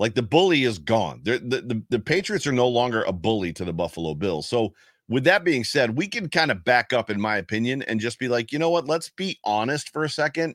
Like 0.00 0.14
the 0.14 0.22
bully 0.22 0.64
is 0.64 0.78
gone. 0.78 1.20
The, 1.24 1.38
the, 1.38 1.82
the 1.90 1.98
Patriots 2.00 2.46
are 2.46 2.52
no 2.52 2.66
longer 2.66 3.02
a 3.02 3.12
bully 3.12 3.52
to 3.52 3.66
the 3.66 3.72
Buffalo 3.72 4.14
Bills. 4.14 4.48
So, 4.48 4.72
with 5.10 5.24
that 5.24 5.44
being 5.44 5.62
said, 5.62 5.96
we 5.96 6.08
can 6.08 6.28
kind 6.30 6.50
of 6.50 6.64
back 6.64 6.92
up, 6.92 7.10
in 7.10 7.20
my 7.20 7.36
opinion, 7.36 7.82
and 7.82 8.00
just 8.00 8.18
be 8.18 8.28
like, 8.28 8.50
you 8.50 8.58
know 8.58 8.70
what? 8.70 8.86
Let's 8.86 9.10
be 9.10 9.38
honest 9.44 9.90
for 9.92 10.04
a 10.04 10.08
second. 10.08 10.54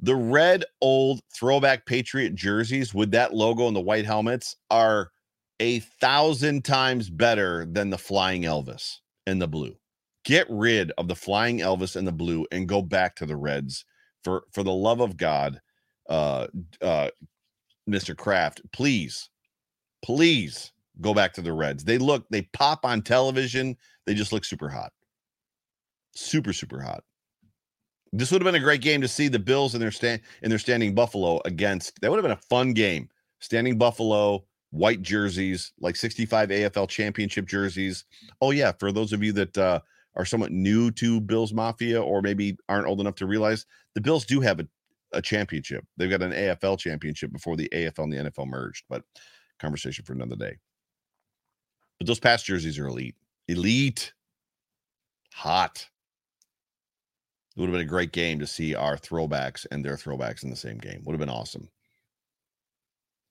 The 0.00 0.14
red 0.14 0.64
old 0.80 1.20
throwback 1.34 1.84
Patriot 1.86 2.34
jerseys 2.34 2.94
with 2.94 3.10
that 3.12 3.34
logo 3.34 3.66
and 3.66 3.74
the 3.74 3.80
white 3.80 4.04
helmets 4.04 4.54
are 4.70 5.10
a 5.60 5.80
thousand 5.80 6.64
times 6.64 7.10
better 7.10 7.66
than 7.66 7.90
the 7.90 7.98
Flying 7.98 8.42
Elvis 8.42 8.98
and 9.26 9.42
the 9.42 9.48
blue. 9.48 9.74
Get 10.24 10.46
rid 10.48 10.92
of 10.92 11.08
the 11.08 11.16
Flying 11.16 11.58
Elvis 11.58 11.96
and 11.96 12.06
the 12.06 12.12
blue 12.12 12.46
and 12.52 12.68
go 12.68 12.82
back 12.82 13.16
to 13.16 13.26
the 13.26 13.36
Reds 13.36 13.84
for 14.22 14.44
for 14.52 14.62
the 14.62 14.72
love 14.72 15.00
of 15.00 15.16
God. 15.16 15.60
Uh, 16.08 16.48
uh, 16.82 17.08
Mr. 17.88 18.16
Kraft, 18.16 18.60
please, 18.72 19.28
please 20.02 20.72
go 21.00 21.14
back 21.14 21.32
to 21.34 21.42
the 21.42 21.52
Reds. 21.52 21.84
They 21.84 21.98
look, 21.98 22.24
they 22.30 22.42
pop 22.52 22.84
on 22.84 23.02
television. 23.02 23.76
They 24.06 24.14
just 24.14 24.32
look 24.32 24.44
super 24.44 24.68
hot. 24.68 24.92
Super, 26.14 26.52
super 26.52 26.80
hot. 26.80 27.04
This 28.12 28.30
would 28.30 28.40
have 28.40 28.52
been 28.52 28.60
a 28.60 28.64
great 28.64 28.80
game 28.80 29.00
to 29.00 29.08
see 29.08 29.26
the 29.26 29.40
Bills 29.40 29.74
in 29.74 29.80
their 29.80 29.90
stand 29.90 30.20
in 30.42 30.50
their 30.50 30.58
standing 30.58 30.94
Buffalo 30.94 31.40
against. 31.44 32.00
That 32.00 32.10
would 32.10 32.16
have 32.16 32.22
been 32.22 32.38
a 32.38 32.48
fun 32.48 32.72
game. 32.72 33.08
Standing 33.40 33.76
Buffalo, 33.76 34.44
white 34.70 35.02
jerseys, 35.02 35.72
like 35.80 35.96
65 35.96 36.48
AFL 36.48 36.88
championship 36.88 37.46
jerseys. 37.46 38.04
Oh, 38.40 38.52
yeah. 38.52 38.72
For 38.78 38.92
those 38.92 39.12
of 39.12 39.22
you 39.22 39.32
that 39.32 39.58
uh, 39.58 39.80
are 40.14 40.24
somewhat 40.24 40.52
new 40.52 40.92
to 40.92 41.20
Bills 41.20 41.52
Mafia 41.52 42.00
or 42.00 42.22
maybe 42.22 42.56
aren't 42.68 42.86
old 42.86 43.00
enough 43.00 43.16
to 43.16 43.26
realize, 43.26 43.66
the 43.94 44.00
Bills 44.00 44.24
do 44.24 44.40
have 44.40 44.60
a 44.60 44.68
a 45.14 45.22
championship. 45.22 45.84
They've 45.96 46.10
got 46.10 46.22
an 46.22 46.32
AFL 46.32 46.78
championship 46.78 47.32
before 47.32 47.56
the 47.56 47.68
AFL 47.72 48.04
and 48.04 48.12
the 48.12 48.30
NFL 48.30 48.48
merged, 48.48 48.84
but 48.88 49.02
conversation 49.58 50.04
for 50.04 50.12
another 50.12 50.36
day. 50.36 50.56
But 51.98 52.06
those 52.06 52.20
past 52.20 52.46
jerseys 52.46 52.78
are 52.78 52.86
elite. 52.86 53.16
Elite. 53.48 54.12
Hot. 55.34 55.88
It 57.56 57.60
would 57.60 57.68
have 57.68 57.72
been 57.72 57.86
a 57.86 57.88
great 57.88 58.12
game 58.12 58.40
to 58.40 58.46
see 58.46 58.74
our 58.74 58.96
throwbacks 58.96 59.64
and 59.70 59.84
their 59.84 59.96
throwbacks 59.96 60.42
in 60.42 60.50
the 60.50 60.56
same 60.56 60.78
game. 60.78 61.02
Would 61.04 61.12
have 61.12 61.20
been 61.20 61.28
awesome. 61.28 61.68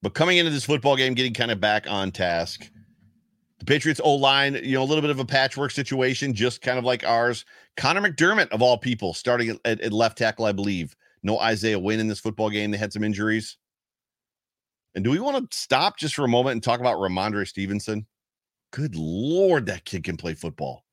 But 0.02 0.14
coming 0.14 0.38
into 0.38 0.52
this 0.52 0.66
football 0.66 0.96
game, 0.96 1.14
getting 1.14 1.34
kind 1.34 1.52
of 1.52 1.60
back 1.60 1.90
on 1.90 2.12
task. 2.12 2.70
The 3.60 3.66
Patriots 3.66 4.02
O 4.04 4.16
line, 4.16 4.56
you 4.56 4.74
know, 4.74 4.84
a 4.84 4.86
little 4.86 5.02
bit 5.02 5.10
of 5.10 5.20
a 5.20 5.26
patchwork 5.26 5.72
situation, 5.72 6.34
just 6.34 6.62
kind 6.62 6.78
of 6.78 6.84
like 6.84 7.06
ours. 7.06 7.46
Connor 7.78 8.02
McDermott, 8.02 8.50
of 8.50 8.62
all 8.62 8.78
people, 8.78 9.14
starting 9.14 9.58
at, 9.64 9.80
at 9.80 9.94
left 9.94 10.18
tackle, 10.18 10.46
I 10.46 10.52
believe. 10.52 10.96
No 11.24 11.40
Isaiah 11.40 11.80
Wynn 11.80 12.02
in 12.02 12.08
this 12.08 12.20
football 12.20 12.50
game. 12.50 12.72
They 12.72 12.78
had 12.78 12.94
some 12.94 13.04
injuries. 13.04 13.58
And 14.94 15.04
do 15.04 15.10
we 15.10 15.20
want 15.20 15.50
to 15.50 15.58
stop 15.58 15.98
just 15.98 16.14
for 16.14 16.26
a 16.26 16.30
moment 16.30 16.54
and 16.54 16.64
talk 16.64 16.80
about 16.80 16.98
Rhamondre 16.98 17.48
Stevenson? 17.48 18.06
Good 18.72 18.96
Lord, 18.96 19.66
that 19.68 19.86
kid 19.86 20.04
can 20.04 20.18
play 20.18 20.34
football. 20.34 20.84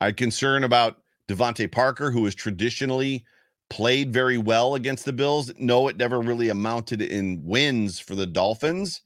I 0.00 0.12
concern 0.12 0.64
about 0.64 0.96
DeVante 1.28 1.70
Parker, 1.70 2.10
who 2.10 2.24
has 2.24 2.34
traditionally 2.34 3.24
played 3.70 4.12
very 4.12 4.38
well 4.38 4.74
against 4.74 5.04
the 5.04 5.12
Bills. 5.12 5.52
No, 5.58 5.88
it 5.88 5.96
never 5.96 6.20
really 6.20 6.48
amounted 6.48 7.02
in 7.02 7.42
wins 7.44 7.98
for 7.98 8.14
the 8.14 8.26
Dolphins, 8.26 9.02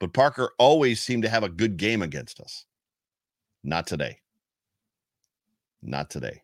but 0.00 0.12
Parker 0.12 0.52
always 0.58 1.02
seemed 1.02 1.22
to 1.22 1.28
have 1.28 1.42
a 1.42 1.48
good 1.48 1.76
game 1.76 2.02
against 2.02 2.40
us. 2.40 2.64
Not 3.62 3.86
today. 3.86 4.20
Not 5.82 6.10
today 6.10 6.42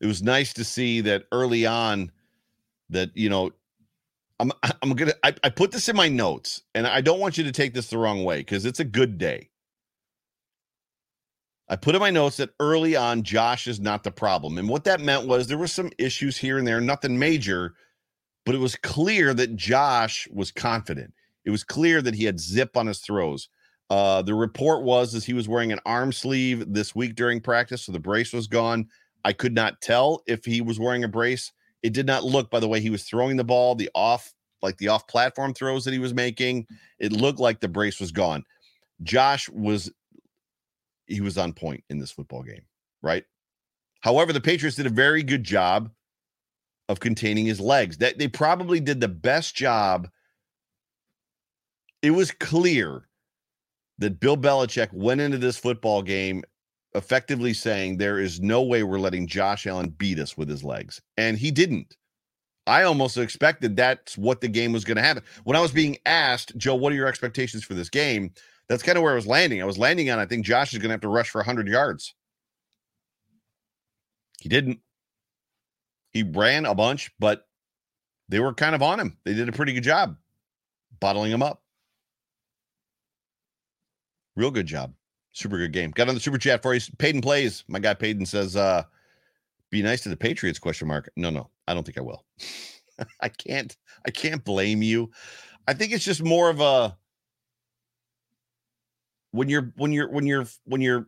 it 0.00 0.06
was 0.06 0.22
nice 0.22 0.52
to 0.54 0.64
see 0.64 1.00
that 1.02 1.24
early 1.32 1.66
on 1.66 2.10
that 2.90 3.10
you 3.14 3.28
know 3.28 3.50
i'm 4.40 4.52
i'm 4.82 4.94
gonna 4.94 5.14
I, 5.22 5.34
I 5.44 5.50
put 5.50 5.72
this 5.72 5.88
in 5.88 5.96
my 5.96 6.08
notes 6.08 6.62
and 6.74 6.86
i 6.86 7.00
don't 7.00 7.20
want 7.20 7.38
you 7.38 7.44
to 7.44 7.52
take 7.52 7.74
this 7.74 7.90
the 7.90 7.98
wrong 7.98 8.24
way 8.24 8.38
because 8.38 8.64
it's 8.64 8.80
a 8.80 8.84
good 8.84 9.18
day 9.18 9.50
I 11.68 11.76
put 11.76 11.96
in 11.96 12.00
my 12.00 12.10
notes 12.10 12.36
that 12.36 12.50
early 12.60 12.94
on, 12.94 13.24
Josh 13.24 13.66
is 13.66 13.80
not 13.80 14.04
the 14.04 14.12
problem. 14.12 14.58
And 14.58 14.68
what 14.68 14.84
that 14.84 15.00
meant 15.00 15.26
was 15.26 15.46
there 15.46 15.58
were 15.58 15.66
some 15.66 15.90
issues 15.98 16.36
here 16.36 16.58
and 16.58 16.66
there, 16.66 16.80
nothing 16.80 17.18
major, 17.18 17.74
but 18.44 18.54
it 18.54 18.58
was 18.58 18.76
clear 18.76 19.34
that 19.34 19.56
Josh 19.56 20.28
was 20.32 20.52
confident. 20.52 21.12
It 21.44 21.50
was 21.50 21.64
clear 21.64 22.00
that 22.02 22.14
he 22.14 22.24
had 22.24 22.38
zip 22.38 22.76
on 22.76 22.86
his 22.86 23.00
throws. 23.00 23.48
Uh, 23.90 24.22
the 24.22 24.34
report 24.34 24.84
was 24.84 25.14
as 25.14 25.24
he 25.24 25.32
was 25.32 25.48
wearing 25.48 25.72
an 25.72 25.80
arm 25.86 26.12
sleeve 26.12 26.72
this 26.72 26.94
week 26.94 27.16
during 27.16 27.40
practice, 27.40 27.82
so 27.84 27.92
the 27.92 28.00
brace 28.00 28.32
was 28.32 28.46
gone. 28.46 28.88
I 29.26 29.32
could 29.32 29.56
not 29.56 29.80
tell 29.80 30.22
if 30.28 30.44
he 30.44 30.60
was 30.60 30.78
wearing 30.78 31.02
a 31.02 31.08
brace. 31.08 31.50
It 31.82 31.92
did 31.92 32.06
not 32.06 32.22
look 32.22 32.48
by 32.48 32.60
the 32.60 32.68
way 32.68 32.78
he 32.78 32.90
was 32.90 33.02
throwing 33.02 33.36
the 33.36 33.42
ball, 33.42 33.74
the 33.74 33.90
off 33.92 34.32
like 34.62 34.78
the 34.78 34.86
off 34.86 35.08
platform 35.08 35.52
throws 35.52 35.84
that 35.84 35.92
he 35.92 35.98
was 35.98 36.14
making. 36.14 36.68
It 37.00 37.10
looked 37.10 37.40
like 37.40 37.58
the 37.58 37.66
brace 37.66 37.98
was 37.98 38.12
gone. 38.12 38.44
Josh 39.02 39.48
was 39.48 39.90
he 41.06 41.20
was 41.20 41.36
on 41.38 41.54
point 41.54 41.82
in 41.90 41.98
this 41.98 42.12
football 42.12 42.44
game, 42.44 42.62
right? 43.02 43.24
However, 44.00 44.32
the 44.32 44.40
Patriots 44.40 44.76
did 44.76 44.86
a 44.86 44.90
very 44.90 45.24
good 45.24 45.42
job 45.42 45.90
of 46.88 47.00
containing 47.00 47.46
his 47.46 47.58
legs. 47.58 47.98
That 47.98 48.18
they 48.18 48.28
probably 48.28 48.78
did 48.78 49.00
the 49.00 49.08
best 49.08 49.56
job. 49.56 50.08
It 52.00 52.12
was 52.12 52.30
clear 52.30 53.08
that 53.98 54.20
Bill 54.20 54.36
Belichick 54.36 54.92
went 54.92 55.20
into 55.20 55.38
this 55.38 55.58
football 55.58 56.02
game 56.02 56.44
effectively 56.96 57.52
saying 57.52 57.98
there 57.98 58.18
is 58.18 58.40
no 58.40 58.62
way 58.62 58.82
we're 58.82 58.98
letting 58.98 59.26
Josh 59.26 59.66
Allen 59.66 59.90
beat 59.90 60.18
us 60.18 60.36
with 60.36 60.48
his 60.48 60.64
legs. 60.64 61.00
And 61.16 61.38
he 61.38 61.50
didn't. 61.50 61.96
I 62.66 62.82
almost 62.82 63.16
expected 63.16 63.76
that's 63.76 64.18
what 64.18 64.40
the 64.40 64.48
game 64.48 64.72
was 64.72 64.84
going 64.84 64.96
to 64.96 65.02
happen. 65.02 65.22
When 65.44 65.56
I 65.56 65.60
was 65.60 65.70
being 65.70 65.98
asked, 66.04 66.56
Joe, 66.56 66.74
what 66.74 66.92
are 66.92 66.96
your 66.96 67.06
expectations 67.06 67.62
for 67.62 67.74
this 67.74 67.88
game? 67.88 68.32
That's 68.68 68.82
kind 68.82 68.98
of 68.98 69.04
where 69.04 69.12
I 69.12 69.16
was 69.16 69.26
landing. 69.26 69.62
I 69.62 69.66
was 69.66 69.78
landing 69.78 70.10
on 70.10 70.18
I 70.18 70.26
think 70.26 70.44
Josh 70.44 70.72
is 70.72 70.78
going 70.78 70.88
to 70.88 70.94
have 70.94 71.00
to 71.02 71.08
rush 71.08 71.30
for 71.30 71.38
100 71.38 71.68
yards. 71.68 72.14
He 74.40 74.48
didn't. 74.48 74.80
He 76.12 76.24
ran 76.24 76.66
a 76.66 76.74
bunch, 76.74 77.12
but 77.20 77.46
they 78.28 78.40
were 78.40 78.54
kind 78.54 78.74
of 78.74 78.82
on 78.82 78.98
him. 78.98 79.16
They 79.24 79.34
did 79.34 79.48
a 79.48 79.52
pretty 79.52 79.72
good 79.72 79.84
job 79.84 80.16
bottling 80.98 81.30
him 81.30 81.42
up. 81.42 81.62
Real 84.34 84.50
good 84.50 84.66
job. 84.66 84.92
Super 85.36 85.58
good 85.58 85.72
game. 85.72 85.90
Got 85.90 86.08
on 86.08 86.14
the 86.14 86.20
super 86.20 86.38
chat 86.38 86.62
for 86.62 86.72
you. 86.72 86.80
Payton 86.96 87.20
plays. 87.20 87.62
My 87.68 87.78
guy 87.78 87.92
Payton 87.92 88.24
says, 88.24 88.56
uh, 88.56 88.84
be 89.70 89.82
nice 89.82 90.00
to 90.04 90.08
the 90.08 90.16
Patriots 90.16 90.58
question 90.58 90.88
mark. 90.88 91.10
No, 91.14 91.28
no, 91.28 91.50
I 91.68 91.74
don't 91.74 91.84
think 91.84 91.98
I 91.98 92.00
will. 92.00 92.24
I 93.20 93.28
can't, 93.28 93.76
I 94.06 94.10
can't 94.12 94.42
blame 94.42 94.80
you. 94.80 95.10
I 95.68 95.74
think 95.74 95.92
it's 95.92 96.06
just 96.06 96.24
more 96.24 96.48
of 96.48 96.62
a 96.62 96.96
when 99.32 99.50
you're 99.50 99.74
when 99.76 99.92
you're 99.92 100.08
when 100.10 100.24
you're 100.24 100.46
when 100.64 100.80
you're 100.80 101.06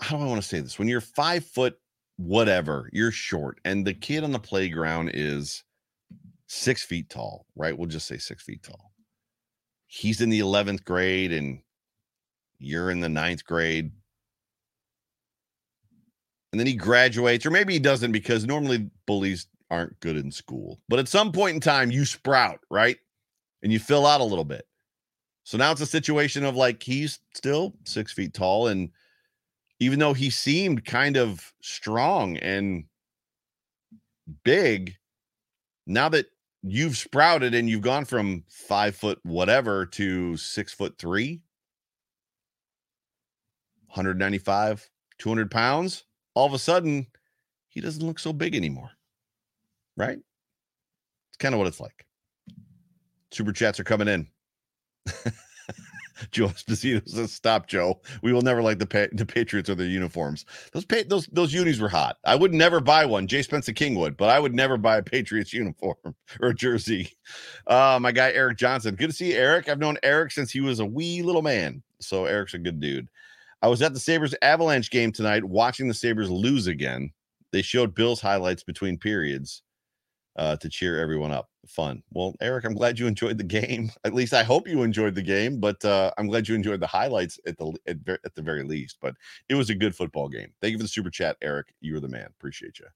how 0.00 0.16
do 0.16 0.22
I 0.22 0.28
want 0.28 0.40
to 0.40 0.46
say 0.46 0.60
this? 0.60 0.78
When 0.78 0.86
you're 0.86 1.00
five 1.00 1.44
foot 1.44 1.76
whatever, 2.18 2.88
you're 2.92 3.10
short, 3.10 3.58
and 3.64 3.84
the 3.84 3.94
kid 3.94 4.22
on 4.22 4.30
the 4.30 4.38
playground 4.38 5.10
is 5.12 5.64
six 6.46 6.84
feet 6.84 7.10
tall, 7.10 7.46
right? 7.56 7.76
We'll 7.76 7.88
just 7.88 8.06
say 8.06 8.18
six 8.18 8.44
feet 8.44 8.62
tall. 8.62 8.92
He's 9.88 10.20
in 10.20 10.30
the 10.30 10.38
11th 10.38 10.84
grade 10.84 11.32
and 11.32 11.62
you're 12.60 12.90
in 12.90 13.00
the 13.00 13.08
ninth 13.08 13.44
grade. 13.44 13.90
And 16.52 16.60
then 16.60 16.66
he 16.66 16.74
graduates, 16.74 17.46
or 17.46 17.50
maybe 17.50 17.72
he 17.72 17.78
doesn't 17.78 18.12
because 18.12 18.44
normally 18.44 18.90
bullies 19.06 19.46
aren't 19.70 19.98
good 20.00 20.16
in 20.16 20.30
school. 20.30 20.80
But 20.88 20.98
at 20.98 21.08
some 21.08 21.32
point 21.32 21.54
in 21.54 21.60
time, 21.60 21.90
you 21.90 22.04
sprout, 22.04 22.60
right? 22.70 22.98
And 23.62 23.72
you 23.72 23.78
fill 23.78 24.06
out 24.06 24.20
a 24.20 24.24
little 24.24 24.44
bit. 24.44 24.66
So 25.44 25.58
now 25.58 25.72
it's 25.72 25.80
a 25.80 25.86
situation 25.86 26.44
of 26.44 26.56
like 26.56 26.82
he's 26.82 27.20
still 27.34 27.74
six 27.84 28.12
feet 28.12 28.34
tall. 28.34 28.68
And 28.68 28.90
even 29.78 29.98
though 29.98 30.12
he 30.12 30.28
seemed 30.28 30.84
kind 30.84 31.16
of 31.16 31.52
strong 31.62 32.36
and 32.38 32.84
big, 34.44 34.96
now 35.86 36.08
that 36.08 36.26
you've 36.62 36.96
sprouted 36.96 37.54
and 37.54 37.68
you've 37.68 37.80
gone 37.80 38.04
from 38.04 38.44
five 38.48 38.94
foot 38.94 39.18
whatever 39.22 39.86
to 39.86 40.36
six 40.36 40.72
foot 40.72 40.98
three, 40.98 41.40
195, 43.90 44.88
200 45.18 45.50
pounds, 45.50 46.04
all 46.34 46.46
of 46.46 46.54
a 46.54 46.58
sudden 46.58 47.06
he 47.68 47.80
doesn't 47.80 48.04
look 48.06 48.18
so 48.18 48.32
big 48.32 48.54
anymore. 48.54 48.90
Right? 49.96 50.18
It's 51.28 51.36
kind 51.38 51.54
of 51.54 51.58
what 51.58 51.68
it's 51.68 51.80
like. 51.80 52.06
Super 53.30 53.52
chats 53.52 53.78
are 53.78 53.84
coming 53.84 54.08
in. 54.08 54.26
Joe 56.30 56.48
Esposito 56.48 57.06
says, 57.08 57.32
"Stop, 57.32 57.66
Joe. 57.66 58.00
We 58.22 58.32
will 58.32 58.42
never 58.42 58.62
like 58.62 58.78
the 58.78 58.86
pa- 58.86 59.12
the 59.12 59.24
Patriots 59.26 59.70
or 59.70 59.74
their 59.74 59.86
uniforms. 59.86 60.44
Those 60.72 60.84
pa- 60.84 61.04
those 61.08 61.26
those 61.28 61.52
unis 61.52 61.80
were 61.80 61.88
hot. 61.88 62.18
I 62.24 62.34
would 62.34 62.52
never 62.52 62.80
buy 62.80 63.04
one. 63.06 63.26
Jay 63.26 63.42
Spencer 63.42 63.72
King 63.72 63.94
would, 63.96 64.16
but 64.16 64.28
I 64.28 64.38
would 64.38 64.54
never 64.54 64.76
buy 64.76 64.98
a 64.98 65.02
Patriots 65.02 65.52
uniform 65.54 65.96
or 66.40 66.52
jersey. 66.52 67.12
Uh, 67.66 67.98
my 68.00 68.12
guy 68.12 68.32
Eric 68.32 68.58
Johnson. 68.58 68.96
Good 68.96 69.10
to 69.10 69.16
see 69.16 69.34
Eric. 69.34 69.68
I've 69.68 69.78
known 69.78 69.98
Eric 70.02 70.32
since 70.32 70.50
he 70.50 70.60
was 70.60 70.80
a 70.80 70.86
wee 70.86 71.22
little 71.22 71.42
man, 71.42 71.82
so 72.00 72.26
Eric's 72.26 72.54
a 72.54 72.58
good 72.58 72.80
dude. 72.80 73.08
I 73.62 73.68
was 73.68 73.82
at 73.82 73.92
the 73.92 74.00
Sabres 74.00 74.34
Avalanche 74.42 74.90
game 74.90 75.12
tonight, 75.12 75.44
watching 75.44 75.88
the 75.88 75.94
Sabres 75.94 76.30
lose 76.30 76.66
again. 76.66 77.10
They 77.52 77.62
showed 77.62 77.94
Bill's 77.94 78.20
highlights 78.20 78.62
between 78.62 78.96
periods 78.96 79.62
uh, 80.36 80.56
to 80.56 80.68
cheer 80.68 81.00
everyone 81.00 81.30
up. 81.30 81.48
Fun. 81.66 82.02
Well, 82.12 82.34
Eric, 82.40 82.64
I'm 82.64 82.74
glad 82.74 82.98
you 82.98 83.06
enjoyed 83.06 83.36
the 83.36 83.44
game. 83.44 83.90
At 84.04 84.14
least 84.14 84.32
I 84.32 84.42
hope 84.42 84.66
you 84.66 84.82
enjoyed 84.82 85.14
the 85.14 85.22
game, 85.22 85.60
but 85.60 85.84
uh, 85.84 86.10
I'm 86.16 86.26
glad 86.26 86.48
you 86.48 86.54
enjoyed 86.54 86.80
the 86.80 86.86
highlights 86.86 87.38
at 87.46 87.58
the 87.58 87.72
at, 87.86 87.96
at 88.24 88.34
the 88.34 88.42
very 88.42 88.62
least. 88.62 88.96
But 89.02 89.14
it 89.48 89.54
was 89.54 89.68
a 89.68 89.74
good 89.74 89.94
football 89.94 90.28
game. 90.28 90.52
Thank 90.60 90.72
you 90.72 90.78
for 90.78 90.84
the 90.84 90.88
super 90.88 91.10
chat, 91.10 91.36
Eric. 91.42 91.74
You 91.80 91.94
were 91.94 92.00
the 92.00 92.08
man. 92.08 92.26
Appreciate 92.26 92.78
you. 92.78 92.86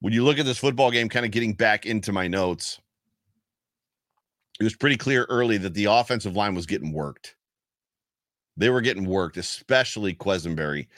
When 0.00 0.12
you 0.12 0.24
look 0.24 0.38
at 0.38 0.46
this 0.46 0.58
football 0.58 0.92
game, 0.92 1.08
kind 1.08 1.26
of 1.26 1.32
getting 1.32 1.54
back 1.54 1.84
into 1.84 2.12
my 2.12 2.28
notes, 2.28 2.78
it 4.60 4.64
was 4.64 4.76
pretty 4.76 4.96
clear 4.96 5.24
early 5.28 5.58
that 5.58 5.74
the 5.74 5.86
offensive 5.86 6.36
line 6.36 6.54
was 6.54 6.66
getting 6.66 6.92
worked. 6.92 7.34
They 8.58 8.68
were 8.68 8.82
getting 8.82 9.06
worked, 9.06 9.38
especially 9.38 10.14
Quessenberry 10.14 10.88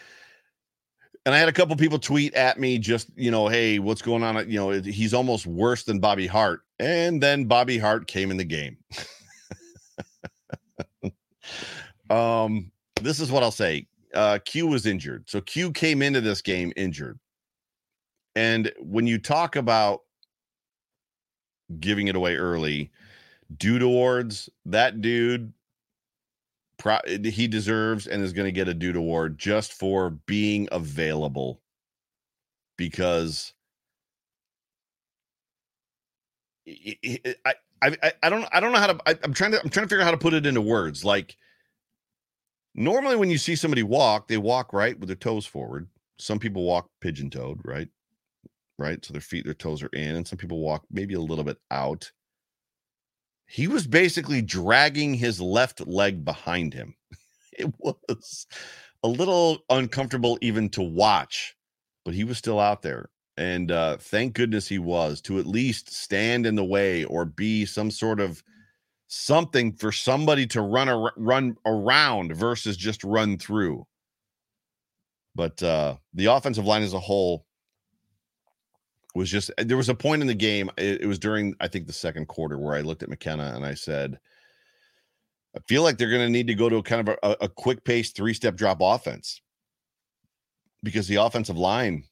and 1.26 1.34
I 1.34 1.38
had 1.38 1.48
a 1.48 1.52
couple 1.52 1.76
people 1.76 1.98
tweet 1.98 2.32
at 2.34 2.58
me 2.58 2.78
just, 2.78 3.10
you 3.14 3.30
know, 3.30 3.48
hey, 3.48 3.78
what's 3.78 4.02
going 4.02 4.22
on? 4.22 4.50
You 4.50 4.58
know, 4.58 4.70
he's 4.70 5.12
almost 5.12 5.46
worse 5.46 5.82
than 5.82 6.00
Bobby 6.00 6.26
Hart. 6.26 6.62
And 6.78 7.22
then 7.22 7.44
Bobby 7.44 7.78
Hart 7.78 8.06
came 8.06 8.30
in 8.30 8.38
the 8.38 8.44
game. 8.44 8.78
um, 12.10 12.72
this 13.02 13.20
is 13.20 13.30
what 13.30 13.42
I'll 13.42 13.50
say. 13.50 13.86
Uh, 14.14 14.38
Q 14.44 14.66
was 14.66 14.86
injured. 14.86 15.28
So 15.28 15.40
Q 15.42 15.72
came 15.72 16.00
into 16.00 16.20
this 16.22 16.40
game 16.40 16.72
injured. 16.74 17.18
And 18.34 18.72
when 18.78 19.06
you 19.06 19.18
talk 19.18 19.56
about 19.56 20.00
giving 21.80 22.08
it 22.08 22.16
away 22.16 22.36
early, 22.36 22.90
dude 23.58 23.82
awards, 23.82 24.48
that 24.64 25.02
dude 25.02 25.52
pro- 26.80 26.98
he 27.06 27.46
deserves 27.46 28.06
and 28.08 28.24
is 28.24 28.32
going 28.32 28.46
to 28.46 28.52
get 28.52 28.66
a 28.66 28.74
dude 28.74 28.96
award 28.96 29.38
just 29.38 29.74
for 29.74 30.10
being 30.10 30.66
available. 30.72 31.60
Because 32.76 33.52
I, 36.66 37.54
I 37.82 38.12
I 38.22 38.30
don't 38.30 38.46
I 38.52 38.60
don't 38.60 38.72
know 38.72 38.78
how 38.78 38.86
to 38.88 39.00
I, 39.06 39.14
am 39.22 39.34
trying 39.34 39.52
to 39.52 39.60
I'm 39.62 39.68
trying 39.68 39.86
to 39.86 39.88
figure 39.88 40.00
out 40.00 40.06
how 40.06 40.10
to 40.10 40.16
put 40.16 40.34
it 40.34 40.46
into 40.46 40.60
words. 40.62 41.04
Like 41.04 41.36
normally 42.74 43.16
when 43.16 43.30
you 43.30 43.38
see 43.38 43.54
somebody 43.54 43.82
walk 43.82 44.28
they 44.28 44.38
walk 44.38 44.72
right 44.72 44.98
with 44.98 45.08
their 45.08 45.16
toes 45.16 45.46
forward. 45.46 45.88
Some 46.18 46.38
people 46.38 46.64
walk 46.64 46.88
pigeon 47.00 47.28
toed 47.30 47.60
right? 47.64 47.88
Right? 48.78 49.04
So 49.04 49.12
their 49.12 49.20
feet 49.20 49.44
their 49.44 49.54
toes 49.54 49.82
are 49.82 49.90
in 49.92 50.16
and 50.16 50.26
some 50.26 50.38
people 50.38 50.60
walk 50.60 50.84
maybe 50.90 51.14
a 51.14 51.20
little 51.20 51.44
bit 51.44 51.58
out 51.70 52.10
he 53.50 53.66
was 53.66 53.86
basically 53.86 54.40
dragging 54.40 55.12
his 55.12 55.40
left 55.40 55.86
leg 55.86 56.24
behind 56.24 56.72
him. 56.72 56.94
It 57.58 57.74
was 57.78 58.46
a 59.02 59.08
little 59.08 59.58
uncomfortable 59.68 60.38
even 60.40 60.70
to 60.70 60.82
watch, 60.82 61.54
but 62.06 62.14
he 62.14 62.24
was 62.24 62.38
still 62.38 62.58
out 62.58 62.80
there. 62.80 63.10
And 63.36 63.70
uh, 63.70 63.98
thank 63.98 64.32
goodness 64.34 64.68
he 64.68 64.78
was 64.78 65.20
to 65.22 65.38
at 65.38 65.46
least 65.46 65.92
stand 65.92 66.46
in 66.46 66.54
the 66.54 66.64
way 66.64 67.04
or 67.04 67.26
be 67.26 67.66
some 67.66 67.90
sort 67.90 68.18
of 68.18 68.42
something 69.08 69.74
for 69.74 69.92
somebody 69.92 70.46
to 70.46 70.62
run 70.62 70.88
ar- 70.88 71.12
run 71.16 71.56
around 71.66 72.34
versus 72.34 72.78
just 72.78 73.04
run 73.04 73.36
through. 73.36 73.84
But 75.34 75.62
uh, 75.62 75.96
the 76.14 76.26
offensive 76.26 76.64
line 76.64 76.82
as 76.82 76.94
a 76.94 77.00
whole 77.00 77.44
was 79.14 79.30
just 79.30 79.50
there 79.58 79.76
was 79.76 79.88
a 79.88 79.94
point 79.94 80.22
in 80.22 80.28
the 80.28 80.34
game. 80.34 80.70
It, 80.76 81.02
it, 81.02 81.06
was 81.06 81.18
during 81.18 81.54
I 81.60 81.68
think 81.68 81.86
the 81.86 81.92
second 81.92 82.26
quarter 82.28 82.58
where 82.58 82.74
I 82.74 82.80
looked 82.80 83.02
at 83.02 83.08
McKenna 83.08 83.52
and 83.54 83.64
I 83.64 83.74
said, 83.74 84.18
I 85.56 85.60
feel 85.66 85.82
like 85.82 85.98
they're 85.98 86.10
going 86.10 86.26
to 86.26 86.30
need 86.30 86.46
to 86.46 86.54
go 86.54 86.68
to 86.68 86.76
a 86.76 86.82
kind 86.82 87.08
of 87.08 87.16
a, 87.22 87.36
a 87.42 87.48
quick 87.48 87.84
pace 87.84 88.12
three 88.12 88.34
step 88.34 88.56
drop 88.56 88.78
offense 88.80 89.40
because 90.82 91.08
the 91.08 91.16
offensive 91.16 91.58
line 91.58 92.04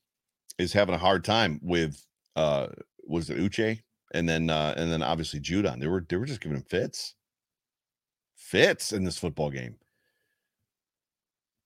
is 0.58 0.72
having 0.72 0.94
a 0.94 0.98
hard 0.98 1.24
time 1.24 1.60
with 1.62 2.04
uh 2.36 2.68
was 3.06 3.30
it 3.30 3.38
Uche 3.38 3.80
and 4.12 4.28
then 4.28 4.50
uh 4.50 4.74
and 4.76 4.90
then 4.90 5.02
obviously 5.02 5.40
Judon. 5.40 5.80
They 5.80 5.86
were 5.86 6.04
they 6.08 6.16
were 6.16 6.26
just 6.26 6.40
giving 6.40 6.56
him 6.56 6.64
fits, 6.64 7.14
fits 8.36 8.92
in 8.92 9.04
this 9.04 9.18
football 9.18 9.50
game. 9.50 9.76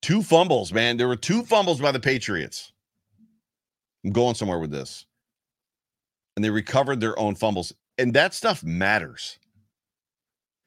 Two 0.03 0.23
fumbles, 0.23 0.73
man. 0.73 0.97
There 0.97 1.09
were 1.09 1.16
two 1.16 1.45
fumbles 1.45 1.81
by 1.81 1.92
the 1.92 2.01
Patriots. 2.01 2.73
I'm 4.05 4.11
going 4.11 4.35
somewhere 4.35 4.59
with 4.59 4.73
this. 4.73 5.07
And 6.37 6.45
they 6.45 6.51
recovered 6.51 7.01
their 7.01 7.18
own 7.18 7.35
fumbles. 7.35 7.73
And 7.99 8.14
that 8.14 8.35
stuff 8.35 8.64
matters. 8.64 9.38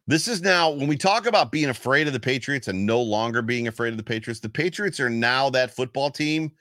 This 0.08 0.28
is 0.28 0.42
now 0.42 0.70
when 0.70 0.88
we 0.88 0.98
talk 0.98 1.26
about 1.26 1.52
being 1.52 1.70
afraid 1.70 2.06
of 2.06 2.14
the 2.14 2.20
Patriots 2.20 2.68
and 2.68 2.86
no 2.86 3.02
longer 3.02 3.42
being 3.42 3.68
afraid 3.68 3.90
of 3.90 3.98
the 3.98 4.04
Patriots, 4.04 4.40
the 4.40 4.50
Patriots 4.50 5.00
are 5.00 5.10
now 5.10 5.50
that 5.50 5.76
football 5.76 6.12
team 6.12 6.52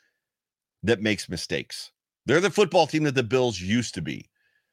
that 0.83 1.03
makes 1.03 1.29
mistakes. 1.29 1.91
They're 2.25 2.41
the 2.41 2.51
football 2.51 2.87
team 2.87 3.03
that 3.05 3.15
the 3.15 3.23
Bills 3.23 3.61
used 3.61 3.95
to 3.95 4.03
be. 4.03 4.31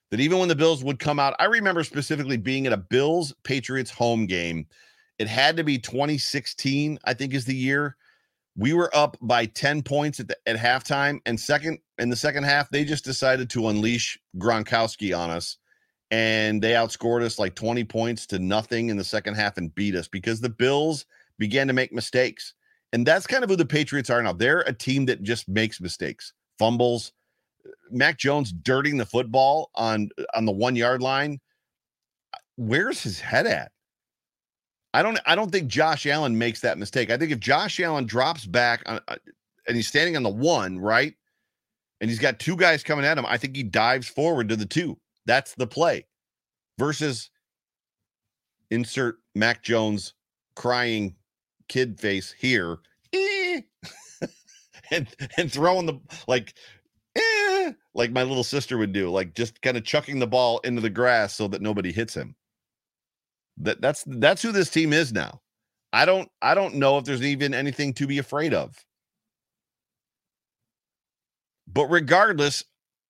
That 0.10 0.22
even 0.22 0.39
when 0.39 0.48
the 0.48 0.56
Bills 0.56 0.84
would 0.84 1.00
come 1.00 1.20
out, 1.20 1.36
I 1.39 1.46
remember 1.46 1.84
specifically 1.84 2.38
being 2.38 2.65
at 2.65 2.74
a 2.74 2.78
Bills 2.78 3.34
Patriots 3.44 3.91
home 3.91 4.26
game. 4.26 4.65
It 5.20 5.28
had 5.28 5.58
to 5.58 5.63
be 5.63 5.78
2016, 5.78 6.98
I 7.04 7.13
think 7.13 7.34
is 7.34 7.46
the 7.46 7.56
year. 7.56 7.98
We 8.58 8.74
were 8.74 8.96
up 8.96 9.18
by 9.22 9.46
10 9.46 9.82
points 9.84 10.20
at 10.20 10.28
the, 10.28 10.38
at 10.46 10.58
halftime 10.58 11.20
and 11.26 11.40
second 11.40 11.80
in 11.98 12.10
the 12.10 12.16
second 12.16 12.44
half 12.44 12.70
they 12.70 12.84
just 12.84 13.06
decided 13.06 13.50
to 13.52 13.70
unleash 13.70 14.20
Gronkowski 14.38 15.18
on 15.18 15.30
us 15.30 15.58
and 16.12 16.62
they 16.62 16.72
outscored 16.72 17.24
us 17.24 17.40
like 17.40 17.56
20 17.56 17.86
points 17.86 18.28
to 18.28 18.40
nothing 18.40 18.90
in 18.90 18.98
the 18.98 19.04
second 19.04 19.36
half 19.36 19.58
and 19.58 19.74
beat 19.74 19.96
us 19.96 20.10
because 20.10 20.42
the 20.42 20.50
Bills 20.50 21.06
began 21.40 21.68
to 21.68 21.74
make 21.74 21.94
mistakes. 21.94 22.54
And 22.94 23.06
that's 23.06 23.26
kind 23.26 23.44
of 23.44 23.50
who 23.50 23.56
the 23.56 23.66
Patriots 23.66 24.10
are 24.10 24.22
now. 24.22 24.34
They're 24.34 24.60
a 24.62 24.74
team 24.74 25.06
that 25.06 25.24
just 25.24 25.48
makes 25.48 25.80
mistakes, 25.80 26.34
fumbles. 26.60 27.14
Mac 27.90 28.18
Jones 28.18 28.52
dirting 28.52 28.98
the 28.98 29.06
football 29.06 29.72
on 29.76 30.10
on 30.36 30.46
the 30.46 30.52
1-yard 30.52 31.02
line. 31.02 31.40
Where's 32.58 33.02
his 33.02 33.20
head 33.22 33.48
at? 33.48 33.72
I 34.94 35.04
don't 35.04 35.20
I 35.26 35.36
don't 35.36 35.52
think 35.52 35.68
Josh 35.68 36.06
Allen 36.06 36.38
makes 36.38 36.62
that 36.62 36.78
mistake. 36.78 37.10
I 37.12 37.18
think 37.18 37.32
if 37.32 37.40
Josh 37.40 37.80
Allen 37.80 38.06
drops 38.06 38.46
back 38.46 38.84
on, 38.86 39.00
uh, 39.08 39.16
and 39.68 39.76
he's 39.76 39.88
standing 39.88 40.18
on 40.18 40.24
the 40.24 40.30
1, 40.30 40.80
right? 40.80 41.14
And 42.02 42.10
he's 42.10 42.20
got 42.20 42.40
two 42.40 42.56
guys 42.56 42.84
coming 42.84 43.06
at 43.06 43.18
him, 43.18 43.26
I 43.28 43.38
think 43.38 43.56
he 43.56 43.64
dives 43.64 44.08
forward 44.08 44.50
to 44.50 44.56
the 44.56 44.66
2 44.66 44.98
that's 45.26 45.54
the 45.56 45.68
play 45.68 46.06
versus 46.78 47.30
insert 48.70 49.18
Mac 49.36 49.64
Jones 49.64 50.14
crying 50.56 51.16
kid 51.68 52.00
face 52.00 52.34
here 52.38 52.80
and 54.92 55.08
and 55.38 55.52
throwing 55.52 55.86
the 55.86 56.00
like 56.28 56.54
eh, 57.16 57.72
like 57.94 58.12
my 58.12 58.24
little 58.24 58.44
sister 58.44 58.78
would 58.78 58.92
do 58.92 59.10
like 59.10 59.34
just 59.36 59.62
kind 59.62 59.78
of 59.78 59.84
chucking 59.84 60.20
the 60.20 60.28
ball 60.28 60.60
into 60.60 60.82
the 60.82 60.90
grass 60.90 61.34
so 61.34 61.48
that 61.48 61.62
nobody 61.62 61.92
hits 61.92 62.14
him 62.14 62.36
that 63.63 63.82
that's 63.82 64.04
that's 64.08 64.41
who 64.41 64.52
this 64.52 64.69
team 64.69 64.93
is 64.93 65.13
now 65.13 65.41
i 65.93 66.06
don't 66.06 66.30
i 66.41 66.54
don't 66.54 66.76
know 66.76 66.97
if 66.97 67.06
there's 67.06 67.24
even 67.24 67.54
anything 67.54 67.93
to 67.93 68.08
be 68.08 68.17
afraid 68.17 68.54
of 68.54 68.86
but 71.67 71.88
regardless 71.88 72.63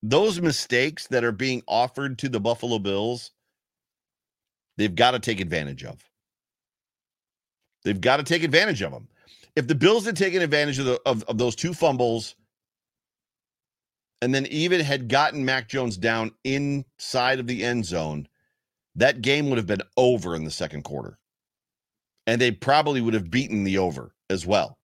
those 0.03 0.41
mistakes 0.41 1.07
that 1.07 1.23
are 1.23 1.31
being 1.31 1.61
offered 1.67 2.17
to 2.19 2.29
the 2.29 2.39
Buffalo 2.39 2.79
Bills, 2.79 3.31
they've 4.77 4.95
got 4.95 5.11
to 5.11 5.19
take 5.19 5.39
advantage 5.39 5.83
of. 5.83 6.03
They've 7.83 7.99
got 7.99 8.17
to 8.17 8.23
take 8.23 8.43
advantage 8.43 8.81
of 8.81 8.91
them. 8.91 9.07
If 9.55 9.67
the 9.67 9.75
Bills 9.75 10.05
had 10.05 10.15
taken 10.15 10.41
advantage 10.41 10.79
of, 10.79 10.85
the, 10.85 10.99
of, 11.05 11.23
of 11.23 11.37
those 11.37 11.55
two 11.55 11.73
fumbles 11.73 12.35
and 14.21 14.33
then 14.33 14.45
even 14.47 14.81
had 14.81 15.09
gotten 15.09 15.43
Mac 15.43 15.67
Jones 15.67 15.97
down 15.97 16.31
inside 16.43 17.39
of 17.39 17.47
the 17.47 17.63
end 17.63 17.85
zone, 17.85 18.27
that 18.95 19.21
game 19.21 19.49
would 19.49 19.57
have 19.57 19.67
been 19.67 19.81
over 19.97 20.35
in 20.35 20.43
the 20.43 20.51
second 20.51 20.83
quarter. 20.83 21.17
And 22.27 22.39
they 22.39 22.51
probably 22.51 23.01
would 23.01 23.13
have 23.13 23.31
beaten 23.31 23.63
the 23.63 23.77
over 23.77 24.13
as 24.29 24.45
well 24.45 24.77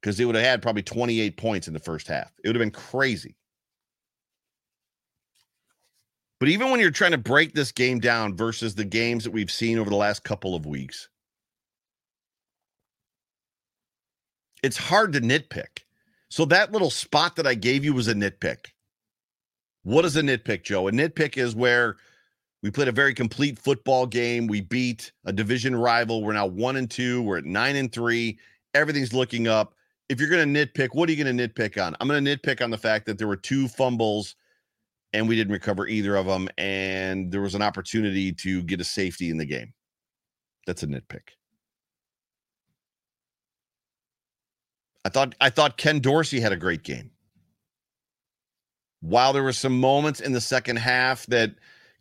because 0.00 0.16
they 0.16 0.24
would 0.24 0.34
have 0.34 0.44
had 0.44 0.62
probably 0.62 0.82
28 0.82 1.36
points 1.36 1.68
in 1.68 1.74
the 1.74 1.80
first 1.80 2.08
half. 2.08 2.32
It 2.42 2.48
would 2.48 2.56
have 2.56 2.60
been 2.60 2.70
crazy. 2.70 3.36
But 6.40 6.48
even 6.48 6.70
when 6.70 6.80
you're 6.80 6.90
trying 6.90 7.10
to 7.10 7.18
break 7.18 7.52
this 7.52 7.70
game 7.70 8.00
down 8.00 8.34
versus 8.34 8.74
the 8.74 8.84
games 8.84 9.24
that 9.24 9.30
we've 9.30 9.50
seen 9.50 9.78
over 9.78 9.90
the 9.90 9.96
last 9.96 10.24
couple 10.24 10.54
of 10.54 10.64
weeks, 10.64 11.08
it's 14.62 14.78
hard 14.78 15.12
to 15.12 15.20
nitpick. 15.20 15.84
So 16.30 16.46
that 16.46 16.72
little 16.72 16.90
spot 16.90 17.36
that 17.36 17.46
I 17.46 17.54
gave 17.54 17.84
you 17.84 17.92
was 17.92 18.08
a 18.08 18.14
nitpick. 18.14 18.68
What 19.82 20.04
is 20.04 20.16
a 20.16 20.22
nitpick, 20.22 20.62
Joe? 20.62 20.88
A 20.88 20.92
nitpick 20.92 21.36
is 21.36 21.54
where 21.54 21.96
we 22.62 22.70
played 22.70 22.88
a 22.88 22.92
very 22.92 23.14
complete 23.14 23.58
football 23.58 24.06
game. 24.06 24.46
We 24.46 24.60
beat 24.60 25.12
a 25.24 25.32
division 25.32 25.74
rival. 25.74 26.22
We're 26.22 26.34
now 26.34 26.46
one 26.46 26.76
and 26.76 26.90
two. 26.90 27.22
We're 27.22 27.38
at 27.38 27.44
nine 27.44 27.76
and 27.76 27.90
three. 27.90 28.38
Everything's 28.74 29.14
looking 29.14 29.48
up. 29.48 29.74
If 30.08 30.20
you're 30.20 30.28
going 30.28 30.52
to 30.52 30.66
nitpick, 30.66 30.88
what 30.92 31.08
are 31.08 31.12
you 31.12 31.22
going 31.22 31.36
to 31.36 31.48
nitpick 31.48 31.82
on? 31.84 31.96
I'm 32.00 32.08
going 32.08 32.22
to 32.22 32.36
nitpick 32.36 32.62
on 32.62 32.70
the 32.70 32.78
fact 32.78 33.06
that 33.06 33.16
there 33.16 33.28
were 33.28 33.36
two 33.36 33.68
fumbles 33.68 34.36
and 35.12 35.28
we 35.28 35.36
didn't 35.36 35.52
recover 35.52 35.86
either 35.86 36.16
of 36.16 36.26
them. 36.26 36.48
And 36.58 37.32
there 37.32 37.40
was 37.40 37.54
an 37.54 37.62
opportunity 37.62 38.32
to 38.32 38.62
get 38.62 38.80
a 38.80 38.84
safety 38.84 39.30
in 39.30 39.38
the 39.38 39.46
game. 39.46 39.72
That's 40.66 40.82
a 40.82 40.86
nitpick. 40.86 41.30
I 45.04 45.08
thought 45.08 45.34
I 45.40 45.48
thought 45.48 45.78
Ken 45.78 46.00
Dorsey 46.00 46.40
had 46.40 46.52
a 46.52 46.56
great 46.56 46.82
game. 46.82 47.10
While 49.00 49.32
there 49.32 49.42
were 49.42 49.52
some 49.52 49.80
moments 49.80 50.20
in 50.20 50.32
the 50.32 50.42
second 50.42 50.76
half 50.76 51.24
that 51.26 51.54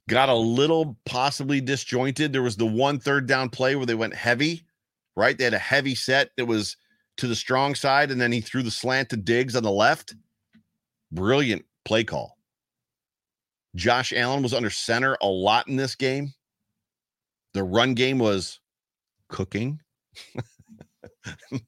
got 0.10 0.28
a 0.28 0.36
little 0.36 0.98
possibly 1.06 1.62
disjointed, 1.62 2.34
there 2.34 2.42
was 2.42 2.58
the 2.58 2.66
one 2.66 3.00
third 3.00 3.28
down 3.28 3.50
play 3.50 3.76
where 3.76 3.86
they 3.86 3.96
went 3.96 4.16
heavy, 4.16 4.66
right? 5.16 5.38
They 5.38 5.44
had 5.46 5.54
a 5.54 5.60
heavy 5.60 5.96
set 5.96 6.32
that 6.36 6.46
was 6.46 6.76
to 7.18 7.28
the 7.28 7.36
strong 7.36 7.76
side, 7.76 8.12
and 8.12 8.20
then 8.20 8.32
he 8.32 8.42
threw 8.42 8.64
the 8.64 8.72
slant 8.72 9.10
to 9.10 9.18
Diggs 9.18 9.56
on 9.56 9.64
the 9.64 9.72
left. 9.72 10.16
Brilliant 11.12 11.64
play 11.86 12.04
call. 12.04 12.38
Josh 13.76 14.12
Allen 14.12 14.42
was 14.42 14.54
under 14.54 14.70
center 14.70 15.16
a 15.22 15.28
lot 15.28 15.68
in 15.68 15.76
this 15.76 15.96
game. 15.96 16.34
The 17.54 17.64
run 17.64 17.94
game 17.94 18.20
was 18.20 18.60
cooking. 19.30 19.80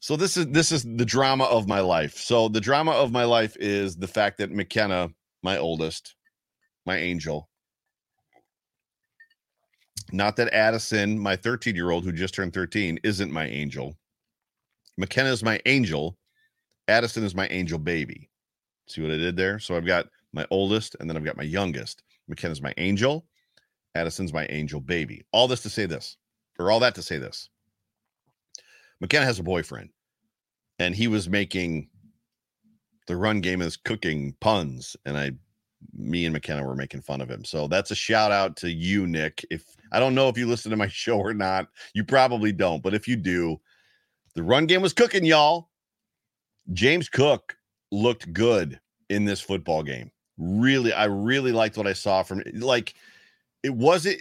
so 0.00 0.16
this 0.16 0.36
is 0.36 0.46
this 0.48 0.70
is 0.70 0.84
the 0.84 1.04
drama 1.04 1.44
of 1.44 1.66
my 1.66 1.80
life. 1.80 2.16
So 2.16 2.48
the 2.48 2.60
drama 2.60 2.92
of 2.92 3.10
my 3.10 3.24
life 3.24 3.56
is 3.58 3.96
the 3.96 4.06
fact 4.06 4.38
that 4.38 4.52
McKenna, 4.52 5.08
my 5.42 5.58
oldest, 5.58 6.14
my 6.86 6.96
angel, 6.96 7.48
not 10.12 10.36
that 10.36 10.52
Addison, 10.52 11.18
my 11.18 11.36
13 11.36 11.74
year 11.74 11.90
old 11.90 12.04
who 12.04 12.12
just 12.12 12.34
turned 12.34 12.52
13, 12.52 12.98
isn't 13.04 13.32
my 13.32 13.46
angel. 13.46 13.96
McKenna 14.98 15.30
is 15.30 15.42
my 15.42 15.60
angel. 15.66 16.16
Addison 16.88 17.24
is 17.24 17.34
my 17.34 17.46
angel 17.48 17.78
baby. 17.78 18.28
See 18.86 19.02
what 19.02 19.12
I 19.12 19.16
did 19.16 19.36
there? 19.36 19.58
So 19.58 19.76
I've 19.76 19.86
got 19.86 20.06
my 20.32 20.46
oldest, 20.50 20.96
and 20.98 21.08
then 21.08 21.16
I've 21.16 21.24
got 21.24 21.36
my 21.36 21.44
youngest. 21.44 22.02
McKenna's 22.28 22.62
my 22.62 22.74
angel. 22.76 23.26
Addison's 23.94 24.32
my 24.32 24.46
angel 24.50 24.80
baby. 24.80 25.24
All 25.32 25.48
this 25.48 25.62
to 25.62 25.70
say 25.70 25.86
this, 25.86 26.16
or 26.58 26.70
all 26.70 26.80
that 26.80 26.94
to 26.96 27.02
say 27.02 27.18
this. 27.18 27.48
McKenna 29.00 29.24
has 29.24 29.38
a 29.38 29.44
boyfriend, 29.44 29.90
and 30.78 30.94
he 30.94 31.08
was 31.08 31.28
making 31.28 31.88
the 33.06 33.16
run 33.16 33.40
game 33.40 33.62
is 33.62 33.76
cooking 33.76 34.34
puns, 34.40 34.96
and 35.04 35.16
I, 35.16 35.32
me 35.96 36.26
and 36.26 36.32
McKenna 36.32 36.64
were 36.64 36.76
making 36.76 37.02
fun 37.02 37.20
of 37.20 37.30
him. 37.30 37.44
So 37.44 37.66
that's 37.68 37.90
a 37.90 37.94
shout 37.94 38.32
out 38.32 38.56
to 38.58 38.70
you, 38.70 39.06
Nick. 39.06 39.44
If 39.50 39.64
I 39.92 40.00
don't 40.00 40.14
know 40.14 40.28
if 40.28 40.36
you 40.36 40.46
listen 40.46 40.70
to 40.70 40.76
my 40.76 40.88
show 40.92 41.18
or 41.18 41.34
not, 41.34 41.68
you 41.94 42.04
probably 42.04 42.52
don't, 42.52 42.82
but 42.82 42.94
if 42.94 43.08
you 43.08 43.16
do, 43.16 43.60
the 44.34 44.42
run 44.42 44.66
game 44.66 44.82
was 44.82 44.92
cooking, 44.92 45.24
y'all. 45.24 45.68
James 46.72 47.08
Cook 47.08 47.56
looked 47.90 48.32
good 48.32 48.78
in 49.08 49.24
this 49.24 49.40
football 49.40 49.82
game 49.82 50.10
really 50.38 50.92
i 50.92 51.04
really 51.04 51.52
liked 51.52 51.76
what 51.76 51.86
i 51.86 51.92
saw 51.92 52.22
from 52.22 52.42
like 52.54 52.94
it 53.62 53.74
wasn't 53.74 54.18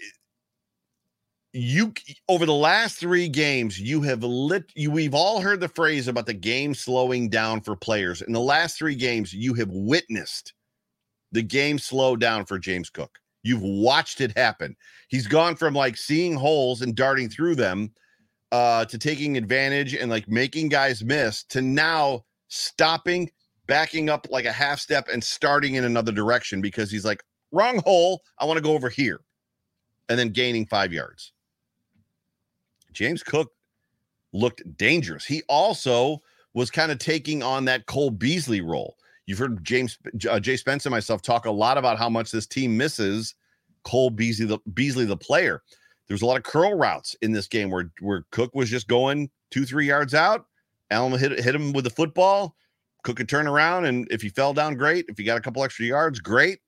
you 1.54 1.94
over 2.28 2.46
the 2.46 2.54
last 2.54 2.98
three 2.98 3.28
games 3.28 3.80
you 3.80 4.02
have 4.02 4.22
lit 4.24 4.72
you 4.76 4.92
we've 4.92 5.14
all 5.14 5.40
heard 5.40 5.60
the 5.60 5.68
phrase 5.70 6.08
about 6.08 6.26
the 6.26 6.34
game 6.34 6.74
slowing 6.74 7.30
down 7.30 7.62
for 7.62 7.76
players 7.76 8.22
in 8.22 8.34
the 8.34 8.40
last 8.40 8.78
three 8.78 8.96
games 8.96 9.34
you 9.34 9.54
have 9.54 9.70
witnessed 9.70 10.54
the 11.32 11.42
game 11.44 11.80
slowed 11.80 12.20
down 12.20 12.46
for 12.46 12.60
james 12.60 12.90
cook 12.90 13.20
you've 13.44 13.62
watched 13.62 14.22
it 14.22 14.38
happen 14.38 14.76
he's 15.08 15.28
gone 15.28 15.56
from 15.56 15.74
like 15.74 15.98
seeing 15.98 16.36
holes 16.36 16.82
and 16.82 16.96
darting 16.96 17.30
through 17.30 17.56
them 17.56 17.92
uh 18.52 18.86
to 18.86 18.98
taking 18.98 19.38
advantage 19.38 19.94
and 19.94 20.10
like 20.10 20.28
making 20.28 20.70
guys 20.70 21.04
miss 21.04 21.44
to 21.44 21.62
now 21.62 22.24
stopping 22.48 23.30
backing 23.70 24.10
up 24.10 24.28
like 24.32 24.46
a 24.46 24.52
half 24.52 24.80
step 24.80 25.08
and 25.14 25.24
starting 25.24 25.76
in 25.76 25.86
another 25.86 26.12
direction 26.12 26.60
because 26.60 26.92
he's 26.92 27.06
like, 27.06 27.24
wrong 27.52 27.82
hole. 27.86 28.24
I 28.40 28.46
want 28.46 28.58
to 28.58 28.64
go 28.64 28.74
over 28.74 28.90
here. 28.90 29.22
And 30.10 30.18
then 30.18 30.30
gaining 30.30 30.66
five 30.66 30.92
yards. 30.92 31.32
James 32.92 33.22
Cook 33.22 33.52
looked 34.34 34.64
dangerous. 34.76 35.24
He 35.24 35.44
also 35.48 36.24
was 36.56 36.72
kind 36.72 36.92
of 36.92 36.98
taking 36.98 37.44
on 37.44 37.66
that 37.66 37.86
Cole 37.86 38.10
Beasley 38.10 38.62
role. 38.62 38.96
You've 39.30 39.38
heard 39.38 39.64
James 39.64 40.00
uh, 40.28 40.40
Jay 40.40 40.58
Spence 40.58 40.88
and 40.88 40.92
myself 40.92 41.22
talk 41.22 41.46
a 41.46 41.52
lot 41.52 41.78
about 41.78 42.00
how 42.00 42.10
much 42.10 42.32
this 42.32 42.48
team 42.48 42.76
misses 42.76 43.36
Cole 43.84 44.10
Beasley 44.10 44.48
the 44.48 44.58
Beasley 44.74 45.06
the 45.06 45.16
player. 45.16 45.62
There's 46.08 46.24
a 46.24 46.26
lot 46.26 46.38
of 46.38 46.42
curl 46.42 46.74
routes 46.74 47.16
in 47.22 47.32
this 47.32 47.48
game 47.48 47.70
where 47.70 47.92
where 48.00 48.26
Cook 48.32 48.56
was 48.56 48.72
just 48.72 48.88
going 48.88 49.30
two 49.52 49.66
three 49.66 49.86
yards 49.86 50.16
out, 50.16 50.48
Allen 50.90 51.12
hit 51.20 51.40
hit 51.40 51.54
him 51.54 51.74
with 51.74 51.84
the 51.84 51.92
football. 51.92 52.56
Cook 53.04 53.18
could 53.18 53.30
turn 53.30 53.46
around, 53.46 53.86
and 53.86 54.08
if 54.10 54.24
he 54.24 54.30
fell 54.30 54.52
down, 54.52 54.74
great. 54.74 55.06
If 55.10 55.20
he 55.20 55.24
got 55.24 55.38
a 55.38 55.42
couple 55.42 55.64
extra 55.64 55.86
yards, 55.86 56.20
great. 56.20 56.62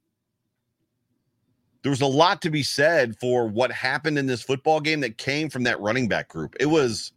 There 1.82 1.90
was 1.90 2.02
a 2.02 2.06
lot 2.06 2.44
to 2.44 2.52
be 2.52 2.62
said 2.62 3.18
for 3.20 3.48
what 3.48 3.72
happened 3.72 4.20
in 4.20 4.28
this 4.28 4.44
football 4.44 4.80
game 4.80 5.00
that 5.00 5.18
came 5.18 5.50
from 5.50 5.64
that 5.64 5.80
running 5.82 6.08
back 6.08 6.28
group. 6.28 6.56
It 6.60 6.68
was, 6.68 7.12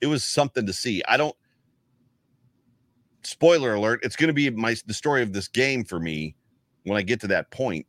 it 0.00 0.06
was 0.06 0.24
something 0.24 0.64
to 0.64 0.72
see. 0.72 1.02
I 1.06 1.18
don't. 1.18 1.36
Spoiler 3.22 3.74
alert! 3.74 4.00
It's 4.02 4.16
going 4.16 4.28
to 4.28 4.34
be 4.34 4.48
my 4.50 4.76
the 4.86 4.94
story 4.94 5.22
of 5.22 5.32
this 5.32 5.48
game 5.48 5.84
for 5.84 5.98
me 6.00 6.36
when 6.84 6.96
I 6.96 7.02
get 7.02 7.20
to 7.20 7.26
that 7.28 7.50
point. 7.50 7.86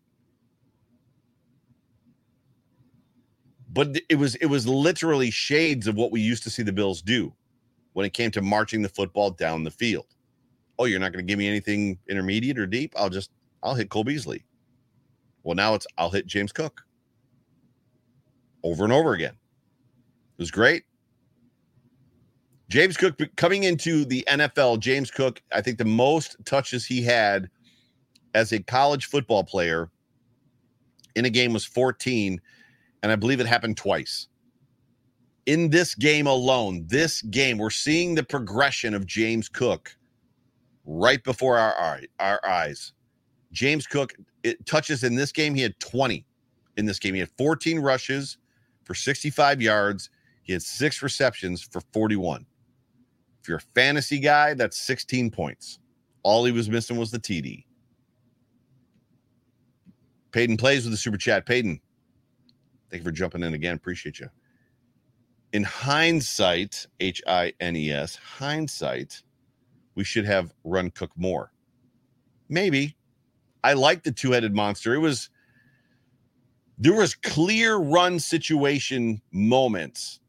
But 3.72 4.00
it 4.10 4.16
was 4.16 4.36
it 4.36 4.48
was 4.48 4.68
literally 4.68 5.30
shades 5.30 5.88
of 5.88 5.96
what 5.96 6.12
we 6.12 6.22
used 6.22 6.44
to 6.44 6.50
see 6.50 6.64
the 6.64 6.74
Bills 6.74 7.02
do 7.02 7.34
when 7.94 8.06
it 8.06 8.14
came 8.14 8.32
to 8.32 8.42
marching 8.42 8.82
the 8.82 8.90
football 8.90 9.32
down 9.32 9.64
the 9.64 9.72
field. 9.72 10.08
Oh, 10.80 10.86
you're 10.86 11.00
not 11.00 11.12
going 11.12 11.26
to 11.26 11.30
give 11.30 11.38
me 11.38 11.48
anything 11.48 12.00
intermediate 12.10 12.58
or 12.58 12.66
deep? 12.66 12.94
I'll 12.98 13.10
just 13.10 13.32
I'll 13.62 13.76
hit 13.76 13.90
Cole 13.90 14.04
Beasley. 14.04 14.46
Well, 15.44 15.56
now 15.56 15.76
it's 15.76 15.86
I'll 15.98 16.10
hit 16.10 16.26
James 16.26 16.52
Cook. 16.52 16.82
Over 18.64 18.84
and 18.84 18.94
over 18.94 19.14
again. 19.14 19.34
It 19.34 20.42
was 20.42 20.52
great. 20.52 20.84
James 22.70 22.98
Cook 22.98 23.20
coming 23.36 23.64
into 23.64 24.06
the 24.06 24.24
NFL, 24.28 24.80
James 24.80 25.10
Cook, 25.10 25.42
I 25.52 25.62
think 25.62 25.80
the 25.80 25.86
most 25.86 26.38
touches 26.46 26.86
he 26.86 27.02
had 27.02 27.50
as 28.36 28.52
a 28.52 28.62
college 28.62 29.08
football 29.08 29.44
player 29.44 29.90
in 31.16 31.26
a 31.26 31.30
game 31.30 31.52
was 31.52 31.66
14 31.66 32.40
and 33.02 33.12
I 33.12 33.16
believe 33.16 33.40
it 33.40 33.48
happened 33.48 33.78
twice. 33.78 34.28
In 35.48 35.70
this 35.70 35.96
game 35.96 36.28
alone, 36.28 36.86
this 36.88 37.24
game, 37.24 37.58
we're 37.58 37.72
seeing 37.72 38.14
the 38.14 38.24
progression 38.24 38.94
of 38.94 39.08
James 39.08 39.50
Cook 39.50 39.96
right 40.86 41.24
before 41.24 41.58
our, 41.58 42.02
our 42.20 42.46
eyes. 42.46 42.94
James 43.52 43.88
Cook 43.88 44.14
it 44.44 44.64
touches 44.66 45.04
in 45.04 45.16
this 45.16 45.32
game. 45.32 45.56
He 45.56 45.62
had 45.62 45.80
20 45.80 46.26
in 46.78 46.86
this 46.86 47.00
game. 47.00 47.14
He 47.14 47.20
had 47.20 47.32
14 47.38 47.80
rushes 47.80 48.38
for 48.84 48.94
65 48.94 49.62
yards. 49.62 50.10
He 50.44 50.54
had 50.54 50.62
six 50.62 51.02
receptions 51.02 51.62
for 51.62 51.82
41. 51.94 52.46
If 53.42 53.48
you're 53.48 53.58
a 53.58 53.74
fantasy 53.76 54.20
guy, 54.20 54.54
that's 54.54 54.78
16 54.78 55.32
points. 55.32 55.80
All 56.24 56.46
he 56.46 56.52
was 56.52 56.70
missing 56.70 56.98
was 56.98 57.12
the 57.12 57.20
TD. 57.20 57.66
Peyton 60.32 60.58
plays 60.58 60.84
with 60.84 60.92
the 60.92 60.98
super 60.98 61.18
chat. 61.18 61.46
Peyton, 61.46 61.80
Thank 62.90 63.02
you 63.02 63.06
for 63.06 63.12
jumping 63.12 63.44
in 63.44 63.54
again. 63.54 63.76
Appreciate 63.76 64.20
you. 64.20 64.30
In 65.54 65.64
hindsight, 65.64 66.88
H 67.00 67.22
I 67.28 67.54
N 67.60 67.76
E 67.76 67.92
S, 67.92 68.16
hindsight, 68.16 69.22
we 69.96 70.04
should 70.04 70.26
have 70.26 70.54
run 70.64 70.92
Cook 70.92 71.12
more. 71.16 71.52
Maybe. 72.50 72.96
I 73.64 73.74
like 73.74 74.04
the 74.04 74.12
two 74.12 74.32
headed 74.32 74.56
monster. 74.56 74.94
It 74.94 75.00
was, 75.00 75.30
there 76.78 76.94
was 76.94 77.14
clear 77.14 77.76
run 77.76 78.20
situation 78.20 79.22
moments. 79.32 80.22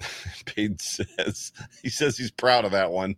Payne 0.46 0.78
says, 0.78 1.52
he 1.82 1.88
says 1.88 2.16
he's 2.16 2.30
proud 2.30 2.64
of 2.64 2.72
that 2.72 2.90
one. 2.90 3.16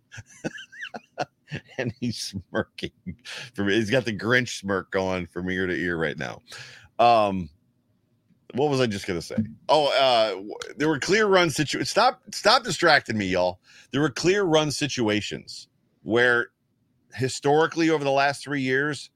and 1.79 1.93
he's 2.01 2.19
smirking 2.19 2.91
me. 3.05 3.15
He's 3.57 3.91
got 3.91 4.05
the 4.05 4.17
Grinch 4.17 4.61
smirk 4.61 4.91
going 4.91 5.27
from 5.27 5.51
ear 5.51 5.67
to 5.67 5.75
ear 5.75 5.97
right 5.97 6.19
now. 6.19 6.43
Um, 6.99 7.49
what 8.55 8.71
was 8.71 8.81
I 8.81 8.87
just 8.87 9.07
gonna 9.07 9.23
say? 9.23 9.37
Oh, 9.69 9.87
uh, 9.89 10.57
there 10.77 10.89
were 10.89 10.99
clear 10.99 11.27
run 11.27 11.51
situations. 11.51 11.91
Stop, 11.91 12.23
stop 12.33 12.65
distracting 12.65 13.19
me, 13.19 13.27
y'all. 13.27 13.61
There 13.91 14.01
were 14.01 14.11
clear 14.11 14.45
run 14.45 14.71
situations 14.71 15.69
where 16.03 16.49
historically 17.15 17.91
over 17.91 18.05
the 18.05 18.11
last 18.11 18.43
three 18.43 18.63
years, 18.63 19.11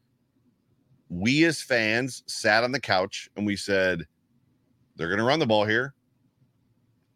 we 1.09 1.45
as 1.45 1.63
fans 1.63 2.23
sat 2.27 2.65
on 2.65 2.73
the 2.73 2.81
couch 2.81 3.29
and 3.37 3.47
we 3.47 3.57
said, 3.57 4.07
they're 4.97 5.09
gonna 5.09 5.25
run 5.25 5.39
the 5.39 5.47
ball 5.47 5.65
here. 5.65 5.95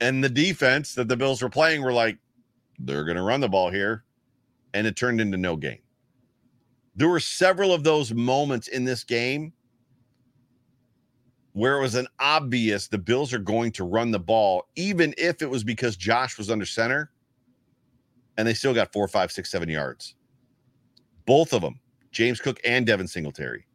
And 0.00 0.22
the 0.22 0.28
defense 0.28 0.94
that 0.94 1.08
the 1.08 1.16
Bills 1.16 1.42
were 1.42 1.48
playing 1.48 1.82
were 1.82 1.92
like, 1.92 2.18
they're 2.78 3.04
gonna 3.04 3.22
run 3.22 3.40
the 3.40 3.48
ball 3.48 3.70
here. 3.70 4.04
And 4.72 4.86
it 4.86 4.96
turned 4.96 5.20
into 5.20 5.36
no 5.36 5.56
gain. 5.56 5.78
There 6.96 7.08
were 7.08 7.20
several 7.20 7.72
of 7.72 7.84
those 7.84 8.12
moments 8.12 8.68
in 8.68 8.84
this 8.84 9.04
game 9.04 9.52
where 11.54 11.78
it 11.78 11.80
was 11.80 11.94
an 11.94 12.08
obvious 12.18 12.88
the 12.88 12.98
Bills 12.98 13.32
are 13.32 13.38
going 13.38 13.70
to 13.72 13.84
run 13.84 14.10
the 14.10 14.18
ball, 14.18 14.66
even 14.74 15.14
if 15.16 15.40
it 15.40 15.48
was 15.48 15.62
because 15.62 15.96
Josh 15.96 16.36
was 16.36 16.50
under 16.50 16.66
center, 16.66 17.10
and 18.36 18.46
they 18.46 18.54
still 18.54 18.74
got 18.74 18.92
four, 18.92 19.06
five, 19.06 19.30
six, 19.30 19.50
seven 19.50 19.68
yards. 19.68 20.16
Both 21.26 21.52
of 21.52 21.62
them, 21.62 21.78
James 22.10 22.40
Cook 22.40 22.60
and 22.64 22.84
Devin 22.84 23.06
Singletary. 23.06 23.66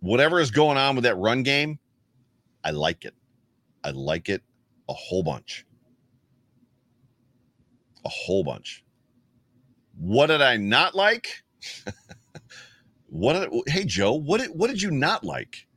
Whatever 0.00 0.40
is 0.40 0.50
going 0.50 0.76
on 0.76 0.96
with 0.96 1.04
that 1.04 1.16
run 1.16 1.44
game, 1.44 1.78
I 2.64 2.70
like 2.70 3.04
it. 3.04 3.14
I 3.84 3.90
like 3.90 4.28
it 4.28 4.42
a 4.88 4.94
whole 4.94 5.22
bunch. 5.22 5.66
A 8.04 8.08
whole 8.08 8.44
bunch. 8.44 8.84
What 9.98 10.26
did 10.26 10.42
I 10.42 10.56
not 10.56 10.94
like? 10.94 11.28
What? 13.14 13.48
Hey, 13.68 13.84
Joe. 13.84 14.14
What? 14.14 14.40
Did, 14.40 14.50
what 14.50 14.66
did 14.66 14.82
you 14.82 14.90
not 14.90 15.22
like? 15.22 15.68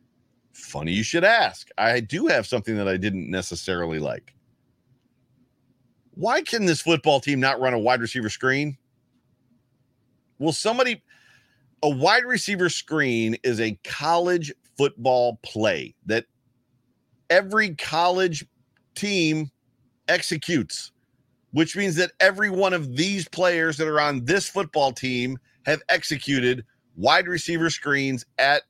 Funny 0.54 0.92
you 0.92 1.04
should 1.04 1.24
ask. 1.24 1.70
I 1.78 2.00
do 2.00 2.26
have 2.26 2.48
something 2.48 2.76
that 2.78 2.88
I 2.88 2.98
didn't 2.98 3.30
necessarily 3.30 4.00
like. 4.00 4.34
Why 6.16 6.42
can 6.42 6.66
this 6.66 6.82
football 6.82 7.20
team 7.20 7.40
not 7.40 7.60
run 7.60 7.76
a 7.76 7.80
wide 7.80 8.02
receiver 8.02 8.32
screen? 8.32 8.76
Will 10.40 10.52
somebody? 10.52 11.04
A 11.84 11.90
wide 11.92 12.26
receiver 12.26 12.70
screen 12.70 13.38
is 13.44 13.62
a 13.62 13.78
college 13.84 14.52
football 14.76 15.40
play 15.44 15.94
that 16.08 16.26
every 17.30 17.76
college 17.76 18.46
team 18.96 19.52
executes, 20.08 20.92
which 21.52 21.76
means 21.76 21.96
that 21.96 22.12
every 22.20 22.50
one 22.50 22.74
of 22.74 22.96
these 22.96 23.28
players 23.28 23.78
that 23.78 23.88
are 23.88 24.00
on 24.00 24.26
this 24.26 24.48
football 24.48 24.92
team 24.92 25.38
have 25.66 25.82
executed 25.90 26.64
wide 26.96 27.28
receiver 27.28 27.70
screens 27.70 28.26
at 28.38 28.64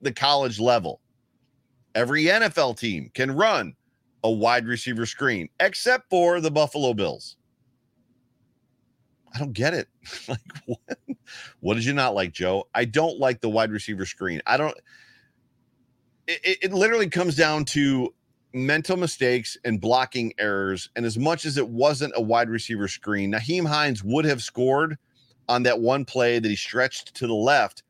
the 0.00 0.12
college 0.12 0.60
level. 0.60 1.00
Every 1.94 2.24
NFL 2.24 2.78
team 2.78 3.10
can 3.14 3.30
run 3.30 3.74
a 4.24 4.30
wide 4.30 4.66
receiver 4.66 5.06
screen, 5.06 5.48
except 5.60 6.08
for 6.08 6.40
the 6.40 6.50
Buffalo 6.50 6.94
Bills. 6.94 7.36
I 9.34 9.38
don't 9.38 9.52
get 9.52 9.74
it. 9.74 9.88
like, 10.28 10.40
what? 10.66 10.98
what 11.60 11.74
did 11.74 11.84
you 11.84 11.94
not 11.94 12.14
like, 12.14 12.32
Joe? 12.32 12.68
I 12.74 12.84
don't 12.84 13.18
like 13.18 13.40
the 13.40 13.48
wide 13.48 13.70
receiver 13.70 14.06
screen. 14.06 14.42
I 14.46 14.56
don't. 14.56 14.76
It, 16.26 16.58
it 16.62 16.72
literally 16.72 17.08
comes 17.08 17.34
down 17.36 17.64
to 17.66 18.14
mental 18.54 18.96
mistakes 18.96 19.56
and 19.64 19.80
blocking 19.80 20.32
errors. 20.38 20.90
And 20.94 21.06
as 21.06 21.18
much 21.18 21.44
as 21.44 21.56
it 21.56 21.68
wasn't 21.68 22.12
a 22.16 22.22
wide 22.22 22.50
receiver 22.50 22.88
screen, 22.88 23.32
Nyheim 23.32 23.66
Hines 23.66 24.04
would 24.04 24.24
have 24.24 24.42
scored 24.42 24.98
on 25.48 25.62
that 25.64 25.80
one 25.80 26.04
play 26.04 26.38
that 26.38 26.48
he 26.48 26.56
stretched 26.56 27.14
to 27.16 27.26
the 27.26 27.34
left, 27.34 27.82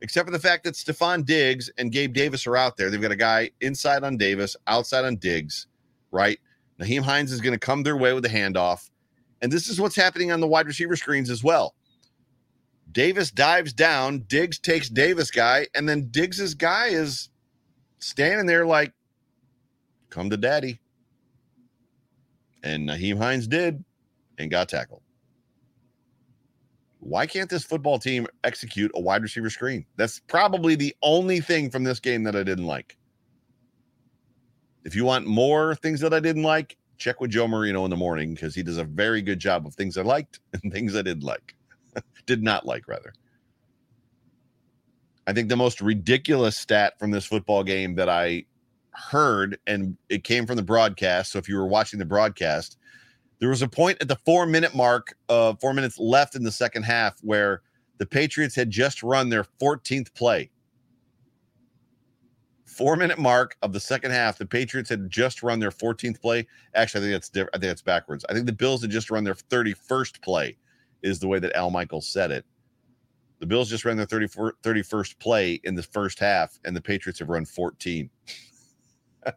except 0.00 0.26
for 0.26 0.32
the 0.32 0.38
fact 0.38 0.64
that 0.64 0.74
Stefon 0.74 1.24
Diggs 1.24 1.70
and 1.78 1.92
Gabe 1.92 2.12
Davis 2.12 2.46
are 2.46 2.56
out 2.56 2.76
there. 2.76 2.90
They've 2.90 3.00
got 3.00 3.12
a 3.12 3.16
guy 3.16 3.50
inside 3.60 4.04
on 4.04 4.16
Davis, 4.16 4.56
outside 4.66 5.04
on 5.04 5.16
Diggs, 5.16 5.66
right? 6.10 6.38
Nyheim 6.80 7.02
Hines 7.02 7.32
is 7.32 7.40
going 7.40 7.54
to 7.54 7.58
come 7.58 7.82
their 7.82 7.96
way 7.96 8.12
with 8.12 8.24
the 8.24 8.28
handoff. 8.28 8.90
And 9.40 9.50
this 9.52 9.68
is 9.68 9.80
what's 9.80 9.96
happening 9.96 10.32
on 10.32 10.40
the 10.40 10.48
wide 10.48 10.66
receiver 10.66 10.96
screens 10.96 11.30
as 11.30 11.44
well. 11.44 11.74
Davis 12.90 13.30
dives 13.30 13.72
down, 13.72 14.20
Diggs 14.28 14.58
takes 14.58 14.88
Davis 14.88 15.30
guy, 15.30 15.66
and 15.74 15.88
then 15.88 16.08
Diggs's 16.10 16.54
guy 16.54 16.88
is 16.88 17.28
standing 17.98 18.46
there 18.46 18.66
like, 18.66 18.92
come 20.10 20.30
to 20.30 20.36
daddy. 20.36 20.80
And 22.62 22.88
Nyheim 22.88 23.18
Hines 23.18 23.46
did 23.46 23.84
and 24.38 24.50
got 24.50 24.68
tackled. 24.68 25.02
Why 27.00 27.26
can't 27.26 27.50
this 27.50 27.64
football 27.64 27.98
team 27.98 28.26
execute 28.44 28.90
a 28.94 29.00
wide 29.00 29.22
receiver 29.22 29.50
screen? 29.50 29.84
That's 29.96 30.20
probably 30.20 30.74
the 30.74 30.96
only 31.02 31.40
thing 31.40 31.70
from 31.70 31.84
this 31.84 32.00
game 32.00 32.22
that 32.22 32.34
I 32.34 32.42
didn't 32.42 32.66
like. 32.66 32.96
If 34.84 34.94
you 34.94 35.04
want 35.04 35.26
more 35.26 35.74
things 35.76 36.00
that 36.00 36.14
I 36.14 36.20
didn't 36.20 36.44
like, 36.44 36.78
check 36.96 37.20
with 37.20 37.30
Joe 37.30 37.46
Marino 37.46 37.84
in 37.84 37.90
the 37.90 37.96
morning 37.96 38.32
because 38.32 38.54
he 38.54 38.62
does 38.62 38.78
a 38.78 38.84
very 38.84 39.20
good 39.20 39.38
job 39.38 39.66
of 39.66 39.74
things 39.74 39.98
I 39.98 40.02
liked 40.02 40.40
and 40.62 40.72
things 40.72 40.96
I 40.96 41.02
didn't 41.02 41.24
like, 41.24 41.54
did 42.26 42.42
not 42.42 42.64
like, 42.64 42.88
rather. 42.88 43.12
I 45.26 45.32
think 45.32 45.48
the 45.48 45.56
most 45.56 45.80
ridiculous 45.80 46.56
stat 46.56 46.98
from 46.98 47.10
this 47.10 47.24
football 47.24 47.64
game 47.64 47.94
that 47.96 48.08
I 48.08 48.44
heard, 48.92 49.58
and 49.66 49.96
it 50.08 50.24
came 50.24 50.46
from 50.46 50.56
the 50.56 50.62
broadcast. 50.62 51.32
So 51.32 51.38
if 51.38 51.48
you 51.48 51.56
were 51.56 51.66
watching 51.66 51.98
the 51.98 52.04
broadcast, 52.04 52.76
there 53.40 53.48
was 53.48 53.62
a 53.62 53.68
point 53.68 53.98
at 54.00 54.08
the 54.08 54.16
four 54.24 54.46
minute 54.46 54.74
mark, 54.74 55.16
uh, 55.28 55.54
four 55.60 55.74
minutes 55.74 55.98
left 55.98 56.34
in 56.36 56.44
the 56.44 56.52
second 56.52 56.84
half, 56.84 57.18
where 57.22 57.62
the 57.98 58.06
Patriots 58.06 58.54
had 58.54 58.70
just 58.70 59.02
run 59.02 59.28
their 59.28 59.44
14th 59.60 60.14
play. 60.14 60.50
four 62.64 62.96
minute 62.96 63.18
mark 63.18 63.56
of 63.62 63.72
the 63.72 63.80
second 63.80 64.10
half, 64.10 64.36
the 64.38 64.46
Patriots 64.46 64.90
had 64.90 65.08
just 65.08 65.42
run 65.42 65.60
their 65.60 65.70
14th 65.70 66.20
play. 66.20 66.46
Actually, 66.74 67.00
I 67.00 67.04
think 67.04 67.14
that's 67.14 67.28
different. 67.28 67.54
I 67.54 67.58
think 67.58 67.70
that's 67.70 67.82
backwards. 67.82 68.24
I 68.28 68.32
think 68.34 68.46
the 68.46 68.52
Bills 68.52 68.82
had 68.82 68.90
just 68.90 69.10
run 69.10 69.24
their 69.24 69.34
31st 69.34 70.20
play, 70.22 70.56
is 71.02 71.18
the 71.20 71.28
way 71.28 71.38
that 71.38 71.54
Al 71.56 71.70
Michaels 71.70 72.08
said 72.08 72.30
it. 72.32 72.44
The 73.40 73.46
Bills 73.46 73.68
just 73.68 73.84
ran 73.84 73.96
their 73.96 74.06
34, 74.06 74.54
31st 74.62 75.18
play 75.18 75.60
in 75.64 75.74
the 75.74 75.82
first 75.82 76.18
half, 76.18 76.58
and 76.64 76.74
the 76.74 76.80
Patriots 76.80 77.18
have 77.18 77.28
run 77.28 77.44
14. 77.44 78.08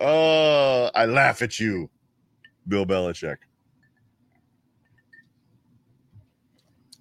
oh, 0.00 0.90
I 0.94 1.06
laugh 1.06 1.42
at 1.42 1.60
you, 1.60 1.90
Bill 2.66 2.86
Belichick. 2.86 3.36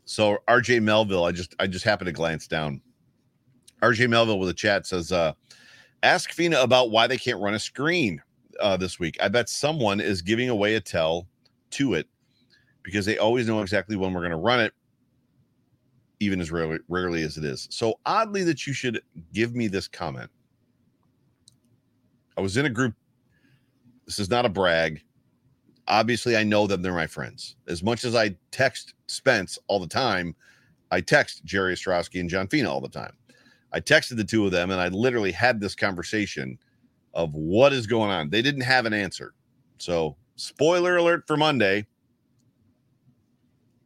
So 0.05 0.37
RJ 0.47 0.81
Melville, 0.81 1.25
I 1.25 1.31
just 1.33 1.53
I 1.59 1.67
just 1.67 1.83
happened 1.83 2.07
to 2.07 2.13
glance 2.13 2.47
down. 2.47 2.81
RJ 3.81 4.09
Melville 4.09 4.39
with 4.39 4.49
a 4.49 4.53
chat 4.53 4.87
says, 4.87 5.11
uh, 5.11 5.33
ask 6.01 6.31
Fina 6.31 6.61
about 6.61 6.91
why 6.91 7.07
they 7.07 7.17
can't 7.17 7.41
run 7.41 7.53
a 7.53 7.59
screen 7.59 8.21
uh, 8.59 8.77
this 8.77 8.99
week. 8.99 9.17
I 9.21 9.27
bet 9.27 9.49
someone 9.49 9.99
is 9.99 10.21
giving 10.21 10.49
away 10.49 10.75
a 10.75 10.81
tell 10.81 11.27
to 11.71 11.93
it 11.93 12.07
because 12.87 13.05
they 13.05 13.17
always 13.17 13.47
know 13.47 13.61
exactly 13.61 13.97
when 13.97 14.13
we're 14.13 14.21
going 14.21 14.31
to 14.31 14.37
run 14.37 14.61
it, 14.61 14.73
even 16.21 16.39
as 16.39 16.51
rarely, 16.51 16.79
rarely 16.87 17.21
as 17.23 17.37
it 17.37 17.43
is. 17.43 17.67
So 17.69 17.99
oddly 18.05 18.43
that 18.43 18.65
you 18.65 18.71
should 18.71 19.01
give 19.33 19.53
me 19.53 19.67
this 19.67 19.89
comment. 19.89 20.29
I 22.37 22.41
was 22.41 22.55
in 22.55 22.65
a 22.65 22.69
group. 22.69 22.93
This 24.05 24.19
is 24.19 24.29
not 24.29 24.45
a 24.45 24.49
brag 24.49 25.01
obviously 25.87 26.35
I 26.35 26.43
know 26.43 26.67
them; 26.67 26.81
they're 26.81 26.93
my 26.93 27.07
friends. 27.07 27.55
As 27.67 27.83
much 27.83 28.03
as 28.03 28.15
I 28.15 28.35
text 28.51 28.93
Spence 29.07 29.57
all 29.67 29.79
the 29.79 29.87
time, 29.87 30.35
I 30.91 31.01
text 31.01 31.43
Jerry 31.45 31.73
Ostroski 31.73 32.19
and 32.19 32.29
John 32.29 32.47
Fina 32.47 32.71
all 32.71 32.81
the 32.81 32.89
time. 32.89 33.13
I 33.73 33.79
texted 33.79 34.17
the 34.17 34.23
two 34.23 34.45
of 34.45 34.51
them, 34.51 34.71
and 34.71 34.79
I 34.79 34.87
literally 34.89 35.31
had 35.31 35.59
this 35.59 35.75
conversation 35.75 36.57
of 37.13 37.33
what 37.33 37.73
is 37.73 37.87
going 37.87 38.11
on. 38.11 38.29
They 38.29 38.41
didn't 38.41 38.61
have 38.61 38.85
an 38.85 38.93
answer. 38.93 39.33
So, 39.77 40.15
spoiler 40.35 40.97
alert 40.97 41.23
for 41.27 41.37
Monday. 41.37 41.85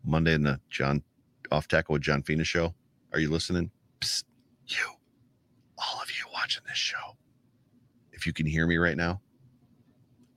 Monday 0.04 0.34
in 0.34 0.44
the 0.44 0.60
John 0.70 1.04
off 1.52 1.68
tackle 1.68 1.94
with 1.94 2.02
John 2.02 2.24
Fina 2.24 2.44
show. 2.44 2.74
Are 3.14 3.20
you 3.20 3.30
listening? 3.30 3.72
Psst, 4.00 4.24
you, 4.68 4.86
all 5.78 6.02
of 6.02 6.10
you 6.10 6.26
watching 6.34 6.64
this 6.68 6.78
show. 6.78 7.18
If 8.12 8.26
you 8.26 8.34
can 8.34 8.46
hear 8.46 8.68
me 8.68 8.78
right 8.78 8.98
now, 8.98 9.22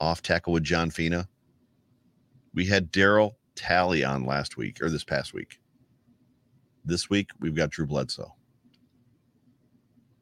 off 0.01 0.23
tackle 0.23 0.53
with 0.53 0.65
John 0.65 0.91
Fina 0.91 1.29
we 2.55 2.67
had 2.67 2.93
Darryl 2.93 3.33
Talley 3.57 4.05
on 4.05 4.25
last 4.25 4.57
week 4.57 4.81
or 4.81 4.89
this 4.89 5.05
past 5.05 5.35
week. 5.35 5.59
This 6.85 7.11
week 7.11 7.31
we've 7.41 7.55
got 7.55 7.71
Drew 7.71 7.87
Bledsoe. 7.87 8.33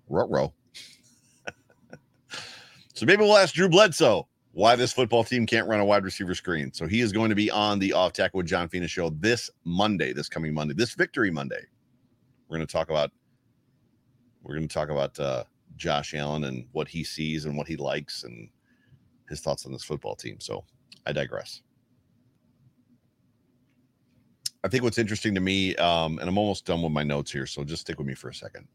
Row. 0.08 0.52
so 2.94 3.06
maybe 3.06 3.22
we'll 3.22 3.36
ask 3.36 3.54
Drew 3.54 3.68
Bledsoe 3.68 4.28
why 4.52 4.76
this 4.76 4.92
football 4.92 5.24
team 5.24 5.46
can't 5.46 5.66
run 5.66 5.80
a 5.80 5.84
wide 5.84 6.04
receiver 6.04 6.34
screen. 6.34 6.72
So 6.72 6.86
he 6.86 7.00
is 7.00 7.10
going 7.12 7.30
to 7.30 7.34
be 7.34 7.50
on 7.50 7.78
the 7.78 7.92
Off 7.92 8.12
Tackle 8.12 8.38
with 8.38 8.46
John 8.46 8.68
Fina 8.68 8.86
show 8.86 9.10
this 9.10 9.50
Monday, 9.64 10.12
this 10.12 10.28
coming 10.28 10.52
Monday, 10.52 10.74
this 10.74 10.94
Victory 10.94 11.30
Monday. 11.30 11.64
We're 12.48 12.58
going 12.58 12.66
to 12.66 12.72
talk 12.72 12.90
about 12.90 13.10
we're 14.42 14.56
going 14.56 14.68
to 14.68 14.74
talk 14.74 14.90
about 14.90 15.18
uh, 15.18 15.44
Josh 15.76 16.14
Allen 16.14 16.44
and 16.44 16.66
what 16.72 16.88
he 16.88 17.04
sees 17.04 17.44
and 17.44 17.56
what 17.56 17.68
he 17.68 17.76
likes 17.76 18.24
and 18.24 18.48
his 19.28 19.40
thoughts 19.40 19.64
on 19.64 19.72
this 19.72 19.84
football 19.84 20.16
team. 20.16 20.38
So 20.40 20.64
I 21.06 21.12
digress. 21.12 21.62
I 24.64 24.68
think 24.68 24.84
what's 24.84 24.98
interesting 24.98 25.34
to 25.34 25.40
me, 25.40 25.74
um, 25.76 26.18
and 26.18 26.28
I'm 26.28 26.38
almost 26.38 26.66
done 26.66 26.82
with 26.82 26.92
my 26.92 27.02
notes 27.02 27.32
here, 27.32 27.46
so 27.46 27.64
just 27.64 27.82
stick 27.82 27.98
with 27.98 28.06
me 28.06 28.14
for 28.14 28.28
a 28.28 28.34
second. 28.34 28.66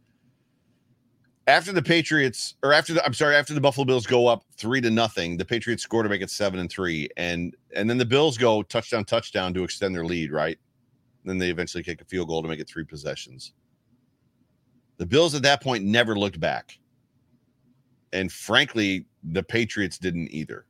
After 1.47 1.71
the 1.71 1.81
Patriots, 1.81 2.55
or 2.61 2.73
after 2.73 2.93
the, 2.93 3.05
I'm 3.05 3.13
sorry, 3.13 3.35
after 3.35 3.53
the 3.53 3.61
Buffalo 3.61 3.85
Bills 3.85 4.05
go 4.05 4.27
up 4.27 4.43
three 4.57 4.81
to 4.81 4.91
nothing, 4.91 5.37
the 5.37 5.45
Patriots 5.45 5.81
score 5.81 6.03
to 6.03 6.09
make 6.09 6.21
it 6.21 6.29
seven 6.29 6.59
and 6.59 6.69
three, 6.69 7.09
and 7.15 7.55
and 7.73 7.89
then 7.89 7.97
the 7.97 8.05
Bills 8.05 8.37
go 8.37 8.61
touchdown, 8.63 9.05
touchdown 9.05 9.53
to 9.53 9.63
extend 9.63 9.95
their 9.95 10.05
lead, 10.05 10.31
right? 10.31 10.57
And 11.23 11.29
then 11.29 11.37
they 11.37 11.49
eventually 11.49 11.83
kick 11.83 12.01
a 12.01 12.05
field 12.05 12.27
goal 12.27 12.41
to 12.43 12.49
make 12.49 12.59
it 12.59 12.67
three 12.67 12.83
possessions. 12.83 13.53
The 14.97 15.05
Bills 15.05 15.35
at 15.35 15.43
that 15.43 15.63
point 15.63 15.85
never 15.85 16.17
looked 16.17 16.39
back, 16.39 16.77
and 18.11 18.31
frankly, 18.31 19.05
the 19.23 19.43
Patriots 19.43 19.97
didn't 19.97 20.29
either. 20.31 20.65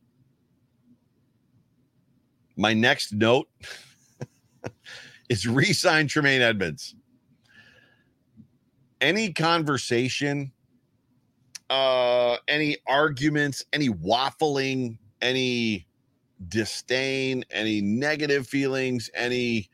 My 2.55 2.73
next 2.73 3.13
note. 3.13 3.47
is 5.29 5.47
re-sign 5.47 6.07
Tremaine 6.07 6.41
Edmunds. 6.41 6.95
Any 9.01 9.33
conversation, 9.33 10.51
uh, 11.69 12.37
any 12.47 12.77
arguments, 12.87 13.65
any 13.73 13.89
waffling, 13.89 14.97
any 15.21 15.87
disdain, 16.47 17.43
any 17.51 17.81
negative 17.81 18.47
feelings, 18.47 19.09
any 19.13 19.69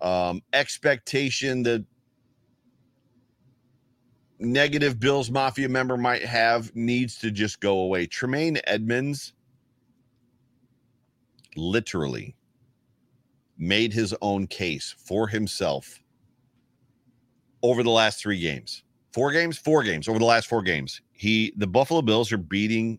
um, 0.00 0.42
expectation 0.52 1.62
that 1.64 1.84
negative 4.38 4.98
Bills 4.98 5.30
Mafia 5.30 5.68
member 5.68 5.96
might 5.96 6.24
have 6.24 6.74
needs 6.74 7.18
to 7.18 7.30
just 7.30 7.60
go 7.60 7.78
away. 7.80 8.06
Tremaine 8.06 8.58
Edmunds 8.64 9.34
literally 11.56 12.34
made 13.58 13.92
his 13.92 14.14
own 14.22 14.46
case 14.46 14.94
for 14.98 15.28
himself 15.28 16.02
over 17.62 17.82
the 17.82 17.90
last 17.90 18.20
three 18.20 18.40
games. 18.40 18.82
Four 19.12 19.32
games, 19.32 19.58
four 19.58 19.82
games 19.82 20.08
over 20.08 20.18
the 20.18 20.24
last 20.24 20.48
four 20.48 20.62
games. 20.62 21.02
He, 21.12 21.52
the 21.56 21.66
Buffalo 21.66 22.00
Bills 22.00 22.32
are 22.32 22.38
beating, 22.38 22.98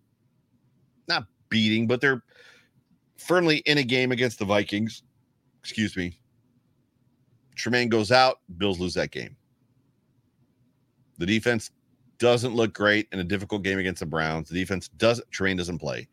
not 1.08 1.26
beating, 1.50 1.88
but 1.88 2.02
they're 2.02 2.24
firmly 3.18 3.58
in 3.66 3.80
a 3.80 3.84
game 3.84 4.12
against 4.12 4.38
the 4.40 4.46
Vikings. 4.46 5.04
Excuse 5.62 5.98
me. 5.98 6.20
Tremaine 7.56 7.90
goes 7.90 8.12
out, 8.12 8.40
Bills 8.58 8.80
lose 8.80 8.94
that 8.96 9.12
game. 9.12 9.36
The 11.18 11.26
defense 11.26 11.72
doesn't 12.18 12.56
look 12.56 12.74
great 12.74 13.08
in 13.12 13.20
a 13.20 13.24
difficult 13.24 13.64
game 13.64 13.80
against 13.80 14.00
the 14.00 14.06
Browns. 14.06 14.50
The 14.50 14.56
defense 14.56 14.88
doesn't, 14.90 15.30
Tremaine 15.32 15.58
doesn't 15.58 15.80
play. 15.80 16.08